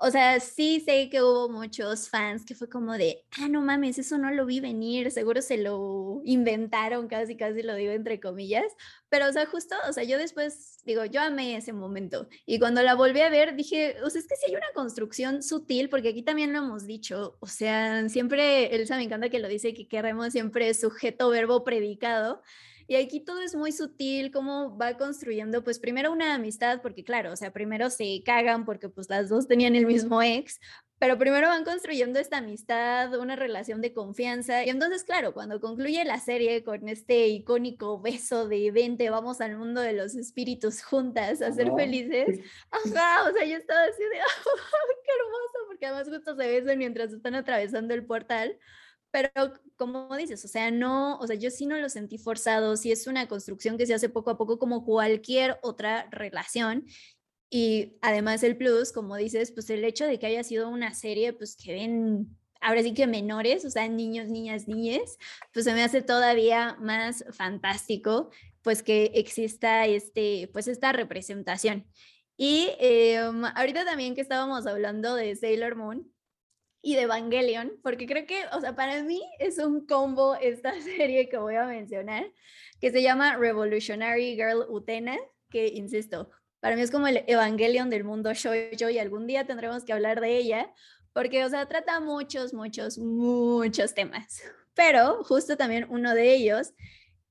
O 0.00 0.12
sea, 0.12 0.38
sí 0.38 0.78
sé 0.78 1.10
que 1.10 1.22
hubo 1.22 1.48
muchos 1.48 2.08
fans 2.08 2.44
que 2.44 2.54
fue 2.54 2.68
como 2.68 2.96
de, 2.96 3.24
ah, 3.32 3.48
no 3.48 3.62
mames, 3.62 3.98
eso 3.98 4.16
no 4.16 4.30
lo 4.30 4.46
vi 4.46 4.60
venir, 4.60 5.10
seguro 5.10 5.42
se 5.42 5.58
lo 5.58 6.20
inventaron, 6.24 7.08
casi, 7.08 7.36
casi 7.36 7.64
lo 7.64 7.74
digo 7.74 7.90
entre 7.90 8.20
comillas, 8.20 8.72
pero 9.08 9.28
o 9.28 9.32
sea, 9.32 9.46
justo, 9.46 9.74
o 9.88 9.92
sea, 9.92 10.04
yo 10.04 10.16
después 10.16 10.78
digo, 10.84 11.04
yo 11.04 11.20
amé 11.20 11.56
ese 11.56 11.72
momento 11.72 12.28
y 12.46 12.60
cuando 12.60 12.80
la 12.82 12.94
volví 12.94 13.22
a 13.22 13.28
ver 13.28 13.56
dije, 13.56 13.96
o 14.04 14.08
sea, 14.10 14.20
es 14.20 14.28
que 14.28 14.36
sí 14.36 14.44
hay 14.48 14.54
una 14.54 14.70
construcción 14.72 15.42
sutil, 15.42 15.88
porque 15.88 16.10
aquí 16.10 16.22
también 16.22 16.52
lo 16.52 16.60
hemos 16.60 16.86
dicho, 16.86 17.36
o 17.40 17.48
sea, 17.48 18.08
siempre, 18.08 18.76
Elsa 18.76 18.96
me 18.96 19.02
encanta 19.02 19.30
que 19.30 19.40
lo 19.40 19.48
dice, 19.48 19.74
que 19.74 19.88
queremos 19.88 20.32
siempre 20.32 20.72
sujeto, 20.74 21.28
verbo, 21.28 21.64
predicado, 21.64 22.40
y 22.88 22.96
aquí 22.96 23.20
todo 23.20 23.42
es 23.42 23.54
muy 23.54 23.70
sutil, 23.70 24.32
cómo 24.32 24.76
va 24.78 24.96
construyendo, 24.96 25.62
pues 25.62 25.78
primero 25.78 26.10
una 26.10 26.34
amistad, 26.34 26.80
porque 26.80 27.04
claro, 27.04 27.32
o 27.32 27.36
sea, 27.36 27.52
primero 27.52 27.90
se 27.90 28.22
cagan 28.24 28.64
porque 28.64 28.88
pues 28.88 29.10
las 29.10 29.28
dos 29.28 29.46
tenían 29.46 29.76
el 29.76 29.84
mismo 29.84 30.22
ex, 30.22 30.58
pero 30.98 31.18
primero 31.18 31.48
van 31.48 31.64
construyendo 31.64 32.18
esta 32.18 32.38
amistad, 32.38 33.14
una 33.20 33.36
relación 33.36 33.82
de 33.82 33.92
confianza. 33.92 34.64
Y 34.64 34.70
entonces, 34.70 35.04
claro, 35.04 35.34
cuando 35.34 35.60
concluye 35.60 36.02
la 36.06 36.18
serie 36.18 36.64
con 36.64 36.88
este 36.88 37.28
icónico 37.28 38.00
beso 38.00 38.48
de 38.48 38.70
vente, 38.70 39.10
vamos 39.10 39.42
al 39.42 39.58
mundo 39.58 39.82
de 39.82 39.92
los 39.92 40.14
espíritus 40.16 40.82
juntas 40.82 41.42
a 41.42 41.52
ser 41.52 41.70
felices. 41.76 42.40
Ajá, 42.70 43.28
o 43.28 43.32
sea, 43.32 43.44
yo 43.44 43.56
estaba 43.58 43.82
así 43.84 44.02
de, 44.02 44.08
qué 45.04 45.12
hermoso, 45.12 45.58
porque 45.68 45.86
además 45.86 46.08
justo 46.08 46.34
se 46.34 46.48
besan 46.48 46.78
mientras 46.78 47.12
están 47.12 47.34
atravesando 47.34 47.92
el 47.92 48.06
portal. 48.06 48.58
Pero 49.10 49.30
como 49.76 50.14
dices, 50.16 50.44
o 50.44 50.48
sea, 50.48 50.70
no, 50.70 51.18
o 51.18 51.26
sea, 51.26 51.36
yo 51.36 51.50
sí 51.50 51.66
no 51.66 51.78
lo 51.78 51.88
sentí 51.88 52.18
forzado, 52.18 52.76
sí 52.76 52.92
es 52.92 53.06
una 53.06 53.26
construcción 53.28 53.78
que 53.78 53.86
se 53.86 53.94
hace 53.94 54.08
poco 54.08 54.30
a 54.30 54.38
poco 54.38 54.58
como 54.58 54.84
cualquier 54.84 55.58
otra 55.62 56.08
relación. 56.10 56.84
Y 57.50 57.96
además 58.02 58.42
el 58.42 58.56
plus, 58.58 58.92
como 58.92 59.16
dices, 59.16 59.52
pues 59.52 59.70
el 59.70 59.84
hecho 59.84 60.06
de 60.06 60.18
que 60.18 60.26
haya 60.26 60.44
sido 60.44 60.68
una 60.68 60.94
serie, 60.94 61.32
pues 61.32 61.56
que 61.56 61.72
ven 61.72 62.36
ahora 62.60 62.82
sí 62.82 62.92
que 62.92 63.06
menores, 63.06 63.64
o 63.64 63.70
sea, 63.70 63.88
niños, 63.88 64.28
niñas, 64.28 64.68
niñas, 64.68 65.16
pues 65.52 65.64
se 65.64 65.74
me 65.74 65.82
hace 65.82 66.02
todavía 66.02 66.76
más 66.80 67.24
fantástico 67.32 68.30
pues 68.62 68.82
que 68.82 69.12
exista 69.14 69.86
este, 69.86 70.50
pues 70.52 70.68
esta 70.68 70.92
representación. 70.92 71.86
Y 72.36 72.70
em, 72.78 73.44
ahorita 73.44 73.84
también 73.84 74.14
que 74.14 74.20
estábamos 74.20 74.66
hablando 74.66 75.14
de 75.14 75.34
Sailor 75.36 75.74
Moon 75.76 76.12
y 76.82 76.94
de 76.94 77.02
Evangelion, 77.02 77.72
porque 77.82 78.06
creo 78.06 78.26
que, 78.26 78.44
o 78.52 78.60
sea, 78.60 78.74
para 78.74 79.02
mí 79.02 79.22
es 79.38 79.58
un 79.58 79.86
combo 79.86 80.36
esta 80.36 80.72
serie 80.80 81.28
que 81.28 81.38
voy 81.38 81.56
a 81.56 81.66
mencionar, 81.66 82.30
que 82.80 82.90
se 82.90 83.02
llama 83.02 83.36
Revolutionary 83.36 84.34
Girl 84.34 84.64
Utena, 84.68 85.16
que, 85.50 85.68
insisto, 85.68 86.30
para 86.60 86.76
mí 86.76 86.82
es 86.82 86.90
como 86.90 87.06
el 87.06 87.24
Evangelion 87.26 87.90
del 87.90 88.04
mundo 88.04 88.32
shoujo 88.32 88.90
y 88.90 88.98
algún 88.98 89.26
día 89.26 89.46
tendremos 89.46 89.84
que 89.84 89.92
hablar 89.92 90.20
de 90.20 90.36
ella, 90.36 90.72
porque, 91.12 91.44
o 91.44 91.48
sea, 91.48 91.66
trata 91.66 92.00
muchos, 92.00 92.54
muchos, 92.54 92.98
muchos 92.98 93.94
temas. 93.94 94.42
Pero 94.74 95.24
justo 95.24 95.56
también 95.56 95.86
uno 95.90 96.14
de 96.14 96.34
ellos 96.34 96.74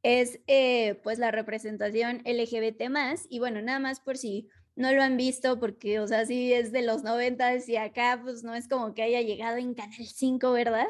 es 0.03 0.39
eh, 0.47 0.99
pues 1.03 1.19
la 1.19 1.31
representación 1.31 2.21
LGBT 2.25 2.89
más. 2.89 3.25
Y 3.29 3.39
bueno, 3.39 3.61
nada 3.61 3.79
más 3.79 3.99
por 3.99 4.17
si 4.17 4.49
no 4.77 4.93
lo 4.93 5.01
han 5.01 5.17
visto, 5.17 5.59
porque, 5.59 5.99
o 5.99 6.07
sea, 6.07 6.25
sí 6.25 6.53
es 6.53 6.71
de 6.71 6.83
los 6.83 7.03
noventas 7.03 7.67
y 7.67 7.77
acá 7.77 8.21
pues 8.23 8.43
no 8.43 8.53
es 8.53 8.67
como 8.67 8.93
que 8.93 9.01
haya 9.01 9.21
llegado 9.21 9.57
en 9.57 9.73
Canal 9.73 10.05
5, 10.05 10.51
¿verdad? 10.51 10.87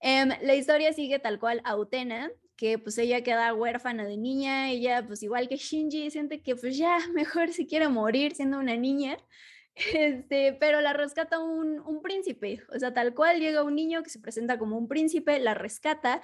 Em, 0.00 0.30
la 0.42 0.54
historia 0.54 0.92
sigue 0.92 1.18
tal 1.18 1.40
cual 1.40 1.62
a 1.64 1.76
Utena, 1.76 2.30
que 2.56 2.78
pues 2.78 2.98
ella 2.98 3.22
queda 3.22 3.54
huérfana 3.54 4.04
de 4.04 4.18
niña, 4.18 4.70
ella 4.70 5.06
pues 5.06 5.22
igual 5.22 5.48
que 5.48 5.56
Shinji 5.56 6.10
siente 6.10 6.42
que 6.42 6.56
pues 6.56 6.76
ya 6.76 6.98
mejor 7.14 7.52
se 7.52 7.66
quiere 7.66 7.88
morir 7.88 8.34
siendo 8.34 8.58
una 8.58 8.76
niña, 8.76 9.16
este, 9.94 10.52
pero 10.60 10.82
la 10.82 10.92
rescata 10.92 11.38
un, 11.38 11.80
un 11.80 12.02
príncipe, 12.02 12.62
o 12.74 12.78
sea, 12.78 12.92
tal 12.92 13.14
cual 13.14 13.40
llega 13.40 13.64
un 13.64 13.76
niño 13.76 14.02
que 14.02 14.10
se 14.10 14.20
presenta 14.20 14.58
como 14.58 14.76
un 14.76 14.88
príncipe, 14.88 15.38
la 15.40 15.54
rescata, 15.54 16.22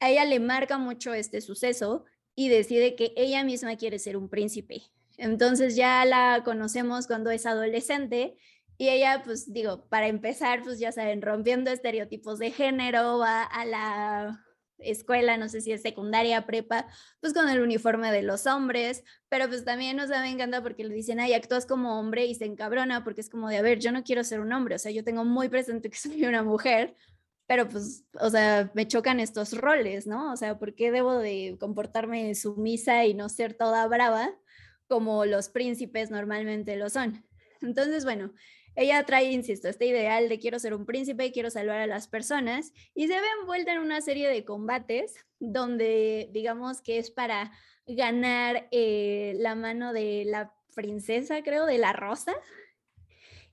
a 0.00 0.10
ella 0.10 0.24
le 0.24 0.40
marca 0.40 0.78
mucho 0.78 1.14
este 1.14 1.40
suceso 1.40 2.04
y 2.34 2.48
decide 2.48 2.96
que 2.96 3.12
ella 3.16 3.44
misma 3.44 3.76
quiere 3.76 3.98
ser 4.00 4.16
un 4.16 4.28
príncipe. 4.28 4.82
Entonces 5.18 5.76
ya 5.76 6.04
la 6.04 6.42
conocemos 6.44 7.06
cuando 7.06 7.30
es 7.30 7.44
adolescente 7.44 8.38
y 8.78 8.88
ella, 8.88 9.22
pues 9.24 9.52
digo, 9.52 9.88
para 9.88 10.06
empezar, 10.06 10.62
pues 10.62 10.78
ya 10.78 10.92
saben, 10.92 11.20
rompiendo 11.20 11.72
estereotipos 11.72 12.38
de 12.38 12.52
género, 12.52 13.18
va 13.18 13.42
a 13.42 13.66
la 13.66 14.44
escuela, 14.78 15.36
no 15.36 15.48
sé 15.48 15.60
si 15.60 15.72
es 15.72 15.82
secundaria, 15.82 16.46
prepa, 16.46 16.86
pues 17.20 17.34
con 17.34 17.48
el 17.48 17.60
uniforme 17.60 18.12
de 18.12 18.22
los 18.22 18.46
hombres, 18.46 19.02
pero 19.28 19.48
pues 19.48 19.64
también 19.64 19.96
nos 19.96 20.08
da 20.08 20.20
me 20.20 20.30
encanta 20.30 20.62
porque 20.62 20.84
le 20.84 20.94
dicen, 20.94 21.18
ay, 21.18 21.34
actúas 21.34 21.66
como 21.66 21.98
hombre 21.98 22.26
y 22.26 22.36
se 22.36 22.44
encabrona 22.44 23.02
porque 23.02 23.20
es 23.20 23.28
como 23.28 23.48
de, 23.48 23.56
a 23.56 23.62
ver, 23.62 23.80
yo 23.80 23.90
no 23.90 24.04
quiero 24.04 24.22
ser 24.22 24.38
un 24.38 24.52
hombre, 24.52 24.76
o 24.76 24.78
sea, 24.78 24.92
yo 24.92 25.02
tengo 25.02 25.24
muy 25.24 25.48
presente 25.48 25.90
que 25.90 25.98
soy 25.98 26.24
una 26.24 26.44
mujer, 26.44 26.94
pero 27.48 27.68
pues, 27.68 28.04
o 28.20 28.30
sea, 28.30 28.70
me 28.74 28.86
chocan 28.86 29.18
estos 29.18 29.52
roles, 29.54 30.06
¿no? 30.06 30.32
O 30.32 30.36
sea, 30.36 30.58
¿por 30.58 30.76
qué 30.76 30.92
debo 30.92 31.18
de 31.18 31.56
comportarme 31.58 32.32
sumisa 32.36 33.04
y 33.06 33.14
no 33.14 33.28
ser 33.28 33.54
toda 33.54 33.84
brava 33.88 34.30
como 34.88 35.24
los 35.24 35.48
príncipes 35.48 36.10
normalmente 36.10 36.76
lo 36.76 36.90
son? 36.90 37.24
Entonces, 37.60 38.04
bueno, 38.04 38.32
ella 38.74 39.04
trae, 39.04 39.32
insisto, 39.32 39.68
este 39.68 39.86
ideal 39.86 40.28
de 40.28 40.38
quiero 40.38 40.58
ser 40.58 40.74
un 40.74 40.86
príncipe, 40.86 41.32
quiero 41.32 41.50
salvar 41.50 41.80
a 41.80 41.86
las 41.86 42.06
personas 42.06 42.72
y 42.94 43.08
se 43.08 43.14
ve 43.14 43.26
envuelta 43.40 43.72
en 43.72 43.80
una 43.80 44.00
serie 44.00 44.28
de 44.28 44.44
combates 44.44 45.14
donde 45.40 46.28
digamos 46.32 46.80
que 46.80 46.98
es 46.98 47.10
para 47.10 47.50
ganar 47.86 48.68
eh, 48.70 49.34
la 49.38 49.54
mano 49.54 49.92
de 49.92 50.24
la 50.26 50.54
princesa, 50.74 51.42
creo, 51.42 51.66
de 51.66 51.78
la 51.78 51.92
rosa, 51.92 52.34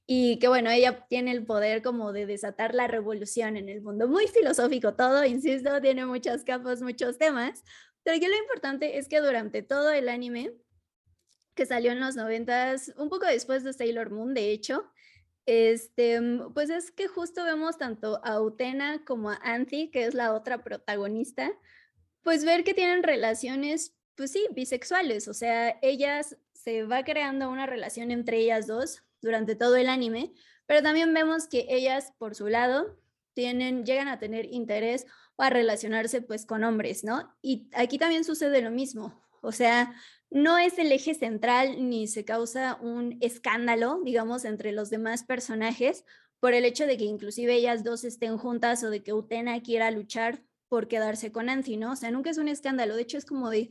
y 0.05 0.37
que 0.37 0.47
bueno, 0.47 0.69
ella 0.69 1.07
tiene 1.07 1.31
el 1.31 1.45
poder 1.45 1.81
como 1.81 2.13
de 2.13 2.27
desatar 2.27 2.75
la 2.75 2.87
revolución 2.87 3.57
en 3.57 3.69
el 3.69 3.81
mundo. 3.81 4.07
Muy 4.07 4.27
filosófico 4.27 4.93
todo, 4.93 5.25
insisto, 5.25 5.81
tiene 5.81 6.05
muchas 6.05 6.43
capas, 6.43 6.81
muchos 6.81 7.17
temas, 7.17 7.63
pero 8.03 8.17
aquí 8.17 8.27
lo 8.27 8.37
importante 8.37 8.99
es 8.99 9.07
que 9.07 9.19
durante 9.19 9.63
todo 9.63 9.91
el 9.91 10.09
anime, 10.09 10.53
que 11.55 11.65
salió 11.65 11.91
en 11.91 11.99
los 11.99 12.15
noventas, 12.15 12.93
un 12.97 13.09
poco 13.09 13.25
después 13.25 13.63
de 13.63 13.73
Sailor 13.73 14.11
Moon, 14.11 14.33
de 14.33 14.51
hecho, 14.51 14.91
este, 15.45 16.19
pues 16.53 16.69
es 16.69 16.91
que 16.91 17.07
justo 17.07 17.43
vemos 17.43 17.77
tanto 17.77 18.19
a 18.23 18.41
Utena 18.41 19.03
como 19.05 19.29
a 19.29 19.39
Anthi, 19.41 19.89
que 19.89 20.05
es 20.05 20.13
la 20.13 20.33
otra 20.33 20.63
protagonista, 20.63 21.51
pues 22.21 22.43
ver 22.43 22.63
que 22.63 22.73
tienen 22.73 23.03
relaciones, 23.03 23.95
pues 24.15 24.31
sí, 24.31 24.47
bisexuales, 24.51 25.27
o 25.27 25.33
sea, 25.33 25.77
ellas 25.81 26.37
se 26.53 26.83
va 26.83 27.03
creando 27.03 27.49
una 27.49 27.67
relación 27.67 28.11
entre 28.11 28.37
ellas 28.39 28.65
dos 28.67 29.03
durante 29.21 29.55
todo 29.55 29.75
el 29.75 29.87
anime, 29.87 30.33
pero 30.65 30.81
también 30.81 31.13
vemos 31.13 31.47
que 31.47 31.67
ellas, 31.69 32.13
por 32.17 32.33
su 32.35 32.47
lado, 32.47 32.97
tienen, 33.33 33.85
llegan 33.85 34.07
a 34.07 34.17
tener 34.17 34.45
interés 34.45 35.05
o 35.35 35.43
a 35.43 35.49
relacionarse 35.49 36.21
pues 36.21 36.45
con 36.45 36.63
hombres, 36.63 37.03
¿no? 37.03 37.35
Y 37.41 37.69
aquí 37.73 37.99
también 37.99 38.23
sucede 38.23 38.61
lo 38.61 38.71
mismo, 38.71 39.21
o 39.41 39.51
sea, 39.51 39.93
no 40.35 40.57
es 40.57 40.77
el 40.79 40.91
eje 40.91 41.13
central 41.13 41.89
ni 41.89 42.07
se 42.07 42.25
causa 42.25 42.77
un 42.81 43.17
escándalo, 43.21 44.01
digamos, 44.03 44.43
entre 44.43 44.73
los 44.73 44.89
demás 44.89 45.23
personajes 45.23 46.03
por 46.41 46.53
el 46.53 46.65
hecho 46.65 46.85
de 46.85 46.97
que 46.97 47.05
inclusive 47.05 47.55
ellas 47.55 47.85
dos 47.85 48.03
estén 48.03 48.37
juntas 48.37 48.83
o 48.83 48.89
de 48.89 49.01
que 49.01 49.13
Utena 49.13 49.61
quiera 49.61 49.89
luchar 49.91 50.43
por 50.67 50.89
quedarse 50.89 51.31
con 51.31 51.47
Anthi, 51.47 51.77
¿no? 51.77 51.93
O 51.93 51.95
sea, 51.95 52.11
nunca 52.11 52.31
es 52.31 52.37
un 52.37 52.49
escándalo, 52.49 52.97
de 52.97 53.03
hecho 53.03 53.17
es 53.17 53.23
como 53.23 53.49
de, 53.49 53.69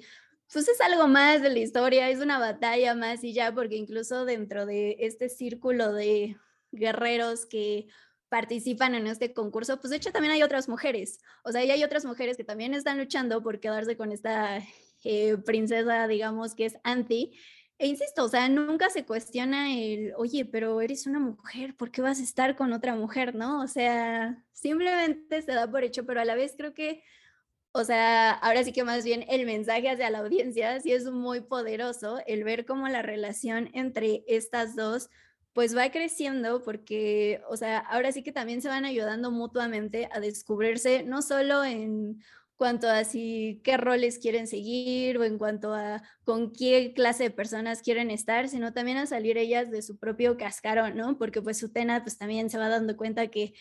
pues 0.51 0.67
es 0.67 0.81
algo 0.81 1.07
más 1.07 1.43
de 1.43 1.51
la 1.51 1.59
historia, 1.59 2.09
es 2.09 2.21
una 2.21 2.39
batalla 2.39 2.95
más 2.95 3.23
y 3.25 3.35
ya, 3.35 3.55
porque 3.55 3.77
incluso 3.77 4.25
dentro 4.25 4.65
de 4.65 4.97
este 5.01 5.29
círculo 5.29 5.93
de 5.93 6.39
guerreros 6.73 7.45
que 7.45 7.89
participan 8.31 8.95
en 8.95 9.07
este 9.07 9.35
concurso, 9.35 9.79
pues 9.81 9.91
de 9.91 9.97
hecho 9.99 10.13
también 10.13 10.33
hay 10.33 10.43
otras 10.43 10.71
mujeres, 10.71 11.21
o 11.45 11.53
sea, 11.53 11.61
hay 11.61 11.85
otras 11.85 12.07
mujeres 12.07 12.39
que 12.39 12.45
también 12.45 12.73
están 12.73 12.97
luchando 12.97 13.43
por 13.43 13.61
quedarse 13.61 13.99
con 13.99 14.13
esta 14.13 14.63
eh, 15.05 15.37
princesa, 15.39 16.09
digamos, 16.09 16.55
que 16.55 16.67
es 16.67 16.79
Anti. 16.83 17.33
E 17.79 17.87
insisto, 17.89 18.25
o 18.25 18.29
sea, 18.29 18.49
nunca 18.49 18.91
se 18.91 19.05
cuestiona 19.05 19.75
el, 19.75 20.13
oye, 20.17 20.45
pero 20.45 20.81
eres 20.81 21.07
una 21.07 21.19
mujer, 21.19 21.77
¿por 21.77 21.91
qué 21.91 22.03
vas 22.03 22.21
a 22.21 22.23
estar 22.23 22.57
con 22.57 22.73
otra 22.73 22.95
mujer, 22.95 23.35
no? 23.35 23.63
O 23.63 23.69
sea, 23.69 24.45
simplemente 24.53 25.43
se 25.43 25.53
da 25.53 25.71
por 25.71 25.85
hecho, 25.85 26.07
pero 26.07 26.21
a 26.21 26.25
la 26.25 26.35
vez 26.35 26.55
creo 26.57 26.73
que 26.75 27.03
o 27.77 27.83
sea, 27.83 28.31
ahora 28.31 28.63
sí 28.63 28.73
que 28.73 28.85
más 28.85 29.05
bien 29.05 29.25
el 29.29 29.47
mensaje 29.47 29.91
hacia 29.91 30.09
la 30.09 30.21
audiencia 30.21 30.81
sí 30.81 30.93
es 30.93 31.11
muy 31.11 31.41
poderoso 31.41 32.21
el 32.29 32.45
ver 32.45 32.67
cómo 32.67 32.87
la 32.87 33.03
relación 33.03 33.69
entre 33.73 34.23
estas 34.29 34.77
dos 34.77 35.11
pues 35.55 35.77
va 35.77 35.91
creciendo 35.91 36.63
porque, 36.63 37.43
o 37.49 37.57
sea, 37.57 37.79
ahora 37.79 38.13
sí 38.13 38.23
que 38.23 38.31
también 38.31 38.63
se 38.63 38.69
van 38.69 38.85
ayudando 38.85 39.33
mutuamente 39.33 40.09
a 40.13 40.21
descubrirse, 40.21 41.03
no 41.03 41.21
solo 41.21 41.65
en 41.65 42.23
cuanto 42.57 42.89
a 42.89 43.05
si 43.05 43.61
qué 43.65 43.77
roles 43.77 44.19
quieren 44.19 44.47
seguir 44.47 45.19
o 45.19 45.25
en 45.25 45.39
cuanto 45.39 45.75
a 45.75 46.03
con 46.25 46.53
qué 46.53 46.93
clase 46.95 47.25
de 47.25 47.31
personas 47.31 47.83
quieren 47.83 48.11
estar, 48.11 48.49
sino 48.49 48.73
también 48.73 48.99
a 48.99 49.07
salir 49.07 49.39
ellas 49.39 49.71
de 49.71 49.83
su 49.83 49.99
propio 49.99 50.37
cascarón, 50.37 50.97
¿no? 50.97 51.19
Porque 51.19 51.43
pues 51.43 51.63
Utena 51.63 52.03
pues 52.03 52.19
también 52.19 52.51
se 52.51 52.59
va 52.59 52.69
dando 52.69 52.97
cuenta 52.97 53.29
que 53.29 53.55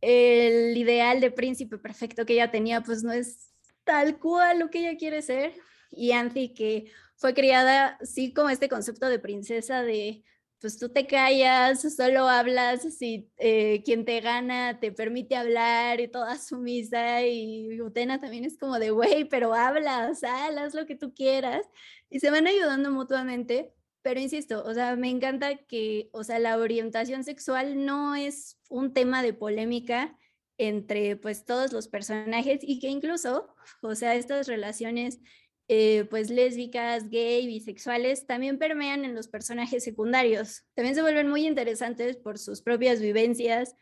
el 0.00 0.76
ideal 0.76 1.20
de 1.20 1.30
príncipe 1.30 1.78
perfecto 1.78 2.26
que 2.26 2.34
ella 2.34 2.50
tenía 2.50 2.82
pues 2.82 3.02
no 3.02 3.12
es 3.12 3.50
tal 3.84 4.18
cual 4.18 4.60
lo 4.60 4.70
que 4.70 4.80
ella 4.80 4.96
quiere 4.98 5.22
ser. 5.22 5.54
Y 5.90 6.12
Anthi, 6.12 6.52
que 6.52 6.90
fue 7.16 7.34
criada, 7.34 7.98
sí, 8.02 8.32
como 8.32 8.50
este 8.50 8.68
concepto 8.68 9.08
de 9.08 9.18
princesa 9.18 9.82
de, 9.82 10.22
pues 10.60 10.78
tú 10.78 10.88
te 10.88 11.06
callas, 11.06 11.82
solo 11.94 12.28
hablas 12.28 12.82
si 12.96 13.30
eh, 13.36 13.82
quien 13.84 14.04
te 14.04 14.20
gana 14.20 14.80
te 14.80 14.90
permite 14.90 15.36
hablar 15.36 16.00
y 16.00 16.08
toda 16.08 16.38
sumisa. 16.38 17.24
Y 17.26 17.80
Utena 17.80 18.20
también 18.20 18.44
es 18.44 18.58
como 18.58 18.78
de, 18.78 18.90
güey, 18.90 19.24
pero 19.24 19.54
habla, 19.54 20.14
sal, 20.14 20.58
haz 20.58 20.74
lo 20.74 20.86
que 20.86 20.96
tú 20.96 21.14
quieras. 21.14 21.66
Y 22.10 22.20
se 22.20 22.30
van 22.30 22.46
ayudando 22.46 22.90
mutuamente. 22.90 23.72
Pero 24.02 24.20
insisto, 24.20 24.62
o 24.64 24.72
sea, 24.72 24.94
me 24.96 25.10
encanta 25.10 25.56
que, 25.66 26.10
o 26.12 26.22
sea, 26.22 26.38
la 26.38 26.58
orientación 26.58 27.24
sexual 27.24 27.84
no 27.84 28.14
es 28.14 28.56
un 28.68 28.92
tema 28.92 29.20
de 29.22 29.34
polémica, 29.34 30.16
entre 30.58 31.16
pues 31.16 31.44
todos 31.44 31.72
los 31.72 31.88
personajes 31.88 32.60
y 32.62 32.78
que 32.78 32.88
incluso, 32.88 33.54
o 33.82 33.94
sea, 33.94 34.14
estas 34.14 34.46
relaciones 34.46 35.20
eh, 35.68 36.06
pues 36.10 36.30
lésbicas, 36.30 37.08
gay, 37.10 37.46
bisexuales, 37.46 38.26
también 38.26 38.58
permean 38.58 39.04
en 39.04 39.14
los 39.14 39.28
personajes 39.28 39.82
secundarios. 39.82 40.64
También 40.74 40.94
se 40.94 41.02
vuelven 41.02 41.28
muy 41.28 41.46
interesantes 41.46 42.16
por 42.16 42.38
sus 42.38 42.62
propias 42.62 43.00
vivencias 43.00 43.74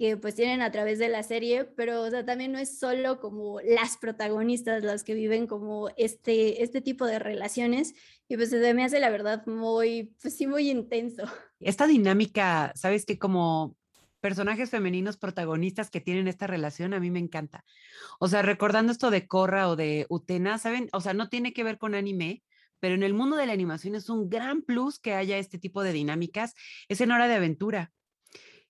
que 0.00 0.16
pues 0.16 0.34
tienen 0.34 0.62
a 0.62 0.70
través 0.70 0.98
de 0.98 1.10
la 1.10 1.22
serie, 1.22 1.66
pero 1.66 2.00
o 2.00 2.10
sea, 2.10 2.24
también 2.24 2.52
no 2.52 2.58
es 2.58 2.78
solo 2.78 3.20
como 3.20 3.60
las 3.60 3.98
protagonistas 3.98 4.82
las 4.82 5.04
que 5.04 5.12
viven 5.12 5.46
como 5.46 5.90
este, 5.98 6.62
este 6.62 6.80
tipo 6.80 7.04
de 7.04 7.18
relaciones 7.18 7.94
y 8.26 8.36
pues 8.36 8.48
se 8.48 8.74
me 8.74 8.82
hace 8.82 8.98
la 8.98 9.10
verdad 9.10 9.44
muy, 9.46 10.14
pues 10.22 10.38
sí, 10.38 10.46
muy 10.46 10.70
intenso. 10.70 11.24
Esta 11.60 11.86
dinámica, 11.86 12.72
sabes 12.76 13.04
que 13.04 13.18
como 13.18 13.76
personajes 14.20 14.70
femeninos 14.70 15.16
protagonistas 15.16 15.90
que 15.90 16.00
tienen 16.00 16.28
esta 16.28 16.46
relación, 16.46 16.94
a 16.94 17.00
mí 17.00 17.10
me 17.10 17.18
encanta. 17.18 17.64
O 18.18 18.28
sea, 18.28 18.42
recordando 18.42 18.92
esto 18.92 19.10
de 19.10 19.26
Korra 19.26 19.68
o 19.68 19.76
de 19.76 20.06
Utena, 20.08 20.58
¿saben? 20.58 20.88
O 20.92 21.00
sea, 21.00 21.14
no 21.14 21.28
tiene 21.28 21.52
que 21.52 21.64
ver 21.64 21.78
con 21.78 21.94
anime, 21.94 22.42
pero 22.80 22.94
en 22.94 23.02
el 23.02 23.14
mundo 23.14 23.36
de 23.36 23.46
la 23.46 23.52
animación 23.52 23.94
es 23.94 24.08
un 24.08 24.28
gran 24.28 24.62
plus 24.62 24.98
que 24.98 25.14
haya 25.14 25.38
este 25.38 25.58
tipo 25.58 25.82
de 25.82 25.92
dinámicas. 25.92 26.54
Es 26.88 27.00
en 27.00 27.12
hora 27.12 27.28
de 27.28 27.34
aventura. 27.34 27.92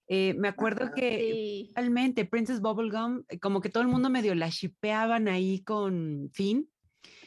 Eh, 0.08 0.34
me 0.34 0.48
acuerdo 0.48 0.90
que 0.92 1.70
realmente 1.74 2.24
Princess 2.24 2.60
Bubblegum, 2.60 3.22
eh, 3.28 3.38
como 3.38 3.60
que 3.60 3.68
todo 3.68 3.84
el 3.84 3.88
mundo 3.88 4.10
medio 4.10 4.34
la 4.34 4.48
shipeaban 4.48 5.28
ahí 5.28 5.62
con 5.62 6.30
Finn. 6.32 6.68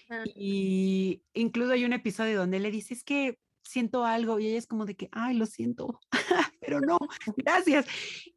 Ah. 0.10 0.26
Y 0.36 1.24
incluso 1.34 1.72
hay 1.72 1.86
un 1.86 1.94
episodio 1.94 2.38
donde 2.38 2.60
le 2.60 2.72
dice, 2.72 2.94
es 2.94 3.06
que 3.06 3.40
siento 3.64 4.06
algo 4.06 4.40
y 4.40 4.48
ella 4.48 4.58
es 4.58 4.68
como 4.68 4.86
de 4.86 4.96
que, 4.96 5.10
ay, 5.12 5.36
lo 5.36 5.46
siento, 5.46 6.00
pero 6.62 6.80
no, 6.82 6.98
gracias. 7.38 7.86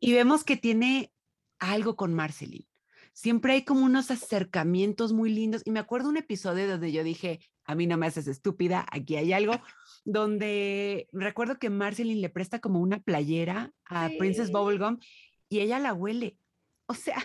Y 0.01 0.13
vemos 0.13 0.45
que 0.45 0.57
tiene 0.57 1.13
algo 1.59 1.97
con 1.97 2.15
Marceline. 2.15 2.67
Siempre 3.13 3.55
hay 3.55 3.65
como 3.65 3.85
unos 3.85 4.11
acercamientos 4.11 5.15
muy 5.15 5.31
lindos. 5.31 5.63
Y 5.65 5.71
me 5.71 5.81
acuerdo 5.81 6.11
un 6.11 6.19
episodio 6.19 6.69
donde 6.69 6.93
yo 6.93 7.03
dije, 7.03 7.41
a 7.65 7.75
mí 7.75 7.87
no 7.87 7.97
me 7.97 8.07
haces 8.07 8.29
estúpida, 8.29 8.87
aquí 8.93 9.17
hay 9.17 9.33
algo, 9.33 9.61
donde 10.05 11.09
recuerdo 11.13 11.59
que 11.59 11.71
Marceline 11.71 12.21
le 12.21 12.29
presta 12.29 12.61
como 12.61 12.81
una 12.81 13.01
playera 13.01 13.73
a 13.87 14.11
Princess 14.19 14.53
Bubblegum 14.53 14.99
y 15.49 15.61
ella 15.61 15.79
la 15.79 15.95
huele. 15.95 16.37
O 16.89 16.95
sea, 16.95 17.17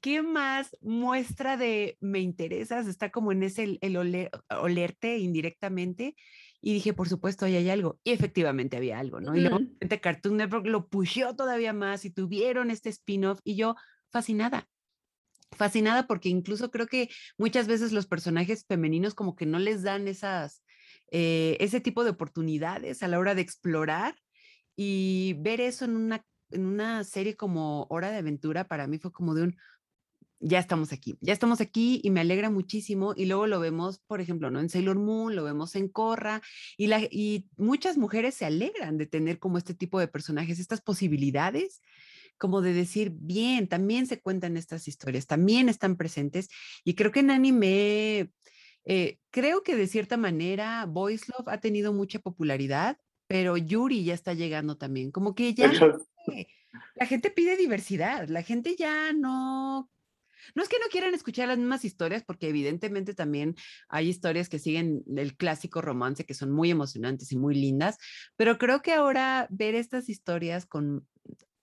¿qué 0.00 0.22
más 0.22 0.76
muestra 0.82 1.56
de 1.56 1.96
me 2.00 2.20
interesas? 2.20 2.86
Está 2.86 3.10
como 3.10 3.32
en 3.32 3.42
ese 3.42 3.78
el, 3.80 4.30
olerte 4.50 5.18
indirectamente. 5.18 6.14
Y 6.60 6.72
dije, 6.74 6.92
por 6.92 7.08
supuesto, 7.08 7.44
ahí 7.44 7.56
hay 7.56 7.70
algo. 7.70 8.00
Y 8.04 8.12
efectivamente 8.12 8.76
había 8.76 8.98
algo, 8.98 9.20
¿no? 9.20 9.36
Y 9.36 9.40
luego 9.40 9.60
Cartoon 10.00 10.38
Network 10.38 10.66
lo 10.66 10.88
pusheó 10.88 11.36
todavía 11.36 11.72
más 11.72 12.04
y 12.04 12.10
tuvieron 12.10 12.70
este 12.70 12.88
spin-off 12.88 13.40
y 13.44 13.56
yo 13.56 13.76
fascinada 14.10 14.68
fascinada 15.52 16.06
porque 16.06 16.28
incluso 16.28 16.70
creo 16.70 16.86
que 16.86 17.08
muchas 17.38 17.66
veces 17.66 17.92
los 17.92 18.06
personajes 18.06 18.64
femeninos 18.66 19.14
como 19.14 19.36
que 19.36 19.46
no 19.46 19.58
les 19.58 19.82
dan 19.82 20.08
esas, 20.08 20.62
eh, 21.10 21.56
ese 21.60 21.80
tipo 21.80 22.04
de 22.04 22.10
oportunidades 22.10 23.02
a 23.02 23.08
la 23.08 23.18
hora 23.18 23.34
de 23.34 23.42
explorar 23.42 24.16
y 24.76 25.36
ver 25.38 25.60
eso 25.60 25.84
en 25.84 25.96
una, 25.96 26.24
en 26.50 26.66
una 26.66 27.04
serie 27.04 27.36
como 27.36 27.86
Hora 27.90 28.10
de 28.10 28.18
Aventura 28.18 28.64
para 28.64 28.86
mí 28.86 28.98
fue 28.98 29.12
como 29.12 29.34
de 29.34 29.44
un, 29.44 29.56
ya 30.46 30.60
estamos 30.60 30.92
aquí, 30.92 31.18
ya 31.20 31.32
estamos 31.32 31.60
aquí 31.60 32.00
y 32.04 32.10
me 32.10 32.20
alegra 32.20 32.50
muchísimo 32.50 33.14
y 33.16 33.26
luego 33.26 33.48
lo 33.48 33.58
vemos, 33.58 33.98
por 34.06 34.20
ejemplo, 34.20 34.50
¿no? 34.50 34.60
En 34.60 34.68
Sailor 34.68 34.96
Moon, 34.96 35.34
lo 35.34 35.42
vemos 35.42 35.74
en 35.74 35.88
Korra 35.88 36.40
y, 36.76 36.86
la, 36.86 37.00
y 37.00 37.46
muchas 37.56 37.98
mujeres 37.98 38.36
se 38.36 38.44
alegran 38.44 38.96
de 38.96 39.06
tener 39.06 39.40
como 39.40 39.58
este 39.58 39.74
tipo 39.74 39.98
de 39.98 40.06
personajes, 40.06 40.60
estas 40.60 40.80
posibilidades 40.80 41.82
como 42.38 42.60
de 42.60 42.74
decir, 42.74 43.12
bien, 43.14 43.66
también 43.66 44.06
se 44.06 44.20
cuentan 44.20 44.58
estas 44.58 44.88
historias, 44.88 45.26
también 45.26 45.70
están 45.70 45.96
presentes. 45.96 46.50
Y 46.84 46.92
creo 46.92 47.10
que 47.10 47.20
en 47.20 47.30
anime, 47.30 48.30
eh, 48.84 49.18
creo 49.30 49.62
que 49.62 49.74
de 49.74 49.86
cierta 49.86 50.18
manera, 50.18 50.84
Boys 50.84 51.30
Love 51.30 51.48
ha 51.48 51.60
tenido 51.60 51.94
mucha 51.94 52.18
popularidad, 52.18 52.98
pero 53.26 53.56
Yuri 53.56 54.04
ya 54.04 54.12
está 54.12 54.34
llegando 54.34 54.76
también. 54.76 55.12
Como 55.12 55.34
que 55.34 55.54
ya 55.54 55.72
la 56.94 57.06
gente 57.06 57.30
pide 57.30 57.56
diversidad, 57.56 58.28
la 58.28 58.42
gente 58.42 58.76
ya 58.76 59.14
no 59.14 59.88
no 60.54 60.62
es 60.62 60.68
que 60.68 60.78
no 60.78 60.86
quieran 60.90 61.14
escuchar 61.14 61.48
las 61.48 61.58
mismas 61.58 61.84
historias, 61.84 62.24
porque 62.24 62.48
evidentemente 62.48 63.14
también 63.14 63.54
hay 63.88 64.08
historias 64.08 64.48
que 64.48 64.58
siguen 64.58 65.02
el 65.16 65.36
clásico 65.36 65.80
romance, 65.80 66.24
que 66.24 66.34
son 66.34 66.50
muy 66.50 66.70
emocionantes 66.70 67.32
y 67.32 67.36
muy 67.36 67.54
lindas, 67.54 67.98
pero 68.36 68.58
creo 68.58 68.82
que 68.82 68.92
ahora 68.92 69.46
ver 69.50 69.74
estas 69.74 70.08
historias 70.08 70.66
con 70.66 71.06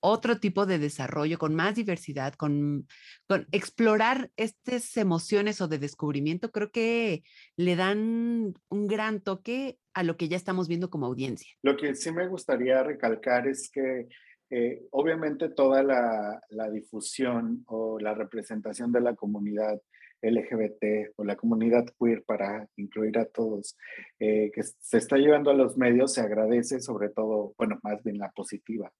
otro 0.05 0.37
tipo 0.37 0.65
de 0.65 0.79
desarrollo, 0.79 1.39
con 1.39 1.55
más 1.55 1.75
diversidad, 1.75 2.33
con, 2.33 2.87
con, 3.25 3.47
explorar 3.53 4.31
estas 4.35 4.97
emociones 4.97 5.61
o 5.61 5.69
de 5.69 5.79
descubrimiento, 5.79 6.51
creo 6.51 6.71
que 6.71 7.23
le 7.55 7.77
dan 7.77 8.53
un 8.67 8.87
gran 8.87 9.21
toque 9.21 9.79
a 9.93 10.03
lo 10.03 10.17
que 10.17 10.27
ya 10.27 10.35
estamos 10.35 10.67
viendo 10.67 10.89
como 10.89 11.05
audiencia. 11.05 11.53
Lo 11.61 11.77
que 11.77 11.95
sí 11.95 12.11
me 12.11 12.27
gustaría 12.27 12.83
recalcar 12.83 13.47
es 13.47 13.69
que 13.71 14.09
eh, 14.55 14.85
obviamente 14.91 15.49
toda 15.49 15.81
la, 15.81 16.69
difusión 16.71 17.63
o 17.65 17.97
la 17.99 18.13
representación 18.13 18.91
de 18.91 19.01
la 19.01 19.15
comunidad 19.15 19.81
LGBT 20.21 21.13
o 21.15 21.23
la 21.23 21.35
comunidad 21.35 21.87
queer 21.99 22.23
para 22.23 22.69
incluir 22.75 23.17
a 23.17 23.25
todos, 23.25 23.75
eh, 24.19 24.51
que 24.53 24.61
se 24.61 24.99
está 24.99 25.17
llevando 25.17 25.49
a 25.49 25.55
los 25.55 25.75
medios, 25.75 26.13
se 26.13 26.21
agradece 26.21 26.81
sobre 26.81 27.09
todo, 27.09 27.55
bueno, 27.57 27.79
más 27.81 28.03
bien 28.03 28.19
la 28.19 28.29
positiva. 28.29 28.93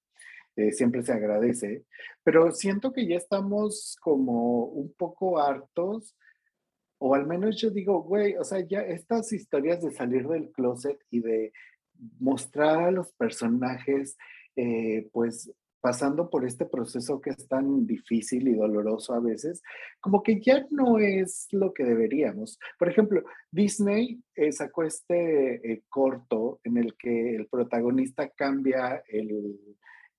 Eh, 0.56 0.72
siempre 0.72 1.04
se 1.04 1.12
agradece, 1.12 1.84
pero 2.24 2.50
siento 2.50 2.92
que 2.92 3.06
ya 3.06 3.16
estamos 3.16 3.96
como 4.00 4.64
un 4.64 4.92
poco 4.94 5.40
hartos, 5.40 6.16
o 6.98 7.14
al 7.14 7.28
menos 7.28 7.60
yo 7.60 7.70
digo, 7.70 8.02
güey, 8.02 8.34
o 8.34 8.42
sea, 8.42 8.58
ya 8.58 8.80
estas 8.80 9.32
historias 9.32 9.80
de 9.82 9.92
salir 9.92 10.26
del 10.26 10.50
closet 10.50 10.98
y 11.10 11.20
de 11.20 11.52
mostrar 12.18 12.88
a 12.88 12.90
los 12.90 13.12
personajes, 13.12 14.16
eh, 14.56 15.08
pues 15.12 15.52
pasando 15.80 16.30
por 16.30 16.46
este 16.46 16.64
proceso 16.64 17.20
que 17.20 17.30
es 17.30 17.46
tan 17.46 17.86
difícil 17.86 18.48
y 18.48 18.54
doloroso 18.54 19.12
a 19.12 19.20
veces, 19.20 19.62
como 20.00 20.22
que 20.22 20.40
ya 20.40 20.66
no 20.70 20.98
es 20.98 21.46
lo 21.52 21.74
que 21.74 21.84
deberíamos. 21.84 22.58
Por 22.78 22.88
ejemplo, 22.88 23.22
Disney 23.50 24.22
eh, 24.34 24.50
sacó 24.50 24.84
este 24.84 25.82
corto 25.90 26.58
en 26.64 26.78
el 26.78 26.96
que 26.96 27.36
el 27.36 27.48
protagonista 27.48 28.30
cambia 28.30 29.02
el, 29.08 29.58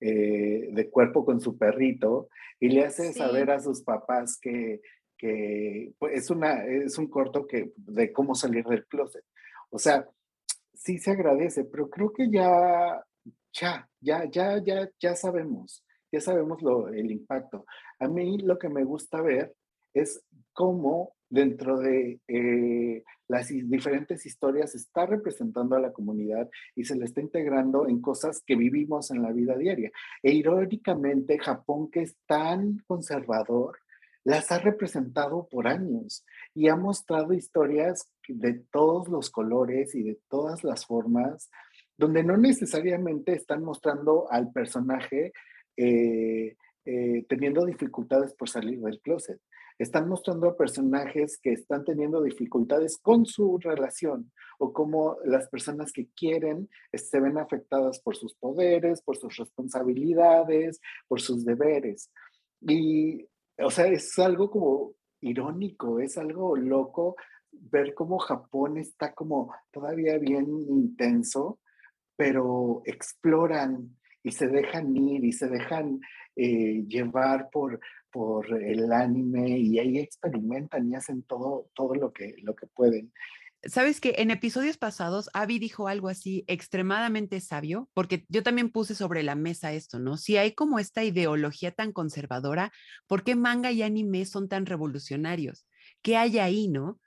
eh, 0.02 0.70
de 0.72 0.90
cuerpo 0.90 1.24
con 1.24 1.40
su 1.40 1.58
perrito 1.58 2.28
y 2.60 2.68
le 2.68 2.84
hace 2.84 3.14
saber 3.14 3.50
a 3.50 3.62
sus 3.62 3.82
papás 3.82 4.38
que, 4.40 4.82
que 5.18 5.94
pues, 5.98 6.18
es, 6.18 6.30
una, 6.30 6.66
es 6.66 6.98
un 6.98 7.08
corto 7.08 7.48
que, 7.48 7.72
de 7.78 8.12
cómo 8.12 8.36
salir 8.36 8.66
del 8.66 8.86
closet. 8.88 9.24
O 9.70 9.80
sea, 9.80 10.06
sí 10.74 11.00
se 11.00 11.12
agradece, 11.12 11.64
pero 11.64 11.90
creo 11.90 12.12
que 12.12 12.30
ya, 12.30 13.04
ya, 13.60 13.90
ya, 14.02 14.26
ya, 14.30 14.58
ya, 14.64 14.90
ya 15.00 15.16
sabemos, 15.16 15.84
ya 16.12 16.20
sabemos 16.20 16.62
lo, 16.62 16.90
el 16.90 17.12
impacto. 17.12 17.66
A 18.00 18.08
mí 18.08 18.38
lo 18.40 18.58
que 18.58 18.70
me 18.70 18.84
gusta 18.84 19.22
ver 19.22 19.56
es 19.94 20.24
cómo 20.54 21.16
dentro 21.30 21.80
de 21.80 22.20
eh, 22.28 23.04
las 23.28 23.48
diferentes 23.50 24.26
historias 24.26 24.76
está 24.76 25.06
representando 25.06 25.76
a 25.76 25.80
la 25.80 25.92
comunidad 25.92 26.50
y 26.76 26.84
se 26.84 26.96
le 26.96 27.06
está 27.06 27.22
integrando 27.22 27.88
en 27.88 28.02
cosas 28.02 28.42
que 28.46 28.56
vivimos 28.56 29.10
en 29.12 29.22
la 29.22 29.32
vida 29.32 29.58
diaria. 29.58 29.92
E 30.22 30.32
irónicamente, 30.32 31.40
Japón, 31.40 31.90
que 31.90 32.02
es 32.02 32.16
tan 32.28 32.84
conservador, 32.88 33.78
las 34.24 34.52
ha 34.52 34.60
representado 34.60 35.48
por 35.50 35.68
años 35.68 36.26
y 36.54 36.68
ha 36.68 36.76
mostrado 36.76 37.34
historias 37.34 38.12
de 38.28 38.54
todos 38.72 39.08
los 39.08 39.30
colores 39.30 39.94
y 39.94 40.04
de 40.04 40.20
todas 40.30 40.64
las 40.64 40.86
formas, 40.86 41.50
donde 41.98 42.24
no 42.24 42.38
necesariamente 42.38 43.34
están 43.34 43.64
mostrando 43.64 44.32
al 44.32 44.52
personaje 44.52 45.34
eh, 45.78 46.56
eh, 46.86 47.26
teniendo 47.28 47.66
dificultades 47.66 48.34
por 48.36 48.50
salir 48.50 48.80
del 48.82 49.02
closet, 49.02 49.40
están 49.78 50.08
mostrando 50.08 50.48
a 50.48 50.56
personajes 50.56 51.38
que 51.42 51.52
están 51.52 51.84
teniendo 51.84 52.22
dificultades 52.22 52.98
con 52.98 53.26
su 53.26 53.58
relación 53.58 54.32
o 54.58 54.72
como 54.72 55.18
las 55.26 55.50
personas 55.50 55.92
que 55.92 56.08
quieren 56.16 56.70
se 56.94 57.20
ven 57.20 57.38
afectadas 57.38 58.00
por 58.00 58.16
sus 58.16 58.36
poderes, 58.36 59.02
por 59.02 59.18
sus 59.18 59.36
responsabilidades, 59.36 60.80
por 61.08 61.20
sus 61.20 61.44
deberes. 61.44 62.10
Y, 62.62 63.28
o 63.58 63.70
sea, 63.70 63.88
es 63.88 64.18
algo 64.20 64.50
como 64.50 64.94
irónico, 65.22 66.00
es 66.00 66.18
algo 66.18 66.56
loco 66.56 67.16
ver 67.52 67.94
cómo 67.94 68.20
Japón 68.20 68.78
está 68.78 69.14
como 69.14 69.54
todavía 69.72 70.18
bien 70.18 70.46
intenso, 70.70 71.60
pero 72.16 72.82
exploran 72.86 73.96
y 74.24 74.32
se 74.32 74.48
dejan 74.48 74.96
ir 74.96 75.24
y 75.24 75.32
se 75.32 75.48
dejan 75.48 76.00
eh, 76.36 76.84
llevar 76.88 77.50
por, 77.52 77.80
por 78.12 78.52
el 78.62 78.92
anime 78.92 79.60
y 79.60 79.80
ahí 79.80 80.00
experimentan 80.00 80.90
y 80.90 80.96
hacen 80.96 81.24
todo, 81.24 81.70
todo 81.76 81.96
lo, 81.96 82.12
que, 82.12 82.36
lo 82.42 82.56
que 82.56 82.68
pueden. 82.68 83.12
Sabes 83.64 84.00
que 84.00 84.16
en 84.18 84.30
episodios 84.30 84.78
pasados 84.78 85.30
Abby 85.34 85.58
dijo 85.58 85.88
algo 85.88 86.08
así 86.08 86.44
extremadamente 86.48 87.40
sabio, 87.40 87.90
porque 87.94 88.26
yo 88.30 88.44
también 88.44 88.70
puse 88.70 88.94
sobre 88.94 89.24
la 89.24 89.34
mesa 89.34 89.74
esto, 89.74 89.98
¿no? 89.98 90.18
Si 90.18 90.38
hay 90.38 90.54
como 90.54 90.78
esta 90.78 91.04
ideología 91.04 91.72
tan 91.72 91.92
conservadora, 91.92 92.72
¿por 93.08 93.24
qué 93.24 93.36
manga 93.36 93.72
y 93.72 93.82
anime 93.82 94.26
son 94.26 94.50
tan 94.50 94.68
revolucionarios? 94.68 95.68
¿Qué 96.04 96.16
hay 96.16 96.38
ahí, 96.38 96.68
no? 96.68 97.00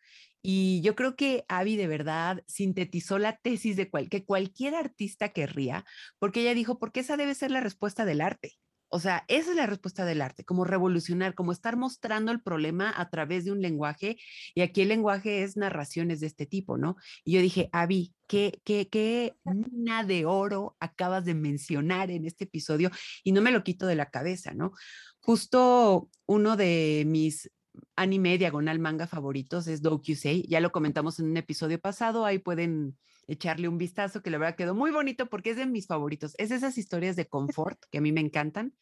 Y 0.42 0.80
yo 0.82 0.94
creo 0.94 1.16
que 1.16 1.44
Abby 1.48 1.76
de 1.76 1.88
verdad 1.88 2.42
sintetizó 2.46 3.18
la 3.18 3.36
tesis 3.36 3.76
de 3.76 3.90
cual, 3.90 4.08
que 4.08 4.24
cualquier 4.24 4.74
artista 4.74 5.30
querría, 5.30 5.84
porque 6.18 6.40
ella 6.40 6.54
dijo, 6.54 6.78
porque 6.78 7.00
esa 7.00 7.16
debe 7.16 7.34
ser 7.34 7.50
la 7.50 7.60
respuesta 7.60 8.04
del 8.04 8.20
arte. 8.20 8.58
O 8.90 9.00
sea, 9.00 9.24
esa 9.28 9.50
es 9.50 9.56
la 9.56 9.66
respuesta 9.66 10.06
del 10.06 10.22
arte, 10.22 10.44
como 10.44 10.64
revolucionar, 10.64 11.34
como 11.34 11.52
estar 11.52 11.76
mostrando 11.76 12.32
el 12.32 12.40
problema 12.40 12.92
a 12.96 13.10
través 13.10 13.44
de 13.44 13.52
un 13.52 13.60
lenguaje. 13.60 14.16
Y 14.54 14.62
aquí 14.62 14.80
el 14.80 14.88
lenguaje 14.88 15.42
es 15.42 15.56
narraciones 15.56 16.20
de 16.20 16.26
este 16.28 16.46
tipo, 16.46 16.78
¿no? 16.78 16.96
Y 17.22 17.32
yo 17.32 17.42
dije, 17.42 17.68
Avi, 17.72 18.14
¿qué, 18.26 18.60
qué, 18.64 18.88
qué 18.88 19.34
mina 19.44 20.04
de 20.04 20.24
oro 20.24 20.76
acabas 20.80 21.26
de 21.26 21.34
mencionar 21.34 22.10
en 22.10 22.24
este 22.24 22.44
episodio? 22.44 22.90
Y 23.22 23.32
no 23.32 23.42
me 23.42 23.52
lo 23.52 23.62
quito 23.62 23.86
de 23.86 23.96
la 23.96 24.08
cabeza, 24.10 24.54
¿no? 24.54 24.72
Justo 25.20 26.08
uno 26.26 26.56
de 26.56 27.04
mis 27.06 27.50
anime 27.96 28.38
diagonal 28.38 28.78
manga 28.78 29.06
favoritos 29.06 29.66
es 29.66 29.82
Dokusei. 29.82 30.46
Ya 30.48 30.60
lo 30.60 30.72
comentamos 30.72 31.18
en 31.18 31.26
un 31.26 31.36
episodio 31.36 31.80
pasado, 31.80 32.24
ahí 32.24 32.38
pueden 32.38 32.96
echarle 33.28 33.68
un 33.68 33.78
vistazo, 33.78 34.22
que 34.22 34.30
la 34.30 34.38
verdad 34.38 34.56
quedó 34.56 34.74
muy 34.74 34.90
bonito 34.90 35.28
porque 35.28 35.50
es 35.50 35.56
de 35.56 35.66
mis 35.66 35.86
favoritos. 35.86 36.34
Es 36.38 36.50
esas 36.50 36.78
historias 36.78 37.14
de 37.14 37.28
confort 37.28 37.78
que 37.90 37.98
a 37.98 38.00
mí 38.00 38.10
me 38.10 38.20
encantan. 38.20 38.74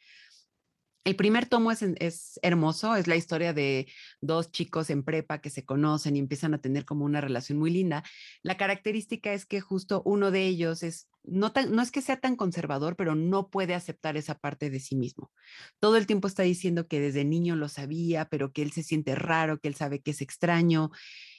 El 1.06 1.14
primer 1.14 1.46
tomo 1.46 1.70
es, 1.70 1.82
es, 1.82 2.40
hermoso, 2.42 2.96
es 2.96 3.06
la 3.06 3.14
historia 3.14 3.52
de 3.52 3.86
dos 4.20 4.50
chicos 4.50 4.90
en 4.90 5.04
prepa 5.04 5.40
que 5.40 5.50
se 5.50 5.64
conocen 5.64 6.16
y 6.16 6.18
empiezan 6.18 6.52
a 6.52 6.60
tener 6.60 6.84
como 6.84 7.04
una 7.04 7.20
relación 7.20 7.60
muy 7.60 7.70
linda. 7.70 8.02
La 8.42 8.56
característica 8.56 9.32
es 9.32 9.46
que 9.46 9.60
justo 9.60 10.02
uno 10.04 10.32
de 10.32 10.48
ellos 10.48 10.82
es, 10.82 11.08
no, 11.22 11.52
no 11.70 11.80
es 11.80 11.92
que 11.92 12.02
sea 12.02 12.18
tan 12.18 12.34
conservador, 12.34 12.96
pero 12.96 13.14
no 13.14 13.50
puede 13.50 13.74
aceptar 13.74 14.16
esa 14.16 14.40
parte 14.40 14.68
de 14.68 14.80
sí 14.80 14.96
mismo. 14.96 15.30
Todo 15.78 15.96
el 15.96 16.08
tiempo 16.08 16.26
está 16.26 16.42
diciendo 16.42 16.88
que 16.88 16.98
desde 16.98 17.24
niño 17.24 17.54
lo 17.54 17.68
sabía, 17.68 18.28
pero 18.28 18.52
que 18.52 18.62
él 18.62 18.72
se 18.72 18.82
siente 18.82 19.14
raro, 19.14 19.60
que 19.60 19.68
él 19.68 19.76
sabe 19.76 20.02
que 20.02 20.10
es 20.10 20.20
extraño. 20.20 20.90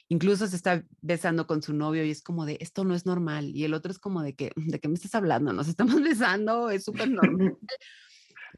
Incluso 0.08 0.46
se 0.46 0.56
está 0.56 0.82
besando 1.02 1.46
con 1.46 1.60
su 1.60 1.74
novio 1.74 2.06
y 2.06 2.10
es 2.10 2.22
como 2.22 2.46
de, 2.46 2.56
esto 2.62 2.84
no 2.84 2.94
es 2.94 3.04
normal. 3.04 3.54
Y 3.54 3.64
el 3.64 3.74
otro 3.74 3.92
es 3.92 3.98
como 3.98 4.22
de 4.22 4.34
que, 4.34 4.50
¿de 4.56 4.80
qué 4.80 4.88
me 4.88 4.94
estás 4.94 5.14
hablando? 5.14 5.52
Nos 5.52 5.68
estamos 5.68 5.96
besando, 6.02 6.70
es 6.70 6.84
súper 6.86 7.10
normal. 7.10 7.58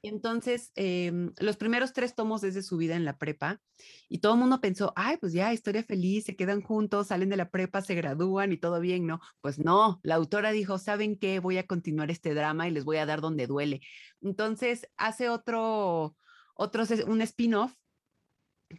Entonces, 0.02 0.72
em, 0.74 1.32
los 1.38 1.56
primeros 1.56 1.92
tres 1.92 2.14
tomos 2.14 2.40
desde 2.40 2.62
su 2.62 2.76
vida 2.76 2.96
en 2.96 3.04
la 3.04 3.18
prepa 3.18 3.60
y 4.08 4.18
todo 4.20 4.34
el 4.34 4.40
mundo 4.40 4.60
pensó, 4.60 4.92
ay, 4.96 5.16
pues 5.18 5.32
ya, 5.32 5.52
historia 5.52 5.82
feliz, 5.82 6.24
se 6.24 6.36
quedan 6.36 6.62
juntos, 6.62 7.08
salen 7.08 7.28
de 7.28 7.36
la 7.36 7.50
prepa, 7.50 7.82
se 7.82 7.94
gradúan 7.94 8.52
y 8.52 8.58
todo 8.58 8.80
bien, 8.80 9.06
¿no? 9.06 9.20
Pues 9.40 9.58
no, 9.58 10.00
la 10.02 10.16
autora 10.16 10.50
dijo, 10.52 10.78
¿saben 10.78 11.18
qué? 11.18 11.40
Voy 11.40 11.58
a 11.58 11.66
continuar 11.66 12.10
este 12.10 12.34
drama 12.34 12.68
y 12.68 12.70
les 12.72 12.84
voy 12.84 12.98
a 12.98 13.06
dar 13.06 13.20
donde 13.20 13.46
duele. 13.46 13.80
Entonces, 14.20 14.86
hace 14.96 15.28
otro, 15.28 16.16
otro 16.54 16.84
un 17.06 17.22
spin-off 17.22 17.74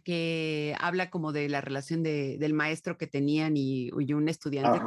que 0.04 0.74
habla 0.78 1.10
como 1.10 1.32
de 1.32 1.48
la 1.48 1.60
relación 1.60 2.02
de, 2.02 2.38
del 2.38 2.54
maestro 2.54 2.96
que 2.96 3.06
tenían 3.06 3.56
y, 3.56 3.90
un 3.90 4.28
estudiante. 4.28 4.80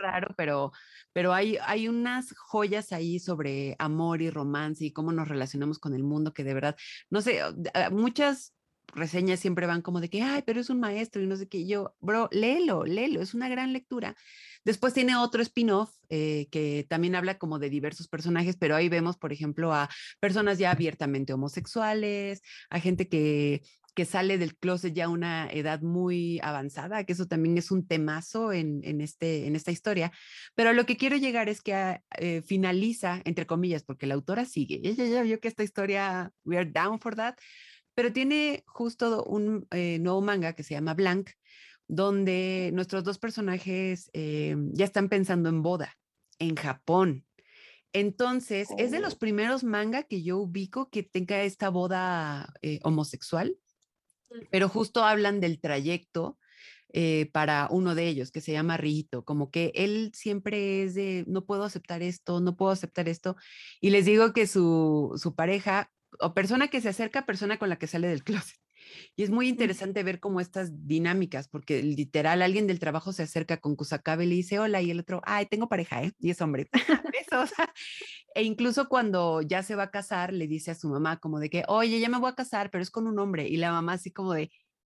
Raro, 0.00 0.34
pero, 0.36 0.72
pero 1.12 1.32
hay, 1.32 1.58
hay 1.66 1.88
unas 1.88 2.34
joyas 2.36 2.92
ahí 2.92 3.18
sobre 3.18 3.76
amor 3.78 4.22
y 4.22 4.30
romance 4.30 4.84
y 4.84 4.92
cómo 4.92 5.12
nos 5.12 5.28
relacionamos 5.28 5.78
con 5.78 5.94
el 5.94 6.02
mundo 6.02 6.32
que 6.32 6.44
de 6.44 6.54
verdad, 6.54 6.76
no 7.10 7.20
sé, 7.20 7.40
ah, 7.40 7.90
muchas 7.90 8.54
reseñas 8.94 9.40
siempre 9.40 9.66
van 9.66 9.82
como 9.82 10.00
de 10.00 10.10
que, 10.10 10.22
ay, 10.22 10.42
pero 10.44 10.60
es 10.60 10.70
un 10.70 10.80
maestro 10.80 11.22
y 11.22 11.26
no 11.26 11.36
sé 11.36 11.48
qué. 11.48 11.66
Yo, 11.66 11.94
bro, 12.00 12.28
léelo, 12.30 12.84
léelo, 12.84 13.22
es 13.22 13.34
una 13.34 13.48
gran 13.48 13.72
lectura. 13.72 14.16
Después 14.64 14.94
tiene 14.94 15.16
otro 15.16 15.42
spin-off 15.42 15.90
eh, 16.08 16.46
que 16.50 16.86
también 16.88 17.14
habla 17.14 17.38
como 17.38 17.58
de 17.58 17.70
diversos 17.70 18.06
personajes, 18.08 18.56
pero 18.56 18.76
ahí 18.76 18.88
vemos, 18.88 19.16
por 19.16 19.32
ejemplo, 19.32 19.72
a 19.72 19.88
personas 20.20 20.58
ya 20.58 20.70
abiertamente 20.70 21.32
homosexuales, 21.32 22.42
a 22.70 22.80
gente 22.80 23.08
que 23.08 23.62
que 23.94 24.04
sale 24.04 24.38
del 24.38 24.56
closet 24.56 24.94
ya 24.94 25.04
a 25.04 25.08
una 25.08 25.50
edad 25.50 25.82
muy 25.82 26.40
avanzada, 26.42 27.04
que 27.04 27.12
eso 27.12 27.26
también 27.26 27.58
es 27.58 27.70
un 27.70 27.86
temazo 27.86 28.52
en, 28.52 28.82
este, 29.00 29.46
en 29.46 29.54
esta 29.54 29.70
historia. 29.70 30.12
Pero 30.54 30.72
lo 30.72 30.86
que 30.86 30.96
quiero 30.96 31.16
llegar 31.16 31.48
es 31.48 31.60
que 31.60 31.74
ah, 31.74 32.02
eh, 32.18 32.42
finaliza, 32.42 33.20
entre 33.24 33.46
comillas, 33.46 33.82
porque 33.82 34.06
la 34.06 34.14
autora 34.14 34.44
sigue. 34.46 34.80
Ella 34.82 35.04
ya 35.06 35.22
vio 35.22 35.40
que 35.40 35.48
esta 35.48 35.62
historia, 35.62 36.32
we 36.44 36.56
are 36.56 36.70
down 36.70 37.00
for 37.00 37.14
that, 37.16 37.34
pero 37.94 38.12
tiene 38.12 38.64
justo 38.66 39.24
un 39.24 39.66
eh, 39.70 39.98
nuevo 39.98 40.22
manga 40.22 40.54
que 40.54 40.62
se 40.62 40.74
llama 40.74 40.94
Blank, 40.94 41.30
donde 41.86 42.70
nuestros 42.72 43.04
dos 43.04 43.18
personajes 43.18 44.08
eh, 44.14 44.56
ya 44.72 44.86
están 44.86 45.10
pensando 45.10 45.50
en 45.50 45.62
boda 45.62 45.98
en 46.38 46.56
Japón. 46.56 47.26
Entonces, 47.92 48.68
es 48.78 48.90
de 48.90 49.00
los 49.00 49.14
oh. 49.14 49.18
primeros 49.18 49.64
manga 49.64 50.04
que 50.04 50.22
yo 50.22 50.38
ubico 50.38 50.88
que 50.88 51.02
tenga 51.02 51.42
esta 51.42 51.68
boda 51.68 52.54
homosexual 52.84 53.54
pero 54.50 54.68
justo 54.68 55.04
hablan 55.04 55.40
del 55.40 55.60
trayecto 55.60 56.38
eh, 56.94 57.30
para 57.32 57.68
uno 57.70 57.94
de 57.94 58.06
ellos, 58.06 58.30
que 58.30 58.42
se 58.42 58.52
llama 58.52 58.76
Rito, 58.76 59.24
como 59.24 59.50
que 59.50 59.72
él 59.74 60.12
siempre 60.14 60.82
es 60.82 60.94
de, 60.94 61.24
no 61.26 61.46
puedo 61.46 61.64
aceptar 61.64 62.02
esto, 62.02 62.40
no 62.40 62.56
puedo 62.56 62.70
aceptar 62.70 63.08
esto, 63.08 63.36
y 63.80 63.90
les 63.90 64.04
digo 64.04 64.32
que 64.34 64.46
su, 64.46 65.12
su 65.16 65.34
pareja 65.34 65.90
o 66.20 66.34
persona 66.34 66.68
que 66.68 66.82
se 66.82 66.90
acerca, 66.90 67.24
persona 67.24 67.58
con 67.58 67.70
la 67.70 67.76
que 67.76 67.86
sale 67.86 68.08
del 68.08 68.24
closet. 68.24 68.58
Y 69.16 69.22
es 69.22 69.30
muy 69.30 69.48
interesante 69.48 70.02
ver 70.02 70.20
cómo 70.20 70.40
estas 70.40 70.86
dinámicas, 70.86 71.48
porque 71.48 71.82
literal 71.82 72.42
alguien 72.42 72.66
del 72.66 72.78
trabajo 72.78 73.12
se 73.12 73.22
acerca 73.22 73.58
con 73.58 73.76
Kusakabe 73.76 74.24
y 74.24 74.28
le 74.28 74.34
dice 74.34 74.58
hola 74.58 74.82
y 74.82 74.90
el 74.90 75.00
otro, 75.00 75.22
ay, 75.24 75.46
tengo 75.46 75.68
pareja, 75.68 76.02
¿eh? 76.02 76.12
Y 76.18 76.30
es 76.30 76.40
hombre. 76.40 76.68
e 78.34 78.42
incluso 78.42 78.88
cuando 78.88 79.42
ya 79.42 79.62
se 79.62 79.74
va 79.74 79.84
a 79.84 79.90
casar, 79.90 80.32
le 80.32 80.46
dice 80.46 80.70
a 80.70 80.74
su 80.74 80.88
mamá 80.88 81.18
como 81.18 81.38
de 81.38 81.50
que, 81.50 81.64
oye, 81.68 82.00
ya 82.00 82.08
me 82.08 82.18
voy 82.18 82.30
a 82.30 82.34
casar, 82.34 82.70
pero 82.70 82.82
es 82.82 82.90
con 82.90 83.06
un 83.06 83.18
hombre. 83.18 83.48
Y 83.48 83.56
la 83.56 83.72
mamá 83.72 83.94
así 83.94 84.12
como 84.12 84.32
de, 84.32 84.50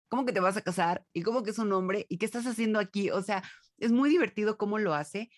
¿cómo 0.08 0.24
que 0.24 0.32
te 0.32 0.40
vas 0.40 0.56
a 0.56 0.62
casar? 0.62 1.04
¿Y 1.12 1.22
cómo 1.22 1.42
que 1.42 1.50
es 1.50 1.58
un 1.58 1.72
hombre? 1.72 2.06
¿Y 2.08 2.18
qué 2.18 2.26
estás 2.26 2.46
haciendo 2.46 2.78
aquí? 2.78 3.10
O 3.10 3.22
sea, 3.22 3.42
es 3.78 3.92
muy 3.92 4.10
divertido 4.10 4.58
cómo 4.58 4.78
lo 4.78 4.94
hace, 4.94 5.30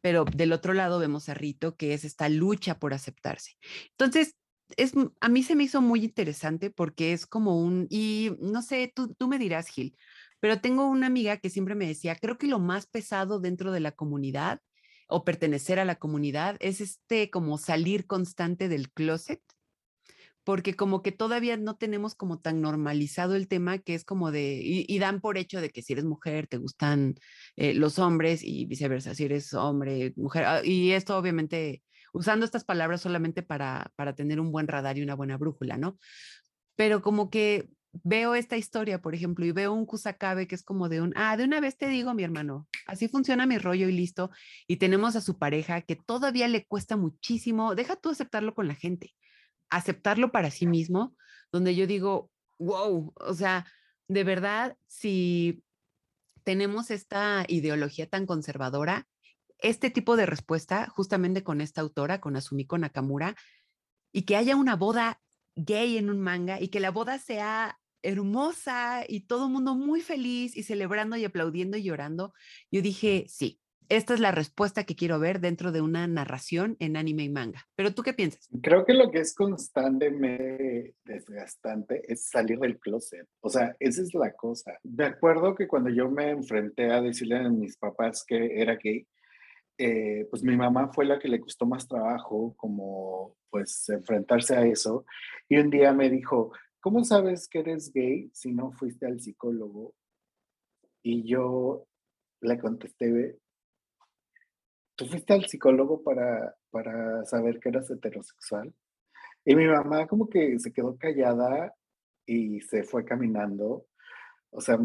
pero 0.00 0.24
del 0.24 0.52
otro 0.52 0.74
lado 0.74 0.98
vemos 0.98 1.28
a 1.28 1.34
Rito, 1.34 1.76
que 1.76 1.94
es 1.94 2.04
esta 2.04 2.28
lucha 2.28 2.78
por 2.78 2.94
aceptarse. 2.94 3.52
Entonces, 3.90 4.36
es, 4.76 4.92
a 5.20 5.28
mí 5.28 5.42
se 5.42 5.54
me 5.54 5.64
hizo 5.64 5.80
muy 5.80 6.04
interesante 6.04 6.70
porque 6.70 7.12
es 7.12 7.26
como 7.26 7.60
un, 7.60 7.86
y 7.90 8.32
no 8.40 8.62
sé, 8.62 8.92
tú, 8.94 9.14
tú 9.14 9.28
me 9.28 9.38
dirás, 9.38 9.68
Gil, 9.68 9.96
pero 10.40 10.60
tengo 10.60 10.86
una 10.88 11.06
amiga 11.06 11.36
que 11.36 11.50
siempre 11.50 11.74
me 11.74 11.86
decía, 11.86 12.16
creo 12.16 12.38
que 12.38 12.46
lo 12.48 12.58
más 12.58 12.86
pesado 12.86 13.40
dentro 13.40 13.72
de 13.72 13.80
la 13.80 13.92
comunidad 13.92 14.60
o 15.08 15.24
pertenecer 15.24 15.78
a 15.78 15.84
la 15.84 15.96
comunidad 15.96 16.56
es 16.60 16.80
este 16.80 17.30
como 17.30 17.58
salir 17.58 18.06
constante 18.06 18.68
del 18.68 18.90
closet, 18.90 19.40
porque 20.44 20.74
como 20.74 21.02
que 21.02 21.12
todavía 21.12 21.56
no 21.56 21.76
tenemos 21.76 22.14
como 22.14 22.40
tan 22.40 22.60
normalizado 22.60 23.36
el 23.36 23.48
tema 23.48 23.78
que 23.78 23.94
es 23.94 24.04
como 24.04 24.32
de, 24.32 24.60
y, 24.62 24.98
dan 24.98 25.20
por 25.20 25.38
hecho 25.38 25.60
de 25.60 25.70
que 25.70 25.82
si 25.82 25.92
eres 25.92 26.04
mujer 26.04 26.48
te 26.48 26.56
gustan 26.56 27.14
eh, 27.56 27.74
los 27.74 27.98
hombres 27.98 28.42
y 28.42 28.66
viceversa, 28.66 29.14
si 29.14 29.24
eres 29.24 29.54
hombre, 29.54 30.12
mujer, 30.16 30.44
ah, 30.44 30.60
y 30.64 30.92
esto 30.92 31.16
obviamente 31.16 31.82
usando 32.12 32.44
estas 32.44 32.64
palabras 32.64 33.00
solamente 33.00 33.42
para, 33.42 33.90
para 33.96 34.14
tener 34.14 34.40
un 34.40 34.52
buen 34.52 34.68
radar 34.68 34.98
y 34.98 35.02
una 35.02 35.14
buena 35.14 35.36
brújula, 35.36 35.76
¿no? 35.76 35.98
Pero 36.76 37.02
como 37.02 37.30
que 37.30 37.68
veo 37.92 38.34
esta 38.34 38.56
historia, 38.56 39.00
por 39.02 39.14
ejemplo, 39.14 39.44
y 39.44 39.52
veo 39.52 39.72
un 39.72 39.86
Kusakabe 39.86 40.46
que 40.46 40.54
es 40.54 40.62
como 40.62 40.88
de 40.88 41.00
un, 41.00 41.12
ah, 41.16 41.36
de 41.36 41.44
una 41.44 41.60
vez 41.60 41.76
te 41.76 41.88
digo, 41.88 42.14
mi 42.14 42.24
hermano, 42.24 42.66
así 42.86 43.08
funciona 43.08 43.46
mi 43.46 43.58
rollo 43.58 43.88
y 43.88 43.92
listo. 43.92 44.30
Y 44.66 44.76
tenemos 44.76 45.16
a 45.16 45.20
su 45.20 45.38
pareja 45.38 45.82
que 45.82 45.96
todavía 45.96 46.48
le 46.48 46.64
cuesta 46.66 46.96
muchísimo, 46.96 47.74
deja 47.74 47.96
tú 47.96 48.10
aceptarlo 48.10 48.54
con 48.54 48.68
la 48.68 48.74
gente, 48.74 49.14
aceptarlo 49.68 50.32
para 50.32 50.50
sí 50.50 50.66
mismo, 50.66 51.14
donde 51.50 51.74
yo 51.74 51.86
digo, 51.86 52.30
wow, 52.58 53.12
o 53.14 53.34
sea, 53.34 53.66
de 54.08 54.24
verdad, 54.24 54.76
si 54.86 55.62
tenemos 56.44 56.90
esta 56.90 57.44
ideología 57.48 58.08
tan 58.08 58.26
conservadora, 58.26 59.06
este 59.62 59.90
tipo 59.90 60.16
de 60.16 60.26
respuesta 60.26 60.88
justamente 60.88 61.42
con 61.42 61.60
esta 61.60 61.80
autora, 61.80 62.20
con 62.20 62.36
Asumiko 62.36 62.78
Nakamura, 62.78 63.34
y 64.12 64.22
que 64.22 64.36
haya 64.36 64.56
una 64.56 64.76
boda 64.76 65.20
gay 65.54 65.96
en 65.96 66.10
un 66.10 66.20
manga 66.20 66.60
y 66.60 66.68
que 66.68 66.80
la 66.80 66.90
boda 66.90 67.18
sea 67.18 67.78
hermosa 68.02 69.04
y 69.06 69.20
todo 69.26 69.46
el 69.46 69.52
mundo 69.52 69.74
muy 69.74 70.00
feliz 70.00 70.56
y 70.56 70.64
celebrando 70.64 71.16
y 71.16 71.24
aplaudiendo 71.24 71.76
y 71.76 71.84
llorando, 71.84 72.34
yo 72.70 72.82
dije, 72.82 73.26
sí, 73.28 73.60
esta 73.88 74.14
es 74.14 74.20
la 74.20 74.32
respuesta 74.32 74.84
que 74.84 74.96
quiero 74.96 75.18
ver 75.18 75.40
dentro 75.40 75.70
de 75.70 75.82
una 75.82 76.06
narración 76.06 76.76
en 76.78 76.96
anime 76.96 77.24
y 77.24 77.28
manga. 77.28 77.66
Pero 77.76 77.94
tú 77.94 78.02
qué 78.02 78.14
piensas? 78.14 78.48
Creo 78.62 78.86
que 78.86 78.94
lo 78.94 79.10
que 79.10 79.18
es 79.18 79.34
constantemente 79.34 80.94
desgastante 81.04 82.02
es 82.10 82.28
salir 82.28 82.58
del 82.58 82.78
closet. 82.78 83.28
O 83.40 83.50
sea, 83.50 83.76
esa 83.80 84.02
es 84.02 84.14
la 84.14 84.32
cosa. 84.32 84.78
De 84.82 85.04
acuerdo 85.04 85.54
que 85.54 85.68
cuando 85.68 85.90
yo 85.90 86.08
me 86.08 86.30
enfrenté 86.30 86.90
a 86.90 87.02
decirle 87.02 87.36
a 87.36 87.48
mis 87.50 87.76
papás 87.76 88.24
que 88.26 88.60
era 88.60 88.76
gay, 88.76 89.06
eh, 89.78 90.26
pues 90.30 90.42
mi 90.42 90.56
mamá 90.56 90.92
fue 90.92 91.04
la 91.04 91.18
que 91.18 91.28
le 91.28 91.40
costó 91.40 91.66
más 91.66 91.86
trabajo 91.88 92.54
como 92.56 93.36
pues 93.50 93.88
enfrentarse 93.88 94.56
a 94.56 94.66
eso. 94.66 95.04
Y 95.48 95.58
un 95.58 95.70
día 95.70 95.92
me 95.92 96.10
dijo, 96.10 96.52
¿cómo 96.80 97.04
sabes 97.04 97.48
que 97.48 97.60
eres 97.60 97.92
gay 97.92 98.30
si 98.32 98.52
no 98.52 98.72
fuiste 98.72 99.06
al 99.06 99.20
psicólogo? 99.20 99.94
Y 101.02 101.24
yo 101.24 101.86
le 102.40 102.58
contesté, 102.58 103.38
¿tú 104.96 105.06
fuiste 105.06 105.32
al 105.32 105.46
psicólogo 105.46 106.02
para, 106.02 106.56
para 106.70 107.24
saber 107.24 107.60
que 107.60 107.70
eras 107.70 107.90
heterosexual? 107.90 108.74
Y 109.44 109.56
mi 109.56 109.66
mamá 109.66 110.06
como 110.06 110.28
que 110.28 110.58
se 110.58 110.72
quedó 110.72 110.96
callada 110.96 111.74
y 112.26 112.60
se 112.60 112.84
fue 112.84 113.04
caminando, 113.04 113.86
o 114.50 114.60
sea, 114.60 114.78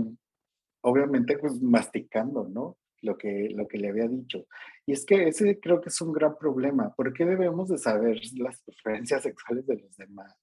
obviamente 0.82 1.38
pues 1.38 1.62
masticando, 1.62 2.48
¿no? 2.48 2.78
Lo 3.02 3.18
que, 3.18 3.50
lo 3.54 3.68
que 3.68 3.78
le 3.78 3.90
había 3.90 4.08
dicho. 4.08 4.46
Y 4.86 4.94
es 4.94 5.06
que 5.06 5.28
ese 5.28 5.60
creo 5.60 5.82
que 5.82 5.90
es 5.90 6.02
un 6.02 6.14
gran 6.14 6.38
problema. 6.38 6.94
¿Por 6.96 7.14
qué 7.14 7.26
debemos 7.26 7.70
de 7.70 7.78
saber 7.78 8.20
las 8.38 8.62
preferencias 8.62 9.24
sexuales 9.24 9.66
de 9.68 9.78
los 9.78 9.96
demás? 9.98 10.36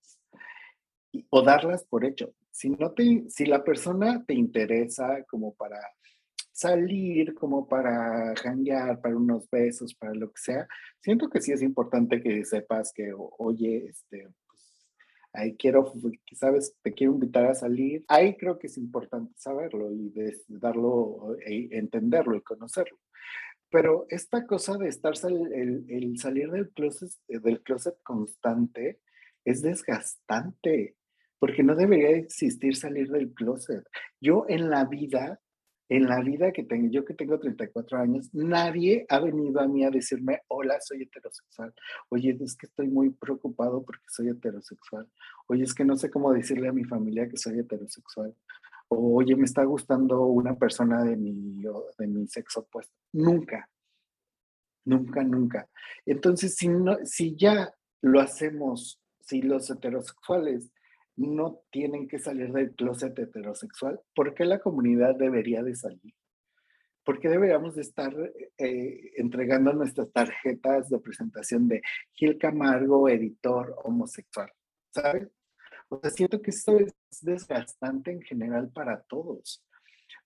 o 1.31 1.43
darlas 1.43 1.85
por 1.85 2.05
hecho. 2.05 2.33
Si, 2.51 2.71
no 2.71 2.93
te, 2.93 3.25
si 3.29 3.47
la 3.47 3.63
persona 3.65 4.25
te 4.27 4.35
interesa 4.35 5.25
como 5.25 5.55
para 5.55 5.79
salir, 6.53 7.35
como 7.35 7.67
para 7.67 8.35
janguear, 8.37 9.01
para 9.01 9.17
unos 9.17 9.49
besos, 9.51 9.95
para 9.95 10.15
lo 10.15 10.29
que 10.29 10.41
sea, 10.41 10.69
siento 11.01 11.29
que 11.29 11.41
sí 11.41 11.53
es 11.53 11.63
importante 11.63 12.23
que 12.23 12.45
sepas 12.45 12.93
que, 12.93 13.13
oye, 13.39 13.87
este, 13.89 14.29
ahí 15.35 15.57
quiero, 15.57 15.93
sabes, 16.33 16.75
te 16.83 16.95
quiero 16.95 17.13
invitar 17.13 17.47
a 17.47 17.55
salir. 17.55 18.05
Ahí 18.09 18.37
creo 18.37 18.59
que 18.59 18.69
es 18.69 18.79
importante 18.79 19.33
saberlo 19.37 19.93
y 19.93 20.13
darlo, 20.49 21.37
e 21.45 21.69
entenderlo 21.73 22.37
y 22.37 22.43
conocerlo. 22.43 22.99
Pero 23.71 24.07
esta 24.09 24.47
cosa 24.47 24.79
de 24.79 24.89
estar 24.89 25.15
el, 25.25 25.85
el, 25.89 26.19
salir 26.19 26.51
del 26.51 26.71
closet, 26.71 27.11
del 27.27 27.61
closet 27.63 27.97
constante 28.03 29.01
es 29.45 29.63
desgastante, 29.63 30.97
porque 31.41 31.65
no 31.65 31.75
debería 31.75 32.11
existir 32.11 32.77
salir 32.77 33.11
del 33.11 33.35
closet. 33.35 33.85
Yo 34.21 34.47
en 34.49 34.71
la 34.71 34.85
vida 34.85 35.41
en 35.89 36.07
la 36.07 36.21
vida 36.21 36.53
que 36.53 36.63
tengo, 36.63 36.89
yo 36.91 37.05
que 37.05 37.15
tengo 37.15 37.39
34 37.39 37.99
años, 37.99 38.31
nadie 38.33 39.05
ha 39.09 39.21
venido 39.21 39.61
a 39.61 39.69
mí 39.69 39.85
a 39.85 39.91
decirme, 39.91 40.43
hola, 40.49 40.81
soy 40.81 41.03
heterosexual. 41.03 41.75
Oye, 42.09 42.37
es 42.41 42.57
que 42.57 42.67
estoy 42.67 42.89
muy 42.89 43.11
preocupado 43.11 43.85
porque 43.85 44.05
soy 44.09 44.29
heterosexual. 44.29 45.09
Oye, 45.47 45.65
es 45.65 45.75
que 45.75 45.85
no 45.85 45.97
sé 45.97 46.11
cómo 46.11 46.33
decirle 46.33 46.69
a 46.69 46.73
mi 46.73 46.85
familia 46.85 47.29
que 47.29 47.37
soy 47.37 47.59
heterosexual. 47.59 48.35
Oye, 48.89 49.37
me 49.37 49.45
está 49.45 49.65
gustando 49.65 50.25
una 50.27 50.57
persona 50.57 51.05
de 51.05 51.17
mi, 51.17 51.63
de 51.99 52.07
mi 52.07 52.27
sexo 52.29 52.61
opuesto. 52.61 52.95
Nunca, 53.13 53.69
nunca, 54.85 55.23
nunca. 55.23 55.69
Entonces, 56.07 56.55
si, 56.55 56.69
no, 56.69 56.97
si 57.05 57.37
ya 57.37 57.75
lo 58.01 58.21
hacemos, 58.21 59.01
si 59.21 59.43
los 59.43 59.69
heterosexuales 59.71 60.71
no 61.17 61.61
tienen 61.71 62.09
que 62.09 62.19
salir 62.19 62.53
del 62.53 62.75
closet 62.75 63.19
heterosexual, 63.19 64.01
¿por 64.15 64.35
qué 64.35 64.45
la 64.45 64.61
comunidad 64.61 65.15
debería 65.15 65.63
de 65.63 65.75
salir? 65.75 66.15
¿Por 67.05 67.21
qué 67.21 67.29
deberíamos 67.29 67.75
de 67.75 67.83
estar 67.83 68.15
eh, 68.59 69.13
entregando 69.17 69.73
nuestras 69.73 70.11
tarjetas 70.11 70.89
de 70.89 70.99
presentación 70.99 71.69
de 71.69 71.83
Gil 72.13 72.39
Camargo, 72.39 73.09
editor 73.09 73.75
homosexual? 73.85 74.51
¿Sabes? 74.91 75.29
O 75.89 76.01
sea, 76.01 76.11
siento 76.11 76.41
que 76.41 76.51
esto 76.51 76.79
es 76.79 76.95
desgastante 77.21 78.11
en 78.11 78.23
general 78.23 78.71
para 78.71 79.03
todos 79.03 79.64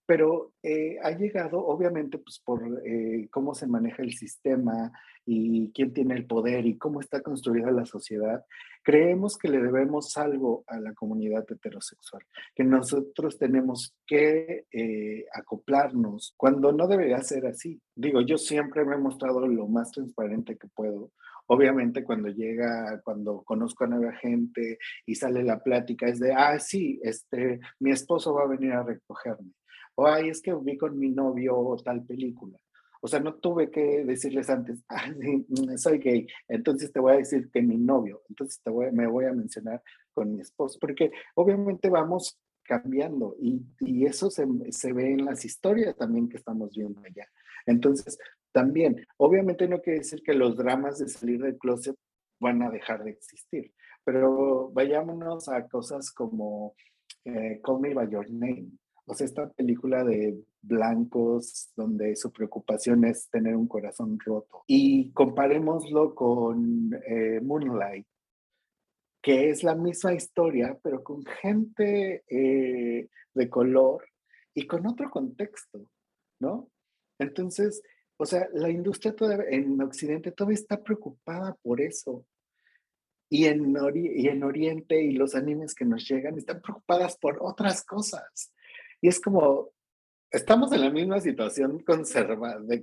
pero 0.09 0.55
eh, 0.63 0.97
ha 1.03 1.11
llegado 1.11 1.59
obviamente 1.59 2.17
pues 2.17 2.41
por 2.43 2.63
eh, 2.83 3.29
cómo 3.31 3.55
se 3.55 3.67
maneja 3.67 4.03
el 4.03 4.15
sistema 4.15 4.91
y 5.27 5.71
quién 5.73 5.93
tiene 5.93 6.15
el 6.15 6.25
poder 6.25 6.65
y 6.65 6.79
cómo 6.79 7.01
está 7.01 7.21
construida 7.21 7.71
la 7.71 7.85
sociedad, 7.85 8.43
creemos 8.83 9.37
que 9.37 9.51
le 9.51 9.61
debemos 9.61 10.17
algo 10.17 10.65
a 10.67 10.81
la 10.81 10.95
comunidad 10.95 11.45
heterosexual, 11.47 12.23
que 12.55 12.65
nosotros 12.65 13.37
tenemos 13.37 13.95
que 14.07 14.65
eh, 14.73 15.27
acoplarnos 15.35 16.33
cuando 16.39 16.73
no 16.73 16.89
debería 16.89 17.21
ser 17.21 17.47
así. 17.47 17.79
Digo, 17.95 18.23
yo 18.23 18.39
siempre 18.39 18.87
me 18.87 18.95
he 18.95 18.99
mostrado 18.99 19.47
lo 19.47 19.69
más 19.69 19.91
transparente 19.91 20.57
que 20.57 20.69
puedo. 20.69 21.11
Obviamente 21.49 22.03
cuando 22.03 22.31
llega, 22.31 22.99
cuando 23.05 23.43
conozco 23.43 23.85
a 23.85 23.89
nueva 23.89 24.15
gente 24.15 24.79
y 25.05 25.17
sale 25.17 25.43
la 25.43 25.63
plática 25.63 26.07
es 26.07 26.19
de, 26.19 26.33
ah, 26.33 26.59
sí, 26.59 26.99
este, 27.03 27.61
mi 27.79 27.91
esposo 27.91 28.33
va 28.33 28.45
a 28.45 28.49
venir 28.49 28.73
a 28.73 28.85
recogerme 28.85 29.53
o 29.99 30.07
ay, 30.07 30.29
es 30.29 30.41
que 30.41 30.55
vi 30.55 30.79
con 30.79 30.97
mi 30.97 31.11
novio 31.11 31.77
tal 31.85 32.05
película. 32.05 32.57
O 33.01 33.09
sea, 33.09 33.19
no 33.19 33.35
tuve 33.35 33.69
que 33.69 34.05
decirles 34.05 34.49
antes, 34.49 34.81
ah, 34.89 35.11
soy 35.77 35.99
gay, 35.99 36.27
entonces 36.47 36.93
te 36.93 37.01
voy 37.01 37.15
a 37.15 37.17
decir 37.17 37.51
que 37.51 37.63
mi 37.63 37.77
novio, 37.77 38.23
entonces 38.29 38.61
te 38.63 38.71
voy, 38.71 38.93
me 38.93 39.09
voy 39.09 39.25
a 39.25 39.33
mencionar 39.33 39.83
con 40.15 40.33
mi 40.33 40.41
esposo, 40.41 40.79
porque 40.81 41.11
obviamente 41.35 41.91
vamos 41.91 42.39
cambiando 42.63 43.35
y, 43.41 43.61
y 43.81 44.07
eso 44.07 44.31
se, 44.31 44.47
se, 44.71 44.93
ve 44.93 45.15
en 45.15 45.25
las 45.25 45.45
historias 45.45 45.97
también 45.97 46.29
que 46.29 46.37
estamos 46.37 46.71
viendo 46.77 47.01
allá. 47.01 47.27
Entonces, 47.67 48.19
también, 48.53 49.05
obviamente 49.17 49.67
no 49.67 49.81
quiere 49.81 50.01
decir 50.01 50.23
que 50.23 50.35
los 50.35 50.57
dramas 50.57 50.99
de 50.99 51.09
salir 51.09 51.43
del 51.43 51.59
closet 51.59 51.97
van 52.39 52.63
a 52.63 52.71
dejar 52.71 53.03
de 53.03 53.11
existir, 53.11 53.73
pero 54.05 54.71
vayámonos 54.71 55.49
a 55.49 55.67
cosas 55.67 56.13
como 56.13 56.77
eh, 57.25 57.61
Call 57.65 57.81
Me 57.81 57.95
By 57.95 58.09
Your 58.09 58.31
Name. 58.31 58.79
O 59.11 59.15
sea, 59.15 59.25
esta 59.25 59.49
película 59.49 60.05
de 60.05 60.39
blancos 60.61 61.71
donde 61.75 62.15
su 62.15 62.31
preocupación 62.31 63.07
es 63.07 63.31
tener 63.31 63.57
un 63.57 63.67
corazón 63.67 64.19
roto. 64.23 64.65
Y 64.67 65.13
comparémoslo 65.13 66.15
con 66.15 66.91
eh, 67.07 67.41
Moonlight, 67.41 68.07
que 69.23 69.49
es 69.49 69.63
la 69.65 69.75
misma 69.75 70.13
historia, 70.13 70.79
pero 70.83 71.03
con 71.03 71.25
gente 71.25 72.23
eh, 72.29 73.09
de 73.33 73.49
color 73.49 74.05
y 74.53 74.67
con 74.67 74.87
otro 74.87 75.11
contexto, 75.11 75.91
¿no? 76.39 76.69
Entonces, 77.19 77.83
o 78.19 78.27
sea, 78.27 78.47
la 78.53 78.69
industria 78.69 79.15
en 79.49 79.81
Occidente 79.81 80.33
todavía 80.33 80.57
está 80.57 80.83
preocupada 80.83 81.57
por 81.63 81.81
eso. 81.81 82.27
Y 83.31 83.47
en, 83.47 83.75
y 83.95 84.29
en 84.29 84.45
Oriente 84.45 85.03
y 85.03 85.13
los 85.13 85.35
animes 85.35 85.75
que 85.75 85.87
nos 85.87 86.07
llegan 86.07 86.37
están 86.37 86.61
preocupadas 86.61 87.17
por 87.17 87.39
otras 87.41 87.85
cosas. 87.85 88.53
Y 89.01 89.09
es 89.09 89.21
como, 89.21 89.71
estamos 90.31 90.73
en 90.73 90.81
la 90.83 90.91
misma 90.91 91.21
situación 91.21 91.81
conserva, 91.81 92.59
de, 92.61 92.83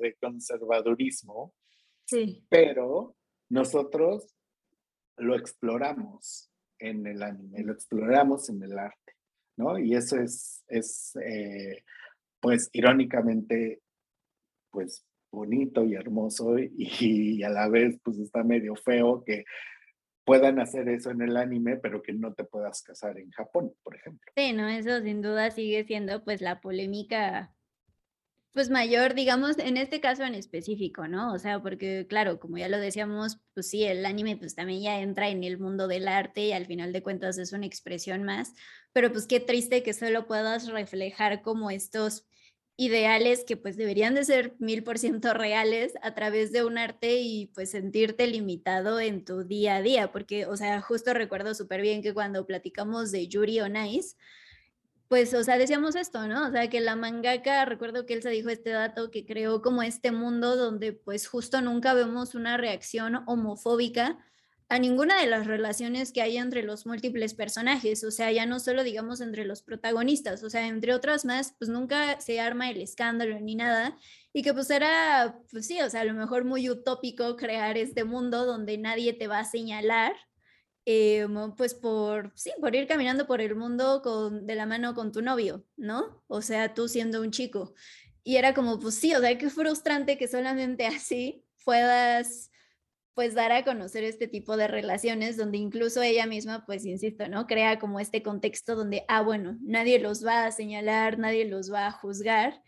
de 0.00 0.16
conservadurismo, 0.20 1.54
sí. 2.06 2.44
pero 2.48 3.16
nosotros 3.48 4.34
lo 5.16 5.36
exploramos 5.36 6.50
en 6.78 7.06
el 7.06 7.22
anime, 7.22 7.62
lo 7.62 7.72
exploramos 7.72 8.48
en 8.48 8.62
el 8.62 8.78
arte, 8.78 9.12
¿no? 9.56 9.78
Y 9.78 9.94
eso 9.94 10.18
es, 10.18 10.64
es 10.68 11.16
eh, 11.24 11.84
pues, 12.40 12.68
irónicamente, 12.72 13.80
pues, 14.70 15.04
bonito 15.30 15.84
y 15.84 15.94
hermoso 15.94 16.58
y, 16.58 16.72
y, 16.76 17.42
a 17.42 17.48
la 17.48 17.68
vez, 17.68 17.98
pues, 18.02 18.18
está 18.18 18.42
medio 18.42 18.74
feo 18.74 19.22
que 19.24 19.44
puedan 20.24 20.60
hacer 20.60 20.88
eso 20.88 21.10
en 21.10 21.22
el 21.22 21.36
anime, 21.36 21.76
pero 21.76 22.02
que 22.02 22.12
no 22.12 22.32
te 22.34 22.44
puedas 22.44 22.82
casar 22.82 23.18
en 23.18 23.30
Japón, 23.30 23.72
por 23.82 23.96
ejemplo. 23.96 24.32
Sí, 24.36 24.52
no, 24.52 24.68
eso 24.68 25.00
sin 25.00 25.22
duda 25.22 25.50
sigue 25.50 25.84
siendo 25.84 26.22
pues 26.24 26.40
la 26.40 26.60
polémica 26.60 27.54
pues 28.52 28.68
mayor, 28.68 29.14
digamos, 29.14 29.58
en 29.58 29.78
este 29.78 30.00
caso 30.00 30.24
en 30.24 30.34
específico, 30.34 31.08
¿no? 31.08 31.32
O 31.32 31.38
sea, 31.38 31.62
porque 31.62 32.06
claro, 32.06 32.38
como 32.38 32.58
ya 32.58 32.68
lo 32.68 32.78
decíamos, 32.78 33.40
pues 33.54 33.70
sí, 33.70 33.84
el 33.84 34.04
anime 34.04 34.36
pues 34.36 34.54
también 34.54 34.82
ya 34.82 35.00
entra 35.00 35.30
en 35.30 35.42
el 35.42 35.58
mundo 35.58 35.88
del 35.88 36.06
arte 36.06 36.42
y 36.42 36.52
al 36.52 36.66
final 36.66 36.92
de 36.92 37.02
cuentas 37.02 37.38
es 37.38 37.52
una 37.54 37.64
expresión 37.64 38.24
más, 38.24 38.52
pero 38.92 39.10
pues 39.10 39.26
qué 39.26 39.40
triste 39.40 39.82
que 39.82 39.94
solo 39.94 40.26
puedas 40.26 40.68
reflejar 40.68 41.40
como 41.40 41.70
estos 41.70 42.26
ideales 42.86 43.44
que 43.44 43.56
pues 43.56 43.76
deberían 43.76 44.14
de 44.14 44.24
ser 44.24 44.54
mil 44.58 44.82
por 44.82 44.98
ciento 44.98 45.34
reales 45.34 45.94
a 46.02 46.14
través 46.14 46.52
de 46.52 46.64
un 46.64 46.78
arte 46.78 47.20
y 47.20 47.46
pues 47.54 47.70
sentirte 47.70 48.26
limitado 48.26 49.00
en 49.00 49.24
tu 49.24 49.44
día 49.44 49.76
a 49.76 49.82
día, 49.82 50.12
porque, 50.12 50.46
o 50.46 50.56
sea, 50.56 50.80
justo 50.80 51.14
recuerdo 51.14 51.54
súper 51.54 51.80
bien 51.80 52.02
que 52.02 52.14
cuando 52.14 52.46
platicamos 52.46 53.12
de 53.12 53.28
Yuri 53.28 53.60
on 53.60 53.76
Ice, 53.76 54.16
pues, 55.08 55.34
o 55.34 55.44
sea, 55.44 55.58
decíamos 55.58 55.94
esto, 55.94 56.26
¿no? 56.26 56.48
O 56.48 56.50
sea, 56.50 56.70
que 56.70 56.80
la 56.80 56.96
mangaka, 56.96 57.66
recuerdo 57.66 58.06
que 58.06 58.14
él 58.14 58.22
se 58.22 58.30
dijo 58.30 58.48
este 58.48 58.70
dato, 58.70 59.10
que 59.10 59.26
creó 59.26 59.60
como 59.60 59.82
este 59.82 60.10
mundo 60.10 60.56
donde 60.56 60.94
pues 60.94 61.26
justo 61.26 61.60
nunca 61.60 61.92
vemos 61.92 62.34
una 62.34 62.56
reacción 62.56 63.22
homofóbica 63.26 64.18
a 64.72 64.78
ninguna 64.78 65.20
de 65.20 65.26
las 65.26 65.46
relaciones 65.46 66.12
que 66.12 66.22
hay 66.22 66.38
entre 66.38 66.62
los 66.62 66.86
múltiples 66.86 67.34
personajes, 67.34 68.02
o 68.04 68.10
sea, 68.10 68.32
ya 68.32 68.46
no 68.46 68.58
solo 68.58 68.82
digamos 68.82 69.20
entre 69.20 69.44
los 69.44 69.60
protagonistas, 69.60 70.42
o 70.42 70.48
sea, 70.48 70.66
entre 70.66 70.94
otras 70.94 71.26
más, 71.26 71.54
pues 71.58 71.68
nunca 71.68 72.18
se 72.22 72.40
arma 72.40 72.70
el 72.70 72.80
escándalo 72.80 73.38
ni 73.38 73.54
nada, 73.54 73.98
y 74.32 74.42
que 74.42 74.54
pues 74.54 74.70
era, 74.70 75.38
pues 75.50 75.66
sí, 75.66 75.78
o 75.82 75.90
sea, 75.90 76.00
a 76.00 76.04
lo 76.06 76.14
mejor 76.14 76.46
muy 76.46 76.70
utópico 76.70 77.36
crear 77.36 77.76
este 77.76 78.04
mundo 78.04 78.46
donde 78.46 78.78
nadie 78.78 79.12
te 79.12 79.26
va 79.26 79.40
a 79.40 79.44
señalar, 79.44 80.14
eh, 80.86 81.26
pues 81.54 81.74
por, 81.74 82.32
sí, 82.34 82.50
por 82.58 82.74
ir 82.74 82.86
caminando 82.86 83.26
por 83.26 83.42
el 83.42 83.54
mundo 83.54 84.00
con, 84.02 84.46
de 84.46 84.54
la 84.54 84.64
mano 84.64 84.94
con 84.94 85.12
tu 85.12 85.20
novio, 85.20 85.66
¿no? 85.76 86.24
O 86.28 86.40
sea, 86.40 86.72
tú 86.72 86.88
siendo 86.88 87.20
un 87.20 87.30
chico. 87.30 87.74
Y 88.24 88.36
era 88.36 88.54
como, 88.54 88.80
pues 88.80 88.94
sí, 88.94 89.14
o 89.14 89.20
sea, 89.20 89.36
qué 89.36 89.50
frustrante 89.50 90.16
que 90.16 90.28
solamente 90.28 90.86
así 90.86 91.44
puedas 91.62 92.51
pues 93.14 93.34
dar 93.34 93.52
a 93.52 93.64
conocer 93.64 94.04
este 94.04 94.28
tipo 94.28 94.56
de 94.56 94.68
relaciones 94.68 95.36
donde 95.36 95.58
incluso 95.58 96.02
ella 96.02 96.26
misma, 96.26 96.64
pues 96.66 96.84
insisto, 96.86 97.28
¿no? 97.28 97.46
Crea 97.46 97.78
como 97.78 98.00
este 98.00 98.22
contexto 98.22 98.74
donde, 98.74 99.04
ah, 99.08 99.22
bueno, 99.22 99.58
nadie 99.60 99.98
los 99.98 100.24
va 100.24 100.46
a 100.46 100.52
señalar, 100.52 101.18
nadie 101.18 101.44
los 101.44 101.72
va 101.72 101.86
a 101.86 101.92
juzgar. 101.92 102.62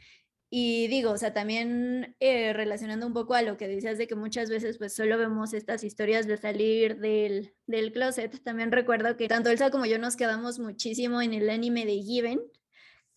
Y 0.50 0.86
digo, 0.88 1.10
o 1.10 1.18
sea, 1.18 1.32
también 1.34 2.14
eh, 2.20 2.52
relacionando 2.52 3.06
un 3.06 3.12
poco 3.12 3.34
a 3.34 3.42
lo 3.42 3.56
que 3.56 3.66
decías 3.66 3.98
de 3.98 4.06
que 4.06 4.14
muchas 4.14 4.50
veces 4.50 4.78
pues 4.78 4.94
solo 4.94 5.18
vemos 5.18 5.52
estas 5.52 5.82
historias 5.82 6.26
de 6.26 6.36
salir 6.36 6.98
del, 7.00 7.54
del 7.66 7.92
closet, 7.92 8.40
también 8.44 8.70
recuerdo 8.70 9.16
que 9.16 9.26
tanto 9.26 9.50
Elsa 9.50 9.70
como 9.70 9.86
yo 9.86 9.98
nos 9.98 10.14
quedamos 10.14 10.60
muchísimo 10.60 11.20
en 11.22 11.34
el 11.34 11.50
anime 11.50 11.86
de 11.86 11.94
Given, 11.94 12.40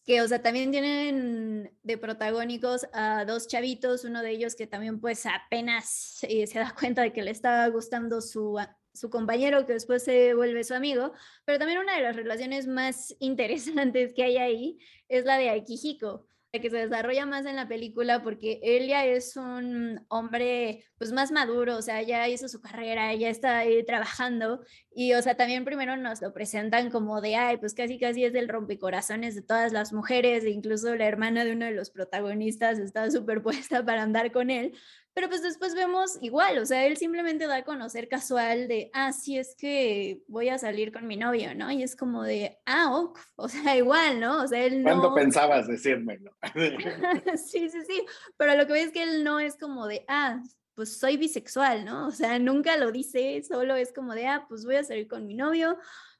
que, 0.07 0.21
o 0.21 0.27
sea, 0.27 0.41
también 0.41 0.71
tienen 0.71 1.77
de 1.83 1.97
protagónicos 1.97 2.87
a 2.93 3.25
dos 3.25 3.45
chavitos, 3.45 4.05
uno 4.05 4.21
de 4.21 4.31
ellos 4.31 4.55
que 4.55 4.65
también 4.65 5.01
pues 5.01 5.25
apenas 5.25 6.19
eh, 6.21 6.47
se 6.47 6.59
da 6.59 6.73
cuenta 6.79 7.01
de 7.01 7.11
que 7.11 7.21
le 7.21 7.31
estaba 7.31 7.67
gustando 7.67 8.21
su, 8.21 8.57
su 8.93 9.09
compañero, 9.09 9.65
que 9.65 9.73
después 9.73 10.05
se 10.05 10.33
vuelve 10.33 10.63
su 10.63 10.73
amigo, 10.73 11.11
pero 11.43 11.59
también 11.59 11.79
una 11.79 11.97
de 11.97 12.03
las 12.03 12.15
relaciones 12.15 12.67
más 12.67 13.13
interesantes 13.19 14.13
que 14.13 14.23
hay 14.23 14.37
ahí 14.37 14.79
es 15.09 15.25
la 15.25 15.37
de 15.37 15.49
Akihiko. 15.49 16.25
Que 16.59 16.69
se 16.69 16.77
desarrolla 16.77 17.25
más 17.25 17.45
en 17.45 17.55
la 17.55 17.67
película 17.67 18.23
porque 18.23 18.59
él 18.63 18.91
es 18.91 19.35
un 19.37 20.05
hombre 20.07 20.83
pues 20.97 21.11
más 21.11 21.31
maduro, 21.31 21.77
o 21.77 21.81
sea, 21.81 22.01
ya 22.01 22.27
hizo 22.27 22.47
su 22.47 22.59
carrera, 22.61 23.13
ya 23.13 23.29
está 23.29 23.59
ahí 23.59 23.85
trabajando 23.85 24.61
y 24.93 25.13
o 25.13 25.21
sea, 25.21 25.35
también 25.35 25.65
primero 25.65 25.95
nos 25.97 26.21
lo 26.21 26.33
presentan 26.33 26.89
como 26.89 27.21
de, 27.21 27.35
ay, 27.35 27.57
pues 27.57 27.73
casi 27.73 27.99
casi 27.99 28.25
es 28.25 28.33
el 28.35 28.49
rompecorazones 28.49 29.35
de 29.35 29.41
todas 29.41 29.73
las 29.73 29.93
mujeres, 29.93 30.43
e 30.43 30.49
incluso 30.49 30.95
la 30.95 31.05
hermana 31.05 31.45
de 31.45 31.53
uno 31.53 31.65
de 31.65 31.71
los 31.71 31.91
protagonistas 31.91 32.79
está 32.79 33.09
superpuesta 33.11 33.83
para 33.85 34.03
andar 34.03 34.31
con 34.31 34.49
él, 34.49 34.73
pero 35.17 35.29
pues 35.29 35.41
después 35.41 35.73
vemos 35.73 36.19
igual, 36.21 36.59
o 36.59 36.65
sea, 36.67 36.85
él 36.85 36.95
simplemente 36.95 37.47
da 37.47 37.55
a 37.55 37.63
conocer 37.63 38.07
casual 38.07 38.67
de, 38.67 38.91
ah, 38.93 39.11
sí, 39.11 39.35
es 39.35 39.55
que 39.55 40.21
voy 40.27 40.49
a 40.49 40.59
salir 40.59 40.91
con 40.91 41.07
mi 41.07 41.17
novio, 41.17 41.55
¿no? 41.55 41.71
Y 41.71 41.81
es 41.81 41.95
como 41.95 42.21
de, 42.21 42.59
ah, 42.67 42.95
ok, 42.95 43.17
o 43.35 43.49
sea, 43.49 43.75
igual, 43.75 44.19
¿no? 44.19 44.43
O 44.43 44.47
sea, 44.47 44.63
él 44.63 44.83
no... 44.83 44.91
¿Cuándo 44.91 45.15
pensabas 45.15 45.67
decírmelo? 45.67 46.37
sí, 47.35 47.67
sí, 47.67 47.81
sí, 47.87 48.05
pero 48.37 48.53
lo 48.53 48.67
que 48.67 48.73
veo 48.73 48.85
es 48.85 48.91
que 48.91 49.01
él 49.01 49.23
no 49.23 49.39
es 49.39 49.57
como 49.57 49.87
de, 49.87 50.05
ah, 50.07 50.39
pues 50.75 50.99
soy 50.99 51.17
bisexual, 51.17 51.83
¿no? 51.83 52.05
O 52.05 52.11
sea, 52.11 52.37
nunca 52.37 52.77
lo 52.77 52.91
dice, 52.91 53.41
solo 53.41 53.75
es 53.75 53.91
como 53.91 54.13
de, 54.13 54.27
ah, 54.27 54.45
pues 54.47 54.65
voy 54.65 54.75
a 54.75 54.83
salir 54.83 55.07
con 55.07 55.25
mi 55.25 55.33
novio, 55.33 55.79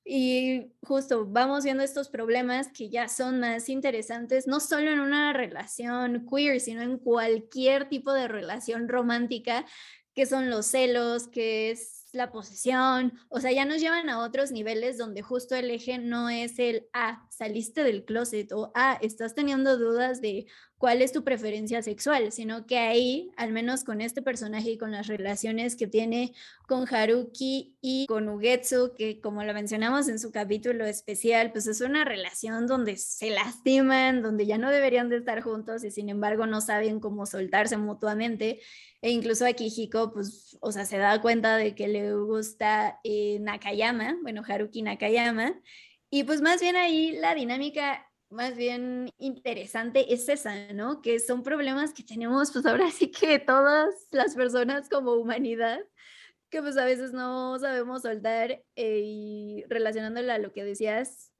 y 0.09 0.71
justo 0.83 1.25
vamos 1.27 1.65
viendo 1.65 1.83
estos 1.83 2.07
problemas 2.07 2.69
que 2.71 2.89
ya 2.89 3.09
son 3.09 3.41
más 3.41 3.67
interesantes, 3.67 4.47
no 4.47 4.61
solo 4.61 4.89
en 4.89 5.01
una 5.01 5.33
relación 5.33 6.25
queer, 6.25 6.61
sino 6.61 6.81
en 6.81 6.97
cualquier 6.97 7.89
tipo 7.89 8.13
de 8.13 8.29
relación 8.29 8.87
romántica, 8.87 9.65
que 10.15 10.25
son 10.25 10.49
los 10.49 10.67
celos, 10.67 11.27
que 11.27 11.71
es 11.71 12.05
la 12.13 12.31
posesión, 12.31 13.13
o 13.27 13.41
sea, 13.41 13.51
ya 13.51 13.65
nos 13.65 13.81
llevan 13.81 14.09
a 14.09 14.19
otros 14.19 14.51
niveles 14.51 14.97
donde 14.97 15.21
justo 15.21 15.55
el 15.55 15.69
eje 15.69 15.97
no 15.99 16.29
es 16.29 16.57
el, 16.57 16.87
ah, 16.93 17.27
saliste 17.29 17.83
del 17.83 18.05
closet 18.05 18.51
o, 18.53 18.71
ah, 18.75 18.97
estás 19.01 19.35
teniendo 19.35 19.77
dudas 19.77 20.21
de 20.21 20.47
cuál 20.77 21.01
es 21.01 21.11
tu 21.11 21.23
preferencia 21.23 21.81
sexual, 21.81 22.31
sino 22.31 22.67
que 22.67 22.77
ahí, 22.77 23.31
al 23.35 23.51
menos 23.51 23.83
con 23.83 23.99
este 23.99 24.21
personaje 24.21 24.71
y 24.71 24.77
con 24.77 24.91
las 24.91 25.07
relaciones 25.07 25.75
que 25.75 25.87
tiene 25.87 26.33
con 26.67 26.85
Haruki 26.87 27.75
y 27.81 28.05
con 28.05 28.29
Ugetsu, 28.29 28.93
que 28.95 29.19
como 29.19 29.43
lo 29.43 29.53
mencionamos 29.53 30.07
en 30.07 30.19
su 30.19 30.31
capítulo 30.31 30.85
especial, 30.85 31.51
pues 31.51 31.65
es 31.65 31.81
una 31.81 32.05
relación 32.05 32.67
donde 32.67 32.97
se 32.97 33.31
lastiman, 33.31 34.21
donde 34.21 34.45
ya 34.45 34.57
no 34.59 34.69
deberían 34.69 35.09
de 35.09 35.17
estar 35.17 35.41
juntos 35.41 35.83
y 35.83 35.89
sin 35.89 36.09
embargo 36.09 36.45
no 36.45 36.61
saben 36.61 36.99
cómo 36.99 37.25
soltarse 37.25 37.77
mutuamente. 37.77 38.59
E 39.01 39.09
incluso 39.09 39.45
aquí 39.45 39.73
Hiko, 39.75 40.11
pues, 40.11 40.57
o 40.61 40.71
sea, 40.71 40.85
se 40.85 40.97
da 40.97 41.21
cuenta 41.21 41.57
de 41.57 41.73
que 41.73 41.87
le 41.87 42.13
gusta 42.13 42.99
eh, 43.03 43.39
Nakayama, 43.41 44.17
bueno, 44.21 44.43
Haruki 44.47 44.81
Nakayama. 44.83 45.59
Y 46.09 46.23
pues 46.23 46.41
más 46.41 46.61
bien 46.61 46.75
ahí 46.77 47.11
la 47.19 47.35
dinámica 47.35 48.06
más 48.29 48.55
bien 48.55 49.09
interesante 49.17 50.13
es 50.13 50.27
esa, 50.29 50.73
¿no? 50.73 51.01
Que 51.01 51.19
son 51.19 51.43
problemas 51.43 51.93
que 51.93 52.03
tenemos, 52.03 52.51
pues 52.51 52.65
ahora 52.65 52.91
sí 52.91 53.11
que 53.11 53.39
todas 53.39 53.93
las 54.11 54.35
personas 54.35 54.89
como 54.89 55.13
humanidad, 55.13 55.79
que 56.49 56.61
pues 56.61 56.77
a 56.77 56.85
veces 56.85 57.13
no 57.13 57.57
sabemos 57.59 58.03
soltar 58.03 58.63
eh, 58.75 59.01
y 59.03 59.63
relacionándola 59.69 60.35
a 60.35 60.39
lo 60.39 60.53
que 60.53 60.63
decías, 60.63 61.31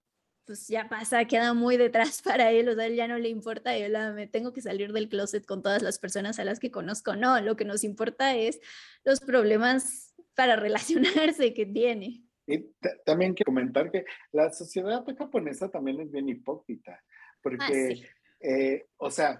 pues 0.45 0.67
ya 0.67 0.88
pasa, 0.88 1.25
queda 1.25 1.53
muy 1.53 1.77
detrás 1.77 2.21
para 2.23 2.51
él, 2.51 2.69
o 2.69 2.75
sea, 2.75 2.85
él 2.85 2.95
ya 2.95 3.07
no 3.07 3.17
le 3.17 3.29
importa, 3.29 3.75
él, 3.75 3.95
ah, 3.95 4.11
me 4.13 4.27
tengo 4.27 4.53
que 4.53 4.61
salir 4.61 4.93
del 4.93 5.09
closet 5.09 5.45
con 5.45 5.61
todas 5.61 5.81
las 5.81 5.99
personas 5.99 6.39
a 6.39 6.45
las 6.45 6.59
que 6.59 6.71
conozco, 6.71 7.15
no, 7.15 7.39
lo 7.41 7.55
que 7.55 7.65
nos 7.65 7.83
importa 7.83 8.35
es 8.35 8.59
los 9.03 9.19
problemas 9.19 10.15
para 10.35 10.55
relacionarse 11.25 11.53
que 11.53 11.65
tiene. 11.65 12.26
Y 12.48 12.66
también 13.06 13.34
quiero 13.34 13.52
comentar 13.52 13.91
que 13.91 14.06
la 14.32 14.50
sociedad 14.52 15.06
japonesa 15.18 15.70
también 15.70 16.00
es 16.00 16.10
bien 16.10 16.30
hipócrita, 16.30 16.93
ah, 16.93 17.38
porque, 17.41 18.08
eh, 18.39 18.88
o 18.95 19.12
sea, 19.12 19.38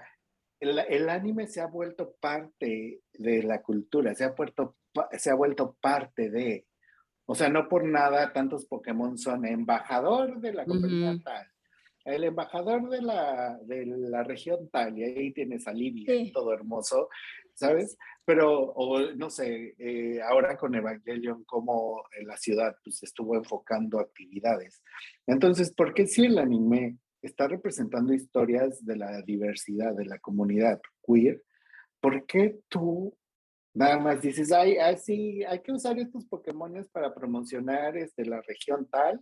el, 0.60 0.78
el, 0.78 1.10
anime 1.10 1.48
se 1.48 1.62
ha 1.62 1.68
vuelto 1.68 2.16
parte 2.20 3.02
de 3.14 3.44
la 3.44 3.62
cultura, 3.62 4.14
se 4.14 4.26
ha, 4.26 4.32
vuelto, 4.32 4.76
se 5.18 5.30
ha 5.30 5.36
vuelto 5.36 5.78
parte 5.80 6.30
de, 6.30 6.68
o 7.26 7.34
sea, 7.34 7.48
no 7.48 7.70
por 7.70 7.86
nada 7.86 8.34
tantos 8.34 8.66
Pokémon 8.66 9.18
son 9.18 9.46
embajador 9.46 10.42
de 10.42 10.54
la 10.54 10.66
comunidad 10.66 11.18
tal, 11.24 11.48
el 12.04 12.26
embajador 12.26 12.90
de 12.90 13.02
la, 13.02 13.58
de 13.64 13.86
la 13.86 14.24
región 14.24 14.70
tal, 14.70 14.98
y 14.98 15.04
ahí 15.04 15.32
tienes 15.32 15.66
a 15.68 15.72
Livia, 15.72 16.32
todo 16.34 16.54
hermoso, 16.54 17.08
¿sabes? 17.58 17.98
Pero, 18.24 18.72
o 18.72 19.00
no 19.14 19.30
sé, 19.30 19.76
eh, 19.80 20.22
ahora 20.22 20.56
con 20.58 20.76
Evangelion, 20.76 21.44
como 21.46 22.04
la 22.24 22.38
ciudad 22.38 22.76
pues, 22.84 23.02
estuvo 23.02 23.36
enfocando 23.36 24.00
actividades. 24.00 24.84
Entonces, 25.26 25.74
¿por 25.74 25.94
qué 25.94 26.06
si 26.06 26.26
el 26.26 26.38
anime 26.38 26.98
está 27.22 27.48
representando 27.48 28.14
historias 28.14 28.86
de 28.86 28.96
la 28.96 29.22
diversidad, 29.24 29.96
de 29.96 30.06
la 30.06 30.20
comunidad 30.20 30.80
queer, 31.04 31.42
¿por 32.00 32.26
qué 32.28 32.60
tú 32.70 33.18
nada 33.74 33.98
más 34.00 34.22
dices, 34.22 34.52
ay, 34.52 34.78
así, 34.78 35.44
hay 35.44 35.60
que 35.62 35.72
usar 35.72 35.98
estos 35.98 36.26
Pokémon 36.26 36.74
para 36.92 37.14
promocionar 37.14 37.98
este, 37.98 38.24
la 38.24 38.42
región 38.42 38.88
tal? 38.90 39.20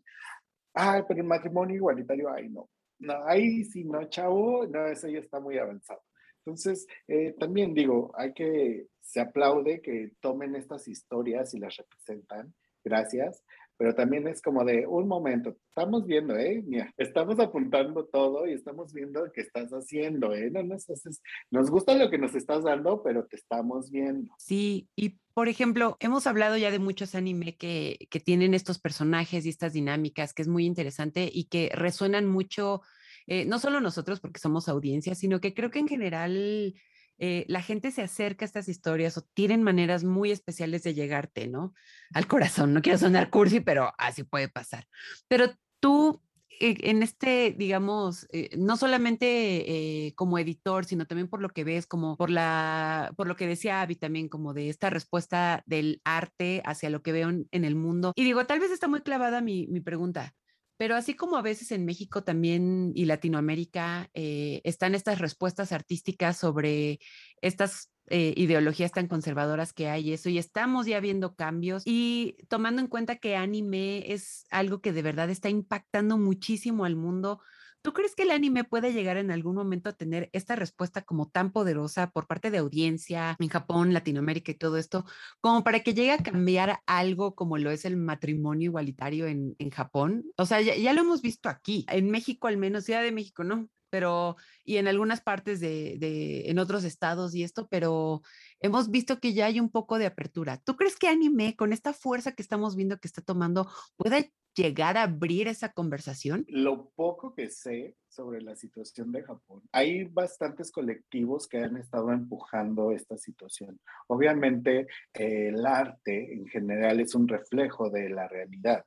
Ay, 0.73 1.03
pero 1.07 1.21
el 1.21 1.27
matrimonio 1.27 1.75
igualitario, 1.77 2.29
ay, 2.29 2.49
no. 2.49 2.69
No, 2.99 3.25
ahí 3.25 3.63
sí, 3.63 3.85
no, 3.85 4.03
chavo, 4.09 4.65
no, 4.67 4.87
eso 4.87 5.07
ya 5.07 5.19
está 5.19 5.39
muy 5.39 5.57
avanzado. 5.57 6.01
Entonces, 6.45 6.85
eh, 7.07 7.35
también 7.39 7.73
digo, 7.73 8.11
hay 8.15 8.33
que, 8.33 8.87
se 9.01 9.19
aplaude 9.19 9.81
que 9.81 10.11
tomen 10.19 10.55
estas 10.55 10.87
historias 10.87 11.53
y 11.55 11.59
las 11.59 11.75
representan, 11.75 12.53
gracias, 12.83 13.43
pero 13.77 13.95
también 13.95 14.27
es 14.27 14.41
como 14.41 14.63
de 14.63 14.85
un 14.87 15.07
momento, 15.07 15.57
estamos 15.69 16.05
viendo, 16.05 16.37
¿eh? 16.37 16.63
Mira, 16.65 16.93
estamos 16.97 17.39
apuntando 17.39 18.05
todo 18.05 18.47
y 18.47 18.53
estamos 18.53 18.93
viendo 18.93 19.29
qué 19.33 19.41
estás 19.41 19.71
haciendo, 19.71 20.33
¿eh? 20.33 20.49
No 20.51 20.63
nos, 20.63 20.89
haces, 20.89 21.21
nos 21.49 21.69
gusta 21.69 21.95
lo 21.95 22.09
que 22.09 22.19
nos 22.19 22.35
estás 22.35 22.63
dando, 22.63 23.01
pero 23.03 23.25
te 23.25 23.35
estamos 23.35 23.89
viendo. 23.89 24.33
Sí, 24.37 24.87
y 24.95 25.19
por 25.33 25.49
ejemplo, 25.49 25.97
hemos 25.99 26.27
hablado 26.27 26.55
ya 26.57 26.71
de 26.71 26.79
muchos 26.79 27.15
anime 27.15 27.57
que, 27.57 28.07
que 28.09 28.19
tienen 28.19 28.53
estos 28.53 28.79
personajes 28.79 29.45
y 29.45 29.49
estas 29.49 29.73
dinámicas, 29.73 30.33
que 30.33 30.43
es 30.43 30.47
muy 30.47 30.65
interesante 30.65 31.29
y 31.33 31.45
que 31.45 31.69
resuenan 31.73 32.27
mucho 32.27 32.81
eh, 33.27 33.45
no 33.45 33.59
solo 33.59 33.81
nosotros 33.81 34.19
porque 34.19 34.39
somos 34.39 34.69
audiencia, 34.69 35.15
sino 35.15 35.41
que 35.41 35.53
creo 35.53 35.71
que 35.71 35.79
en 35.79 35.87
general 35.87 36.75
eh, 37.17 37.45
la 37.47 37.61
gente 37.61 37.91
se 37.91 38.03
acerca 38.03 38.45
a 38.45 38.47
estas 38.47 38.67
historias 38.67 39.17
o 39.17 39.21
tienen 39.33 39.63
maneras 39.63 40.03
muy 40.03 40.31
especiales 40.31 40.83
de 40.83 40.93
llegarte, 40.93 41.47
¿no? 41.47 41.73
Al 42.13 42.27
corazón. 42.27 42.73
No 42.73 42.81
quiero 42.81 42.99
sonar 42.99 43.29
cursi, 43.29 43.61
pero 43.61 43.93
así 43.97 44.23
puede 44.23 44.47
pasar. 44.47 44.87
Pero 45.27 45.51
tú, 45.79 46.21
eh, 46.59 46.77
en 46.81 47.01
este, 47.01 47.55
digamos, 47.57 48.27
no 48.57 48.77
solamente 48.77 50.13
como 50.15 50.37
editor, 50.37 50.85
sino 50.85 51.07
también 51.07 51.27
por 51.27 51.41
lo 51.41 51.49
que 51.49 51.63
ves, 51.63 51.87
como 51.87 52.17
por 52.17 52.29
la, 52.29 53.11
por 53.17 53.27
lo 53.27 53.35
que 53.35 53.47
decía 53.47 53.81
Abby 53.81 53.95
también, 53.95 54.29
como 54.29 54.53
de 54.53 54.69
esta 54.69 54.91
respuesta 54.91 55.63
del 55.65 56.01
arte 56.03 56.61
hacia 56.63 56.91
lo 56.91 57.01
que 57.01 57.11
veo 57.11 57.29
en, 57.29 57.47
el 57.51 57.75
mundo. 57.75 58.13
Y 58.15 58.23
digo, 58.23 58.45
tal 58.45 58.59
vez 58.59 58.71
está 58.71 58.87
muy 58.87 59.01
clavada 59.01 59.41
mi, 59.41 59.65
mi 59.67 59.79
pregunta, 59.79 60.35
pero 60.77 60.95
así 60.95 61.13
como 61.13 61.37
a 61.37 61.41
veces 61.41 61.71
en 61.71 61.85
México 61.85 62.23
también 62.23 62.91
y 62.95 63.05
Latinoamérica 63.05 64.09
eh, 64.13 64.61
están 64.63 64.95
estas 64.95 65.19
respuestas 65.19 65.71
artísticas 65.71 66.37
sobre 66.37 66.99
estas 67.41 67.91
eh, 68.07 68.33
ideologías 68.37 68.91
tan 68.91 69.07
conservadoras 69.07 69.73
que 69.73 69.89
hay 69.89 70.13
eso 70.13 70.29
y 70.29 70.37
estamos 70.37 70.85
ya 70.85 70.99
viendo 70.99 71.33
cambios 71.33 71.81
y 71.85 72.37
tomando 72.49 72.81
en 72.81 72.87
cuenta 72.87 73.15
que 73.15 73.35
anime 73.35 74.11
es 74.13 74.45
algo 74.51 74.79
que 74.79 74.93
de 74.93 75.01
verdad 75.01 75.29
está 75.31 75.49
impactando 75.49 76.17
muchísimo 76.17 76.85
al 76.85 76.95
mundo, 76.95 77.41
¿Tú 77.85 77.93
crees 77.93 78.15
que 78.15 78.23
el 78.23 78.31
anime 78.31 78.63
puede 78.63 78.93
llegar 78.93 79.17
en 79.17 79.29
algún 79.29 79.53
momento 79.53 79.91
a 79.91 79.93
tener 79.93 80.31
esta 80.33 80.55
respuesta 80.55 81.03
como 81.03 81.29
tan 81.29 81.51
poderosa 81.51 82.09
por 82.09 82.25
parte 82.25 82.49
de 82.49 82.57
audiencia 82.57 83.37
en 83.39 83.47
Japón, 83.47 83.93
Latinoamérica 83.93 84.51
y 84.51 84.55
todo 84.55 84.77
esto, 84.77 85.05
como 85.39 85.63
para 85.63 85.81
que 85.81 85.93
llegue 85.93 86.11
a 86.11 86.17
cambiar 86.17 86.79
algo 86.87 87.35
como 87.35 87.59
lo 87.59 87.69
es 87.69 87.85
el 87.85 87.95
matrimonio 87.95 88.69
igualitario 88.71 89.27
en, 89.27 89.55
Japón? 89.69 90.25
O 90.35 90.47
sea, 90.47 90.61
ya, 90.61 90.93
lo 90.93 91.01
hemos 91.01 91.21
visto 91.21 91.47
aquí, 91.47 91.85
en 91.87 92.09
México 92.09 92.47
al 92.47 92.57
menos, 92.57 92.85
Ciudad 92.85 93.03
de 93.03 93.11
México, 93.11 93.43
¿no? 93.43 93.69
Pero, 93.91 94.35
y 94.63 94.77
en 94.77 94.87
algunas 94.87 95.21
partes 95.21 95.59
de, 95.59 96.49
en 96.49 96.57
otros 96.57 96.85
estados 96.85 97.35
y 97.35 97.43
esto, 97.43 97.67
pero 97.69 98.23
hemos 98.65 98.89
visto 98.89 99.19
que 99.19 99.33
ya 99.33 99.45
hay 99.45 99.59
un 99.59 99.69
poco 99.69 99.97
de 99.97 100.07
apertura. 100.07 100.57
¿Tú 100.57 100.75
crees 100.75 100.97
que 100.97 101.07
anime, 101.07 101.55
con 101.55 101.71
esta 101.71 101.93
fuerza 101.93 102.33
que 102.33 102.41
estamos 102.41 102.75
viendo 102.75 102.97
que 102.97 103.07
está 103.07 103.21
tomando, 103.21 103.69
puede 103.95 104.33
llegar 104.55 104.97
a 104.97 105.03
abrir 105.03 105.47
esa 105.47 105.71
conversación? 105.71 106.45
Lo 106.47 106.89
poco 106.95 107.33
que 107.35 107.49
sé 107.49 107.95
sobre 108.07 108.41
la 108.41 108.55
situación 108.55 109.11
de 109.11 109.23
Japón, 109.23 109.61
hay 109.71 110.05
bastantes 110.05 110.71
colectivos 110.71 111.47
que 111.47 111.59
han 111.59 111.77
estado 111.77 112.11
empujando 112.11 112.91
esta 112.91 113.17
situación. 113.17 113.79
Obviamente, 114.07 114.87
el 115.13 115.65
arte 115.65 116.33
en 116.33 116.47
general 116.47 116.99
es 116.99 117.13
un 117.13 117.27
reflejo 117.27 117.89
de 117.89 118.09
la 118.09 118.27
realidad. 118.27 118.85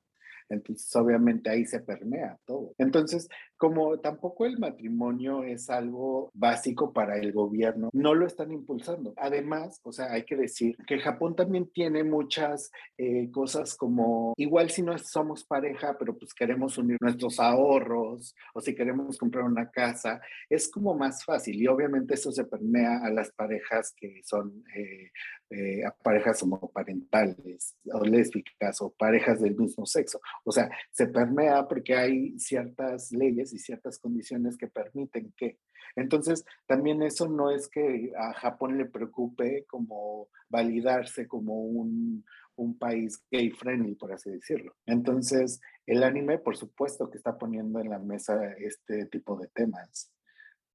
Entonces, 0.49 0.95
obviamente 0.97 1.51
ahí 1.51 1.65
se 1.65 1.81
permea 1.81 2.39
todo. 2.45 2.75
Entonces, 2.79 3.29
como 3.57 3.99
tampoco 3.99 4.47
el 4.47 4.59
matrimonio 4.59 5.43
es 5.43 5.69
algo 5.69 6.31
básico 6.33 6.93
para 6.93 7.19
el 7.19 7.33
gobierno, 7.33 7.91
no 7.93 8.15
lo 8.15 8.27
están 8.27 8.53
impulsando. 8.53 9.13
Además, 9.17 9.81
o 9.83 9.93
sea, 9.93 10.13
hay 10.13 10.25
que 10.25 10.37
decir 10.37 10.77
que 10.87 10.99
Japón 10.99 11.35
también 11.35 11.69
tiene 11.73 12.05
muchas 12.05 12.71
eh, 12.97 13.31
cosas 13.31 13.75
como, 13.75 14.33
igual 14.37 14.71
si 14.71 14.83
no 14.83 14.97
somos 14.99 15.45
pareja, 15.45 15.97
pero 15.99 16.17
pues 16.17 16.33
queremos 16.35 16.79
unir 16.79 16.99
nuestros 17.01 17.41
ahorros 17.41 18.35
o 18.55 18.61
si 18.61 18.75
queremos 18.75 19.19
comprar 19.19 19.45
una 19.45 19.71
casa, 19.71 20.21
es 20.49 20.71
como 20.71 20.95
más 20.95 21.25
fácil 21.25 21.61
y 21.61 21.67
obviamente 21.67 22.15
eso 22.15 22.33
se 22.33 22.45
permea 22.45 22.99
a 23.05 23.11
las 23.11 23.31
parejas 23.33 23.93
que 23.97 24.21
son 24.25 24.65
eh, 24.77 25.11
eh, 25.51 25.83
parejas 26.03 26.43
homoparentales 26.43 27.75
o 27.93 28.05
lésbicas 28.05 28.83
o 28.83 28.91
parejas 28.91 29.41
del 29.41 29.57
mismo 29.57 29.87
sexo. 29.87 30.21
O 30.45 30.53
sea, 30.53 30.71
se 30.91 31.07
permea 31.07 31.67
porque 31.67 31.95
hay 31.95 32.39
ciertas 32.39 33.13
leyes 33.13 33.53
y 33.53 33.59
ciertas 33.59 33.99
condiciones 33.99 34.59
que 34.59 34.67
permiten 34.67 35.33
que. 35.37 35.59
Entonces, 35.97 36.45
también 36.67 37.03
eso 37.03 37.29
no 37.29 37.51
es 37.51 37.69
que 37.69 38.13
a 38.17 38.35
Japón 38.35 38.77
le 38.77 38.85
preocupe 38.85 39.65
como 39.67 40.29
validarse 40.51 41.27
como 41.27 41.63
un, 41.63 42.25
un 42.57 42.79
país 42.79 43.25
gay 43.31 43.51
friendly, 43.51 43.95
por 43.95 44.13
así 44.13 44.31
decirlo. 44.31 44.75
Entonces, 44.85 45.61
el 45.87 46.03
anime, 46.03 46.39
por 46.39 46.57
supuesto, 46.57 47.09
que 47.09 47.17
está 47.17 47.39
poniendo 47.39 47.81
en 47.81 47.89
la 47.89 47.99
mesa 47.99 48.53
este 48.59 49.07
tipo 49.07 49.37
de 49.39 49.49
temas, 49.49 50.13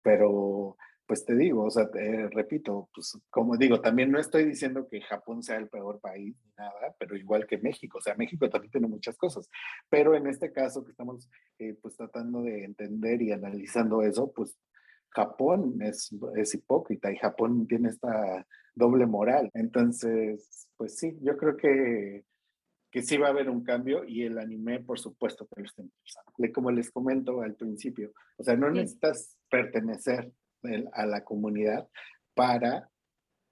pero 0.02 0.78
pues 1.14 1.26
te 1.26 1.36
digo, 1.36 1.66
o 1.66 1.70
sea, 1.70 1.92
te, 1.92 2.28
repito, 2.30 2.90
pues 2.92 3.20
como 3.30 3.56
digo, 3.56 3.80
también 3.80 4.10
no 4.12 4.20
estoy 4.20 4.46
diciendo 4.46 4.88
que 4.90 5.00
Japón 5.00 5.44
sea 5.44 5.58
el 5.58 5.68
peor 5.68 6.00
país 6.00 6.36
ni 6.44 6.52
nada, 6.58 6.96
pero 6.98 7.16
igual 7.16 7.46
que 7.46 7.60
México, 7.60 8.00
o 8.00 8.02
sea, 8.02 8.16
México 8.16 8.50
también 8.50 8.72
tiene 8.72 8.88
muchas 8.88 9.16
cosas, 9.16 9.48
pero 9.92 10.16
en 10.16 10.26
este 10.26 10.52
caso 10.52 10.84
que 10.84 10.90
estamos 10.90 11.30
eh, 11.60 11.78
pues 11.80 11.96
tratando 11.96 12.42
de 12.42 12.64
entender 12.64 13.22
y 13.22 13.32
analizando 13.32 14.02
eso, 14.02 14.32
pues 14.32 14.58
Japón 15.10 15.84
es, 15.84 16.10
es 16.36 16.56
hipócrita 16.56 17.12
y 17.12 17.18
Japón 17.18 17.68
tiene 17.68 17.90
esta 17.90 18.48
doble 18.74 19.06
moral. 19.06 19.52
Entonces, 19.54 20.68
pues 20.76 20.98
sí, 20.98 21.16
yo 21.22 21.38
creo 21.38 21.56
que, 21.56 22.26
que 22.90 23.04
sí 23.04 23.18
va 23.18 23.28
a 23.28 23.30
haber 23.30 23.52
un 23.52 23.64
cambio 23.64 24.04
y 24.04 24.24
el 24.24 24.40
anime, 24.40 24.80
por 24.80 24.98
supuesto, 24.98 25.46
que 25.46 25.62
lo 25.62 25.68
está 25.68 25.84
impulsando. 25.84 26.32
Como 26.56 26.72
les 26.72 26.90
comento 26.90 27.44
al 27.44 27.54
principio, 27.54 28.14
o 28.38 28.44
sea, 28.44 28.56
no 28.56 28.72
necesitas 28.72 29.38
pertenecer 29.48 30.34
a 30.94 31.06
la 31.06 31.24
comunidad 31.24 31.88
para 32.34 32.90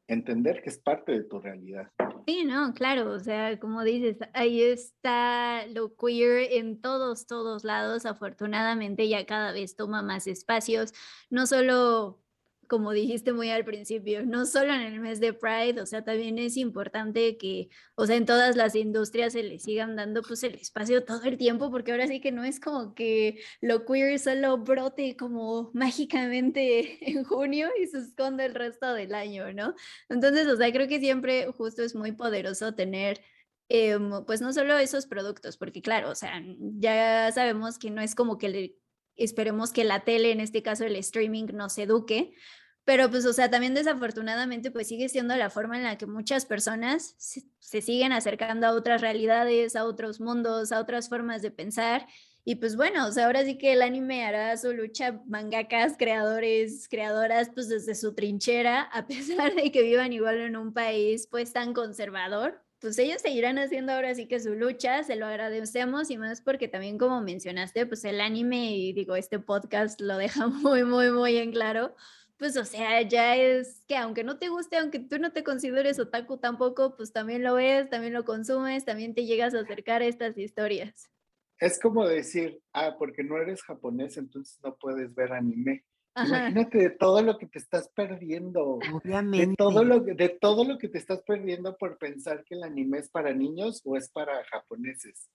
entender 0.07 0.61
que 0.61 0.69
es 0.69 0.79
parte 0.79 1.11
de 1.13 1.23
tu 1.23 1.39
realidad. 1.39 1.89
Sí, 2.27 2.43
no, 2.43 2.73
claro, 2.73 3.11
o 3.11 3.19
sea, 3.19 3.59
como 3.59 3.83
dices, 3.83 4.17
ahí 4.33 4.61
está 4.61 5.65
lo 5.67 5.95
queer 5.95 6.51
en 6.53 6.81
todos, 6.81 7.25
todos 7.25 7.63
lados, 7.63 8.05
afortunadamente 8.05 9.07
ya 9.07 9.25
cada 9.25 9.51
vez 9.53 9.75
toma 9.75 10.01
más 10.01 10.27
espacios, 10.27 10.93
no 11.29 11.47
solo 11.47 12.21
como 12.71 12.93
dijiste 12.93 13.33
muy 13.33 13.49
al 13.49 13.65
principio, 13.65 14.25
no 14.25 14.45
solo 14.45 14.73
en 14.73 14.83
el 14.83 15.01
mes 15.01 15.19
de 15.19 15.33
Pride, 15.33 15.81
o 15.81 15.85
sea, 15.85 16.05
también 16.05 16.39
es 16.39 16.55
importante 16.55 17.35
que, 17.35 17.67
o 17.95 18.05
sea, 18.05 18.15
en 18.15 18.25
todas 18.25 18.55
las 18.55 18.75
industrias 18.75 19.33
se 19.33 19.43
le 19.43 19.59
sigan 19.59 19.97
dando 19.97 20.21
pues 20.21 20.41
el 20.43 20.55
espacio 20.55 21.03
todo 21.03 21.21
el 21.25 21.35
tiempo, 21.35 21.69
porque 21.69 21.91
ahora 21.91 22.07
sí 22.07 22.21
que 22.21 22.31
no 22.31 22.45
es 22.45 22.61
como 22.61 22.95
que 22.95 23.41
lo 23.59 23.85
queer 23.85 24.17
solo 24.19 24.57
brote 24.57 25.17
como 25.17 25.69
mágicamente 25.73 26.97
en 27.11 27.25
junio 27.25 27.67
y 27.77 27.87
se 27.87 27.97
esconde 27.97 28.45
el 28.45 28.55
resto 28.55 28.93
del 28.93 29.15
año, 29.15 29.51
¿no? 29.51 29.75
Entonces, 30.07 30.47
o 30.47 30.55
sea, 30.55 30.71
creo 30.71 30.87
que 30.87 31.01
siempre 31.01 31.47
justo 31.51 31.83
es 31.83 31.93
muy 31.93 32.13
poderoso 32.13 32.73
tener 32.73 33.19
em, 33.67 34.23
pues 34.25 34.39
no 34.39 34.53
solo 34.53 34.77
esos 34.77 35.07
productos, 35.07 35.57
porque 35.57 35.81
claro, 35.81 36.09
o 36.09 36.15
sea, 36.15 36.41
ya 36.79 37.29
sabemos 37.33 37.77
que 37.77 37.91
no 37.91 38.01
es 38.01 38.15
como 38.15 38.37
que 38.37 38.47
le, 38.47 38.81
esperemos 39.15 39.71
que 39.71 39.83
la 39.83 40.03
tele, 40.03 40.31
en 40.31 40.39
este 40.39 40.63
caso 40.63 40.85
el 40.85 40.95
streaming, 40.95 41.47
nos 41.53 41.77
eduque, 41.77 42.33
pero 42.83 43.09
pues, 43.09 43.25
o 43.25 43.33
sea, 43.33 43.49
también 43.49 43.73
desafortunadamente, 43.73 44.71
pues 44.71 44.87
sigue 44.87 45.07
siendo 45.07 45.35
la 45.35 45.49
forma 45.49 45.77
en 45.77 45.83
la 45.83 45.97
que 45.97 46.07
muchas 46.07 46.45
personas 46.45 47.15
se, 47.17 47.81
siguen 47.81 48.11
acercando 48.11 48.67
a 48.67 48.73
otras 48.73 49.01
realidades, 49.01 49.75
a 49.75 49.85
otros 49.85 50.19
mundos, 50.19 50.71
a 50.71 50.79
otras 50.79 51.07
formas 51.07 51.41
de 51.41 51.51
pensar. 51.51 52.07
Y 52.43 52.55
pues 52.55 52.75
bueno, 52.75 53.07
o 53.07 53.11
sea, 53.11 53.27
ahora 53.27 53.45
sí 53.45 53.57
que 53.57 53.73
el 53.73 53.83
anime 53.83 54.25
hará 54.25 54.57
su 54.57 54.73
lucha, 54.73 55.21
mangakas, 55.27 55.95
creadores, 55.97 56.87
creadoras, 56.89 57.51
pues 57.53 57.69
desde 57.69 57.93
su 57.93 58.15
trinchera, 58.15 58.81
a 58.81 59.05
pesar 59.07 59.53
de 59.53 59.71
que 59.71 59.83
vivan 59.83 60.11
igual 60.11 60.39
en 60.39 60.55
un 60.55 60.73
país 60.73 61.27
pues 61.29 61.53
tan 61.53 61.73
conservador, 61.73 62.63
pues 62.81 62.97
ellos 62.97 63.21
seguirán 63.21 63.59
haciendo 63.59 63.93
ahora 63.93 64.15
sí 64.15 64.27
que 64.27 64.39
su 64.39 64.55
lucha, 64.55 65.03
se 65.03 65.15
lo 65.15 65.27
agradecemos 65.27 66.09
y 66.09 66.17
más 66.17 66.41
porque 66.41 66.67
también 66.67 66.97
como 66.97 67.21
mencionaste, 67.21 67.85
pues 67.85 68.03
el 68.05 68.19
anime 68.19 68.75
y 68.75 68.91
digo, 68.93 69.15
este 69.15 69.37
podcast 69.37 70.01
lo 70.01 70.17
deja 70.17 70.47
muy, 70.47 70.83
muy, 70.83 71.11
muy 71.11 71.37
en 71.37 71.51
claro, 71.51 71.95
pues 72.41 72.57
o 72.57 72.65
sea, 72.65 73.03
ya 73.03 73.35
es 73.35 73.83
que 73.87 73.95
aunque 73.95 74.23
no 74.23 74.39
te 74.39 74.49
guste, 74.49 74.75
aunque 74.77 74.97
tú 74.97 75.19
no 75.19 75.31
te 75.31 75.43
consideres 75.43 75.99
otaku 75.99 76.39
tampoco, 76.39 76.95
pues 76.97 77.13
también 77.13 77.43
lo 77.43 77.53
ves, 77.53 77.87
también 77.91 78.13
lo 78.13 78.25
consumes, 78.25 78.83
también 78.83 79.13
te 79.13 79.27
llegas 79.27 79.53
a 79.53 79.59
acercar 79.59 80.01
a 80.01 80.07
estas 80.07 80.35
historias. 80.39 81.11
Es 81.59 81.79
como 81.79 82.07
decir, 82.07 82.59
ah, 82.73 82.95
porque 82.97 83.23
no 83.23 83.37
eres 83.37 83.61
japonés, 83.61 84.17
entonces 84.17 84.59
no 84.63 84.75
puedes 84.75 85.13
ver 85.13 85.33
anime. 85.33 85.85
Imagínate 86.15 86.79
de 86.79 86.89
todo 86.89 87.21
lo 87.21 87.37
que 87.37 87.45
te 87.45 87.59
estás 87.59 87.89
perdiendo. 87.89 88.79
Obviamente. 88.91 89.45
De 89.45 89.55
todo, 89.55 89.83
lo, 89.83 89.99
de 89.99 90.29
todo 90.29 90.65
lo 90.65 90.79
que 90.79 90.89
te 90.89 90.97
estás 90.97 91.21
perdiendo 91.21 91.77
por 91.77 91.99
pensar 91.99 92.43
que 92.43 92.55
el 92.55 92.63
anime 92.63 92.97
es 92.97 93.09
para 93.11 93.35
niños 93.35 93.83
o 93.85 93.95
es 93.95 94.09
para 94.09 94.43
japoneses. 94.45 95.29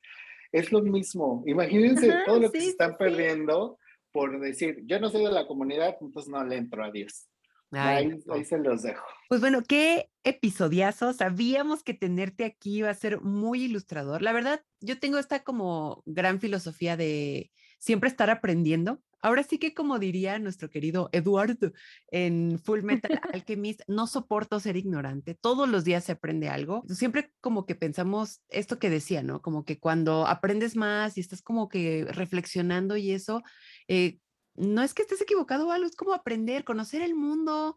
Es 0.51 0.73
lo 0.73 0.83
mismo. 0.83 1.45
Imagínense 1.47 2.13
todo 2.27 2.41
lo 2.41 2.51
que 2.51 2.63
se 2.63 2.71
están 2.71 2.97
perdiendo 2.97 3.79
por 4.17 4.41
decir, 4.41 4.83
yo 4.87 4.99
no 4.99 5.11
soy 5.11 5.25
de 5.25 5.31
la 5.31 5.47
comunidad, 5.47 5.95
entonces 6.01 6.33
no 6.33 6.43
le 6.43 6.57
entro 6.57 6.83
a 6.83 6.91
Dios. 6.91 7.29
ahí, 7.71 8.19
se 8.47 8.57
los 8.57 8.83
dejo. 8.83 9.05
Pues 9.29 9.43
bueno, 9.43 9.63
qué 9.63 10.09
episodiazo. 10.25 11.13
Sabíamos 11.13 11.83
que 11.83 11.93
tenerte 11.93 12.47
aquí 12.47 12.79
iba 12.79 12.89
a 12.89 12.95
ser 12.95 13.21
muy 13.21 13.65
ilustrador. 13.65 14.23
La 14.23 14.33
verdad, 14.33 14.65
yo 14.81 14.99
tengo 14.99 15.19
esta 15.19 15.45
como 15.45 16.03
gran 16.07 16.41
filosofía 16.41 16.97
de 16.97 17.51
siempre 17.87 18.09
estar 18.09 18.31
aprendiendo. 18.31 19.01
Ahora 19.21 19.45
sí 19.45 19.59
que 19.59 19.73
como 19.73 20.01
diría 20.01 20.41
nuestro 20.41 20.69
querido 20.71 21.09
Eduardo 21.13 21.73
en 22.09 22.59
Full 22.59 22.83
Metal 22.83 23.21
Alchemist, 23.33 23.81
no 23.87 24.09
soporto 24.09 24.59
ser 24.59 24.77
ignorante. 24.77 25.37
Todos 25.41 25.69
los 25.69 25.85
días 25.85 26.03
se 26.03 26.13
aprende 26.13 26.49
algo. 26.49 26.83
Siempre 26.89 27.33
como 27.41 27.65
que 27.65 27.77
pensamos 27.77 28.43
esto 28.49 28.81
que 28.81 28.91
decía, 28.91 29.23
¿no? 29.23 29.41
Como 29.41 29.65
que 29.65 29.79
cuando 29.79 30.27
aprendes 30.27 30.75
más 30.75 31.17
y 31.17 31.21
estás 31.21 31.43
como 31.43 31.69
que 31.69 32.07
reflexionando 32.11 32.97
y 32.97 33.13
eso, 33.13 33.43
eh, 33.87 34.19
no 34.57 34.83
es 34.83 34.93
que 34.93 35.03
estés 35.03 35.21
equivocado 35.21 35.69
o 35.69 35.71
algo, 35.71 35.87
es 35.87 35.95
como 35.95 36.13
aprender, 36.13 36.65
conocer 36.65 37.03
el 37.03 37.15
mundo, 37.15 37.77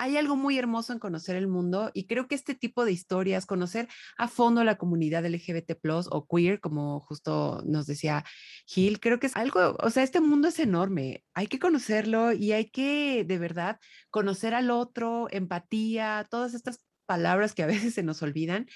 hay 0.00 0.16
algo 0.16 0.34
muy 0.34 0.58
hermoso 0.58 0.94
en 0.94 0.98
conocer 0.98 1.36
el 1.36 1.46
mundo 1.46 1.90
y 1.92 2.06
creo 2.06 2.26
que 2.26 2.34
este 2.34 2.54
tipo 2.54 2.86
de 2.86 2.92
historias, 2.92 3.44
conocer 3.44 3.86
a 4.16 4.28
fondo 4.28 4.64
la 4.64 4.78
comunidad 4.78 5.26
LGBT 5.26 5.72
o 6.10 6.26
queer, 6.26 6.58
como 6.58 7.00
justo 7.00 7.62
nos 7.66 7.86
decía 7.86 8.24
Gil, 8.64 8.98
creo 8.98 9.20
que 9.20 9.26
es 9.26 9.36
algo, 9.36 9.76
o 9.78 9.90
sea, 9.90 10.02
este 10.02 10.22
mundo 10.22 10.48
es 10.48 10.58
enorme, 10.58 11.22
hay 11.34 11.48
que 11.48 11.58
conocerlo 11.58 12.32
y 12.32 12.52
hay 12.52 12.70
que 12.70 13.24
de 13.28 13.38
verdad 13.38 13.78
conocer 14.08 14.54
al 14.54 14.70
otro, 14.70 15.28
empatía, 15.30 16.26
todas 16.30 16.54
estas 16.54 16.82
palabras 17.04 17.52
que 17.52 17.62
a 17.62 17.66
veces 17.66 17.92
se 17.92 18.02
nos 18.02 18.22
olvidan. 18.22 18.68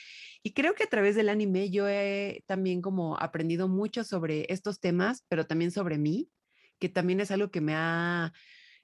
Y 0.43 0.53
creo 0.53 0.75
que 0.75 0.85
a 0.85 0.89
través 0.89 1.17
del 1.17 1.31
anime 1.31 1.71
yo 1.71 1.89
he 1.89 2.45
también 2.47 2.83
como 2.83 3.17
aprendido 3.19 3.67
mucho 3.67 4.05
sobre 4.05 4.45
estos 4.53 4.79
temas, 4.79 5.25
pero 5.29 5.47
también 5.47 5.71
sobre 5.71 5.97
mí, 5.97 6.29
que 6.79 6.91
también 6.91 7.21
es 7.21 7.31
algo 7.31 7.51
que 7.51 7.63
me 7.63 7.75
ha 7.75 8.35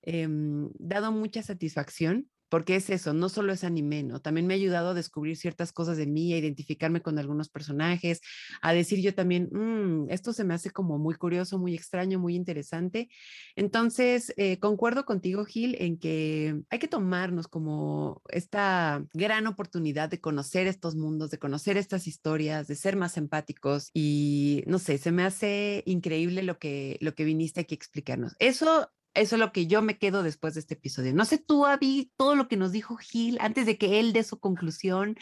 Em, 0.03 0.71
dado 0.79 1.13
mucha 1.13 1.43
satisfacción 1.43 2.29
porque 2.51 2.77
es 2.77 2.91
eso, 2.91 3.15
no 3.15 3.29
solo 3.29 3.53
es 3.53 3.65
anime. 3.65 4.05
También 4.23 4.47
me 4.47 4.55
ha 4.55 4.57
ayudado 4.57 4.91
a 4.91 4.95
descubrir 4.95 5.37
ciertas 5.37 5.73
cosas 5.73 5.97
de 5.97 6.07
mí, 6.07 6.35
a 6.35 6.39
identificarme 6.39 7.01
con 7.01 7.19
algunos 7.19 7.49
personajes, 7.49 8.21
a 8.61 8.73
decir 8.75 9.01
yo 9.01 9.15
también, 9.15 9.49
mm, 9.53 10.11
esto 10.11 10.33
se 10.33 10.45
me 10.45 10.55
hace 10.55 10.71
como 10.71 10.99
muy 10.99 11.15
curioso, 11.15 11.59
muy 11.59 11.75
extraño, 11.75 12.19
muy 12.19 12.35
interesante. 12.35 13.09
Entonces, 13.55 14.35
eh, 14.37 14.59
concuerdo 14.59 15.05
contigo, 15.05 15.45
Gil, 15.45 15.77
en 15.79 15.99
que 15.99 16.61
hay 16.71 16.79
que 16.81 16.89
tomarnos 16.89 17.47
como 17.47 18.21
esta 18.29 19.07
gran 19.15 19.47
oportunidad 19.47 20.09
de 20.09 20.21
conocer 20.21 20.67
estos 20.67 20.97
mundos, 20.97 21.31
de 21.31 21.39
conocer 21.39 21.77
estas 21.77 22.09
historias, 22.09 22.67
de 22.67 22.75
ser 22.75 22.97
más 22.97 23.17
empáticos 23.17 23.91
y, 23.95 24.65
no 24.67 24.81
sé, 24.81 24.99
se 24.99 25.13
me 25.13 25.23
hace 25.23 25.85
increíble 25.87 26.43
lo 26.43 26.59
que, 26.59 26.99
lo 27.01 27.15
que 27.15 27.25
viniste 27.25 27.61
aquí 27.61 27.75
a 27.75 27.77
explicarnos. 27.77 28.35
Eso 28.41 28.91
eso 29.15 29.37
es 29.37 29.41
lo 29.41 29.53
que 29.53 29.67
yo 29.67 29.83
me 29.83 29.99
quedo 29.99 30.23
después 30.23 30.55
de 30.55 30.61
este 30.61 30.75
episodio. 30.75 31.13
No 31.15 31.25
sé 31.25 31.39
tú, 31.39 31.67
Abby, 31.67 32.13
todo 32.17 32.35
lo 32.35 32.49
que 32.49 32.57
nos 32.57 32.73
dijo 32.73 32.97
Gil 32.97 33.39
antes 33.41 33.67
de 33.67 33.77
que 33.77 34.01
él 34.01 34.13
dé 34.13 34.23
su 34.23 34.39
conclusión. 34.39 35.17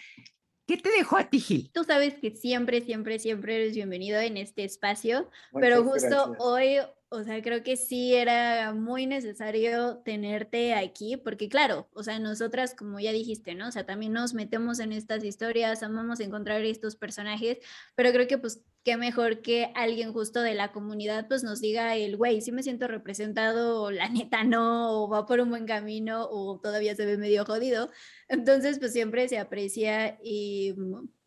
¿Qué 0.66 0.76
te 0.76 0.90
dejó 0.90 1.16
a 1.16 1.30
ti, 1.30 1.40
Gil? 1.40 1.70
Tú 1.72 1.84
sabes 1.84 2.14
que 2.20 2.30
siempre, 2.30 2.82
siempre, 2.82 3.18
siempre 3.18 3.56
eres 3.56 3.74
bienvenido 3.74 4.20
en 4.20 4.36
este 4.36 4.64
espacio, 4.64 5.30
pero 5.54 5.82
justo 5.82 6.34
hoy 6.38 6.76
O 7.10 7.24
sea, 7.24 7.40
creo 7.42 7.62
que 7.62 7.76
sí 7.76 8.14
era 8.14 8.74
muy 8.74 9.06
necesario 9.06 9.98
tenerte 10.04 10.74
aquí, 10.74 11.16
porque 11.16 11.48
claro, 11.48 11.88
o 11.94 12.02
sea, 12.02 12.18
nosotras, 12.18 12.74
como 12.74 13.00
ya 13.00 13.12
dijiste, 13.12 13.54
¿no? 13.54 13.68
O 13.68 13.72
sea, 13.72 13.86
también 13.86 14.12
nos 14.12 14.34
metemos 14.34 14.78
en 14.78 14.92
estas 14.92 15.24
historias, 15.24 15.82
amamos 15.82 16.20
encontrar 16.20 16.62
estos 16.64 16.96
personajes, 16.96 17.58
pero 17.94 18.12
creo 18.12 18.28
que 18.28 18.36
pues 18.36 18.62
qué 18.84 18.98
mejor 18.98 19.40
que 19.40 19.72
alguien 19.74 20.12
justo 20.12 20.42
de 20.42 20.54
la 20.54 20.70
comunidad 20.70 21.28
pues 21.28 21.42
nos 21.42 21.60
diga 21.62 21.96
el, 21.96 22.18
güey, 22.18 22.42
sí 22.42 22.52
me 22.52 22.62
siento 22.62 22.88
representado, 22.88 23.82
o 23.82 23.90
la 23.90 24.10
neta 24.10 24.44
no, 24.44 25.04
o 25.04 25.08
va 25.08 25.24
por 25.24 25.40
un 25.40 25.48
buen 25.48 25.66
camino, 25.66 26.26
o 26.30 26.60
todavía 26.60 26.94
se 26.94 27.06
ve 27.06 27.16
medio 27.16 27.46
jodido. 27.46 27.90
Entonces, 28.28 28.78
pues 28.78 28.92
siempre 28.92 29.28
se 29.28 29.38
aprecia 29.38 30.18
y 30.22 30.74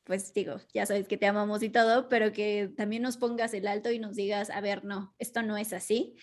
pues 0.04 0.34
digo, 0.34 0.58
ya 0.74 0.86
sabes 0.86 1.08
que 1.08 1.18
te 1.18 1.28
amamos 1.28 1.64
y 1.64 1.70
todo, 1.70 2.10
pero 2.10 2.32
que 2.34 2.72
también 2.76 3.04
nos 3.04 3.18
pongas 3.18 3.54
el 3.54 3.68
alto 3.68 3.92
y 3.92 4.00
nos 4.00 4.16
digas, 4.16 4.50
a 4.50 4.62
ver, 4.62 4.84
no, 4.84 5.16
esto 5.20 5.44
no 5.44 5.58
es 5.58 5.74
así. 5.74 6.16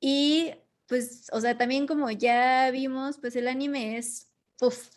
Y 0.00 0.52
pues, 0.86 1.28
o 1.32 1.40
sea, 1.40 1.56
también 1.56 1.86
como 1.86 2.10
ya 2.10 2.70
vimos, 2.70 3.18
pues 3.18 3.36
el 3.36 3.48
anime 3.48 3.96
es 3.98 4.32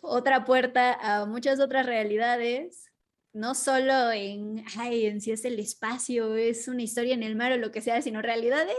otra 0.02 0.44
puerta 0.44 0.92
a 0.94 1.26
muchas 1.26 1.60
otras 1.60 1.86
realidades, 1.86 2.90
no 3.32 3.54
solo 3.54 4.12
en, 4.12 4.64
ay, 4.76 5.06
en 5.06 5.20
si 5.20 5.32
es 5.32 5.44
el 5.44 5.58
espacio, 5.58 6.36
es 6.36 6.68
una 6.68 6.82
historia 6.82 7.14
en 7.14 7.22
el 7.22 7.34
mar 7.34 7.52
o 7.52 7.56
lo 7.56 7.72
que 7.72 7.80
sea, 7.80 8.00
sino 8.02 8.22
realidades 8.22 8.76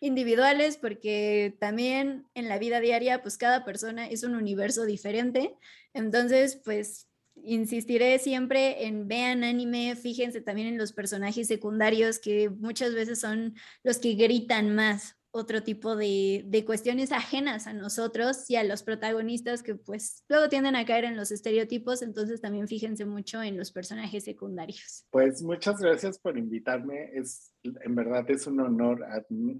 individuales, 0.00 0.78
porque 0.78 1.56
también 1.60 2.26
en 2.34 2.48
la 2.48 2.58
vida 2.58 2.80
diaria, 2.80 3.22
pues 3.22 3.36
cada 3.36 3.64
persona 3.64 4.08
es 4.08 4.22
un 4.22 4.34
universo 4.34 4.84
diferente. 4.86 5.56
Entonces, 5.92 6.60
pues 6.64 7.07
insistiré 7.44 8.18
siempre 8.18 8.86
en 8.86 9.08
vean 9.08 9.44
anime, 9.44 9.96
fíjense 9.96 10.40
también 10.40 10.68
en 10.68 10.78
los 10.78 10.92
personajes 10.92 11.48
secundarios 11.48 12.18
que 12.18 12.50
muchas 12.50 12.94
veces 12.94 13.20
son 13.20 13.54
los 13.82 13.98
que 13.98 14.14
gritan 14.14 14.74
más 14.74 15.18
otro 15.30 15.62
tipo 15.62 15.94
de, 15.94 16.42
de, 16.46 16.64
cuestiones 16.64 17.12
ajenas 17.12 17.66
a 17.66 17.72
nosotros 17.72 18.48
y 18.48 18.56
a 18.56 18.64
los 18.64 18.82
protagonistas 18.82 19.62
que 19.62 19.74
pues 19.74 20.24
luego 20.28 20.48
tienden 20.48 20.74
a 20.74 20.86
caer 20.86 21.04
en 21.04 21.16
los 21.16 21.30
estereotipos, 21.30 22.02
entonces 22.02 22.40
también 22.40 22.66
fíjense 22.66 23.04
mucho 23.04 23.42
en 23.42 23.56
los 23.56 23.70
personajes 23.70 24.24
secundarios. 24.24 25.06
Pues 25.10 25.42
muchas 25.42 25.80
gracias 25.80 26.18
por 26.18 26.38
invitarme, 26.38 27.10
es 27.14 27.52
en 27.62 27.94
verdad 27.94 28.28
es 28.30 28.46
un 28.46 28.60
honor, 28.60 29.04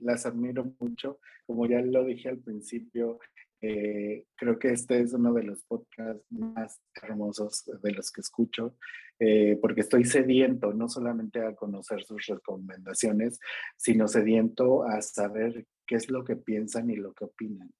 las 0.01 0.25
admiro 0.25 0.73
mucho, 0.79 1.19
como 1.47 1.67
ya 1.67 1.81
lo 1.81 2.05
dije 2.05 2.29
al 2.29 2.39
principio, 2.39 3.19
eh, 3.61 4.25
creo 4.37 4.59
que 4.59 4.69
este 4.69 5.01
es 5.01 5.13
uno 5.13 5.33
de 5.33 5.43
los 5.43 5.65
podcasts 5.65 6.25
más 6.31 6.81
hermosos 7.03 7.65
de 7.83 7.93
los 7.93 8.13
que 8.13 8.21
escucho, 8.21 8.77
eh, 9.19 9.59
porque 9.61 9.81
estoy 9.81 10.05
sediento 10.05 10.73
no 10.73 10.89
solamente 10.89 11.41
a 11.45 11.57
conocer 11.57 12.05
sus 12.05 12.25
recomendaciones, 12.27 13.41
sino 13.77 14.07
sediento 14.07 14.85
a 14.85 15.03
saber 15.03 15.67
qué 15.87 15.97
es 15.97 16.09
lo 16.09 16.25
que 16.25 16.37
piensan 16.37 16.89
y 16.91 16.97
lo 16.97 17.13
que 17.15 17.25
opinan. 17.25 17.73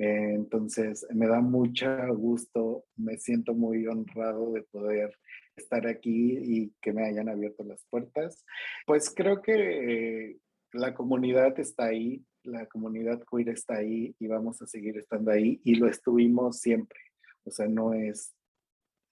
Eh, 0.00 0.32
entonces, 0.34 1.06
me 1.14 1.28
da 1.28 1.40
mucho 1.40 1.88
gusto, 2.16 2.84
me 2.96 3.18
siento 3.18 3.54
muy 3.54 3.86
honrado 3.86 4.52
de 4.52 4.62
poder 4.62 5.16
estar 5.56 5.86
aquí 5.86 6.38
y 6.38 6.72
que 6.80 6.92
me 6.92 7.06
hayan 7.06 7.28
abierto 7.28 7.62
las 7.62 7.84
puertas. 7.88 8.44
Pues 8.86 9.12
creo 9.14 9.42
que 9.42 10.38
la 10.72 10.94
comunidad 10.94 11.58
está 11.58 11.86
ahí, 11.86 12.24
la 12.44 12.66
comunidad 12.66 13.22
queer 13.30 13.50
está 13.50 13.76
ahí 13.76 14.14
y 14.18 14.26
vamos 14.26 14.60
a 14.62 14.66
seguir 14.66 14.98
estando 14.98 15.30
ahí 15.30 15.60
y 15.64 15.74
lo 15.74 15.88
estuvimos 15.88 16.58
siempre. 16.58 16.98
O 17.44 17.50
sea, 17.50 17.66
no 17.66 17.94
es, 17.94 18.34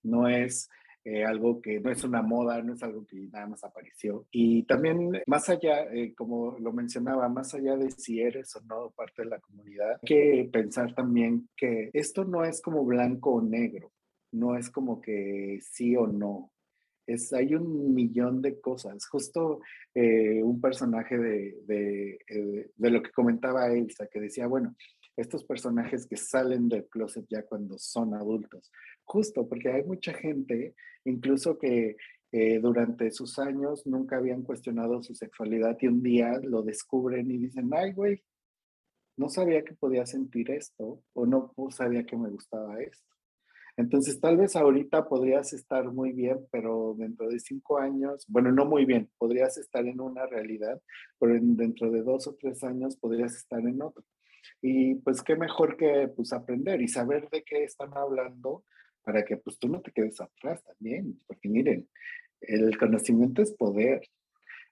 no 0.03 0.29
es 0.29 0.69
eh, 1.05 1.25
algo 1.25 1.61
que 1.61 1.79
no 1.81 1.91
es 1.91 2.03
una 2.05 2.21
moda, 2.23 2.61
no 2.63 2.75
es 2.75 2.83
algo 2.83 3.07
que 3.07 3.29
nada 3.33 3.47
más 3.47 3.63
apareció. 3.63 4.27
Y 4.31 4.65
también 4.65 5.23
más 5.27 5.49
allá, 5.49 5.85
eh, 5.93 6.15
como 6.15 6.59
lo 6.59 6.73
mencionaba, 6.73 7.29
más 7.29 7.55
allá 7.55 7.77
de 7.77 7.91
si 7.93 8.21
eres 8.21 8.55
o 8.57 8.61
no 8.63 8.91
parte 8.91 9.23
de 9.23 9.29
la 9.29 9.39
comunidad, 9.39 10.01
hay 10.03 10.07
que 10.07 10.51
pensar 10.53 10.95
también 10.95 11.49
que 11.57 11.91
esto 11.93 12.25
no 12.25 12.45
es 12.45 12.61
como 12.61 12.85
blanco 12.85 13.35
o 13.35 13.43
negro, 13.43 13.93
no 14.33 14.57
es 14.57 14.69
como 14.71 15.01
que 15.01 15.61
sí 15.63 15.97
o 15.97 16.07
no 16.07 16.51
es, 17.07 17.33
hay 17.33 17.55
un 17.55 17.95
millón 17.95 18.43
de 18.43 18.61
cosas. 18.61 19.07
Justo 19.07 19.61
eh, 19.95 20.43
un 20.43 20.61
personaje 20.61 21.17
de, 21.17 21.57
de, 21.67 22.19
eh, 22.29 22.71
de, 22.75 22.91
lo 22.91 23.03
que 23.03 23.13
comentaba 23.13 23.73
Elsa, 23.73 24.09
que 24.09 24.21
decía, 24.21 24.47
bueno, 24.47 24.75
estos 25.17 25.45
personajes 25.45 26.07
que 26.07 26.17
salen 26.17 26.69
del 26.69 26.87
closet 26.87 27.27
ya 27.29 27.43
cuando 27.43 27.79
son 27.79 28.15
adultos. 28.15 28.71
Justo 29.05 29.49
porque 29.49 29.71
hay 29.71 29.83
mucha 29.85 30.13
gente, 30.13 30.75
incluso 31.05 31.59
que 31.59 31.97
eh, 32.33 32.59
durante 32.59 33.11
sus 33.11 33.39
años 33.39 33.87
nunca 33.87 34.17
habían 34.17 34.43
cuestionado 34.43 35.03
su 35.03 35.15
sexualidad 35.15 35.77
y 35.81 35.87
un 35.87 36.03
día 36.03 36.39
lo 36.43 36.63
descubren 36.63 37.31
y 37.31 37.39
dicen, 37.39 37.71
ay, 37.73 37.93
güey, 37.93 38.23
no 39.17 39.31
sabía 39.31 39.65
que 39.65 39.75
podía 39.75 40.05
sentir 40.05 40.51
esto 40.51 41.03
o 41.15 41.27
no 41.27 41.55
sabía 41.71 42.05
que 42.05 42.17
me 42.17 42.29
gustaba 42.29 42.83
esto. 42.83 43.16
Entonces, 43.77 44.21
tal 44.21 44.39
vez 44.39 44.57
ahorita 44.57 45.07
podrías 45.07 45.53
estar 45.53 45.85
muy 45.93 46.13
bien, 46.13 46.39
pero 46.51 46.95
dentro 46.99 47.29
de 47.29 47.39
cinco 47.39 47.79
años, 47.79 48.25
bueno, 48.29 48.51
no 48.51 48.65
muy 48.65 48.87
bien, 48.87 49.11
podrías 49.19 49.59
estar 49.59 49.87
en 49.87 50.01
una 50.01 50.27
realidad, 50.27 50.81
pero 51.19 51.37
dentro 51.41 51.91
de 51.91 52.03
dos 52.03 52.27
o 52.27 52.35
tres 52.35 52.65
años 52.65 52.97
podrías 52.97 53.37
estar 53.37 53.61
en 53.61 53.83
otra. 53.83 54.03
Y 54.63 54.95
pues 54.97 55.23
qué 55.23 55.37
mejor 55.37 55.77
que 55.77 56.09
pues 56.09 56.33
aprender 56.33 56.81
y 56.81 56.89
saber 56.89 57.29
de 57.31 57.43
qué 57.43 57.65
están 57.65 57.97
hablando 57.97 58.65
para 59.03 59.25
que 59.25 59.37
pues 59.37 59.59
tú 59.59 59.69
no 59.69 59.81
te 59.83 59.93
quedes 59.93 60.21
atrás 60.21 60.63
también, 60.65 61.21
porque 61.27 61.49
miren, 61.49 61.89
el 62.41 62.79
conocimiento 62.79 63.43
es 63.43 63.53
poder. 63.53 64.01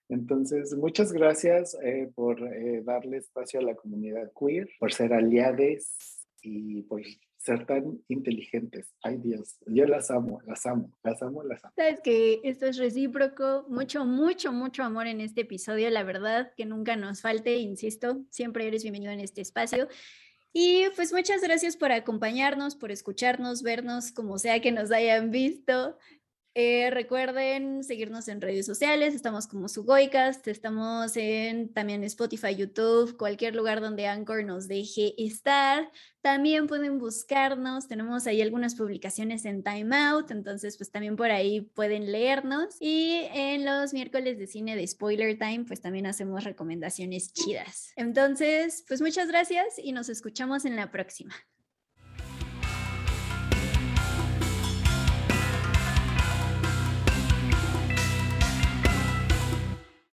Entonces, 0.08 0.74
muchas 0.74 1.12
gracias 1.12 1.76
eh, 1.82 2.10
por 2.14 2.40
eh, 2.40 2.82
darle 2.84 3.18
espacio 3.18 3.60
a 3.60 3.62
la 3.62 3.74
comunidad 3.74 4.30
queer, 4.38 4.68
por 4.78 4.92
ser 4.92 5.12
aliades 5.12 6.26
y 6.42 6.82
por 6.82 7.00
ser 7.44 7.66
tan 7.66 8.02
inteligentes. 8.08 8.94
Ay 9.02 9.18
Dios, 9.18 9.58
yo 9.66 9.84
las 9.84 10.10
amo, 10.10 10.40
las 10.46 10.64
amo, 10.64 10.90
las 11.02 11.22
amo, 11.22 11.42
las 11.42 11.62
amo. 11.62 11.74
Sabes 11.76 12.00
que 12.00 12.40
esto 12.42 12.66
es 12.66 12.78
recíproco, 12.78 13.66
mucho, 13.68 14.06
mucho, 14.06 14.52
mucho 14.52 14.82
amor 14.82 15.06
en 15.06 15.20
este 15.20 15.42
episodio, 15.42 15.90
la 15.90 16.04
verdad, 16.04 16.52
que 16.56 16.64
nunca 16.64 16.96
nos 16.96 17.20
falte, 17.20 17.56
insisto, 17.56 18.24
siempre 18.30 18.66
eres 18.66 18.82
bienvenido 18.82 19.12
en 19.12 19.20
este 19.20 19.42
espacio. 19.42 19.88
Y 20.54 20.84
pues 20.96 21.12
muchas 21.12 21.42
gracias 21.42 21.76
por 21.76 21.92
acompañarnos, 21.92 22.76
por 22.76 22.90
escucharnos, 22.90 23.62
vernos, 23.62 24.12
como 24.12 24.38
sea 24.38 24.60
que 24.60 24.72
nos 24.72 24.90
hayan 24.90 25.30
visto. 25.30 25.98
Eh, 26.56 26.88
recuerden 26.90 27.82
seguirnos 27.82 28.28
en 28.28 28.40
redes 28.40 28.64
sociales, 28.64 29.12
estamos 29.12 29.48
como 29.48 29.68
Sugoicast, 29.68 30.46
estamos 30.46 31.16
en 31.16 31.72
también 31.72 32.04
Spotify, 32.04 32.54
YouTube, 32.54 33.16
cualquier 33.16 33.56
lugar 33.56 33.80
donde 33.80 34.06
Anchor 34.06 34.44
nos 34.44 34.68
deje 34.68 35.14
estar. 35.18 35.90
También 36.20 36.68
pueden 36.68 37.00
buscarnos, 37.00 37.88
tenemos 37.88 38.28
ahí 38.28 38.40
algunas 38.40 38.76
publicaciones 38.76 39.44
en 39.46 39.64
Time 39.64 39.96
Out, 39.96 40.30
entonces 40.30 40.76
pues 40.76 40.92
también 40.92 41.16
por 41.16 41.32
ahí 41.32 41.62
pueden 41.62 42.12
leernos. 42.12 42.76
Y 42.78 43.22
en 43.32 43.64
los 43.64 43.92
miércoles 43.92 44.38
de 44.38 44.46
cine 44.46 44.76
de 44.76 44.86
Spoiler 44.86 45.36
Time, 45.36 45.64
pues 45.66 45.80
también 45.80 46.06
hacemos 46.06 46.44
recomendaciones 46.44 47.32
chidas. 47.32 47.92
Entonces, 47.96 48.84
pues 48.86 49.00
muchas 49.00 49.26
gracias 49.26 49.76
y 49.76 49.90
nos 49.90 50.08
escuchamos 50.08 50.64
en 50.64 50.76
la 50.76 50.92
próxima. 50.92 51.34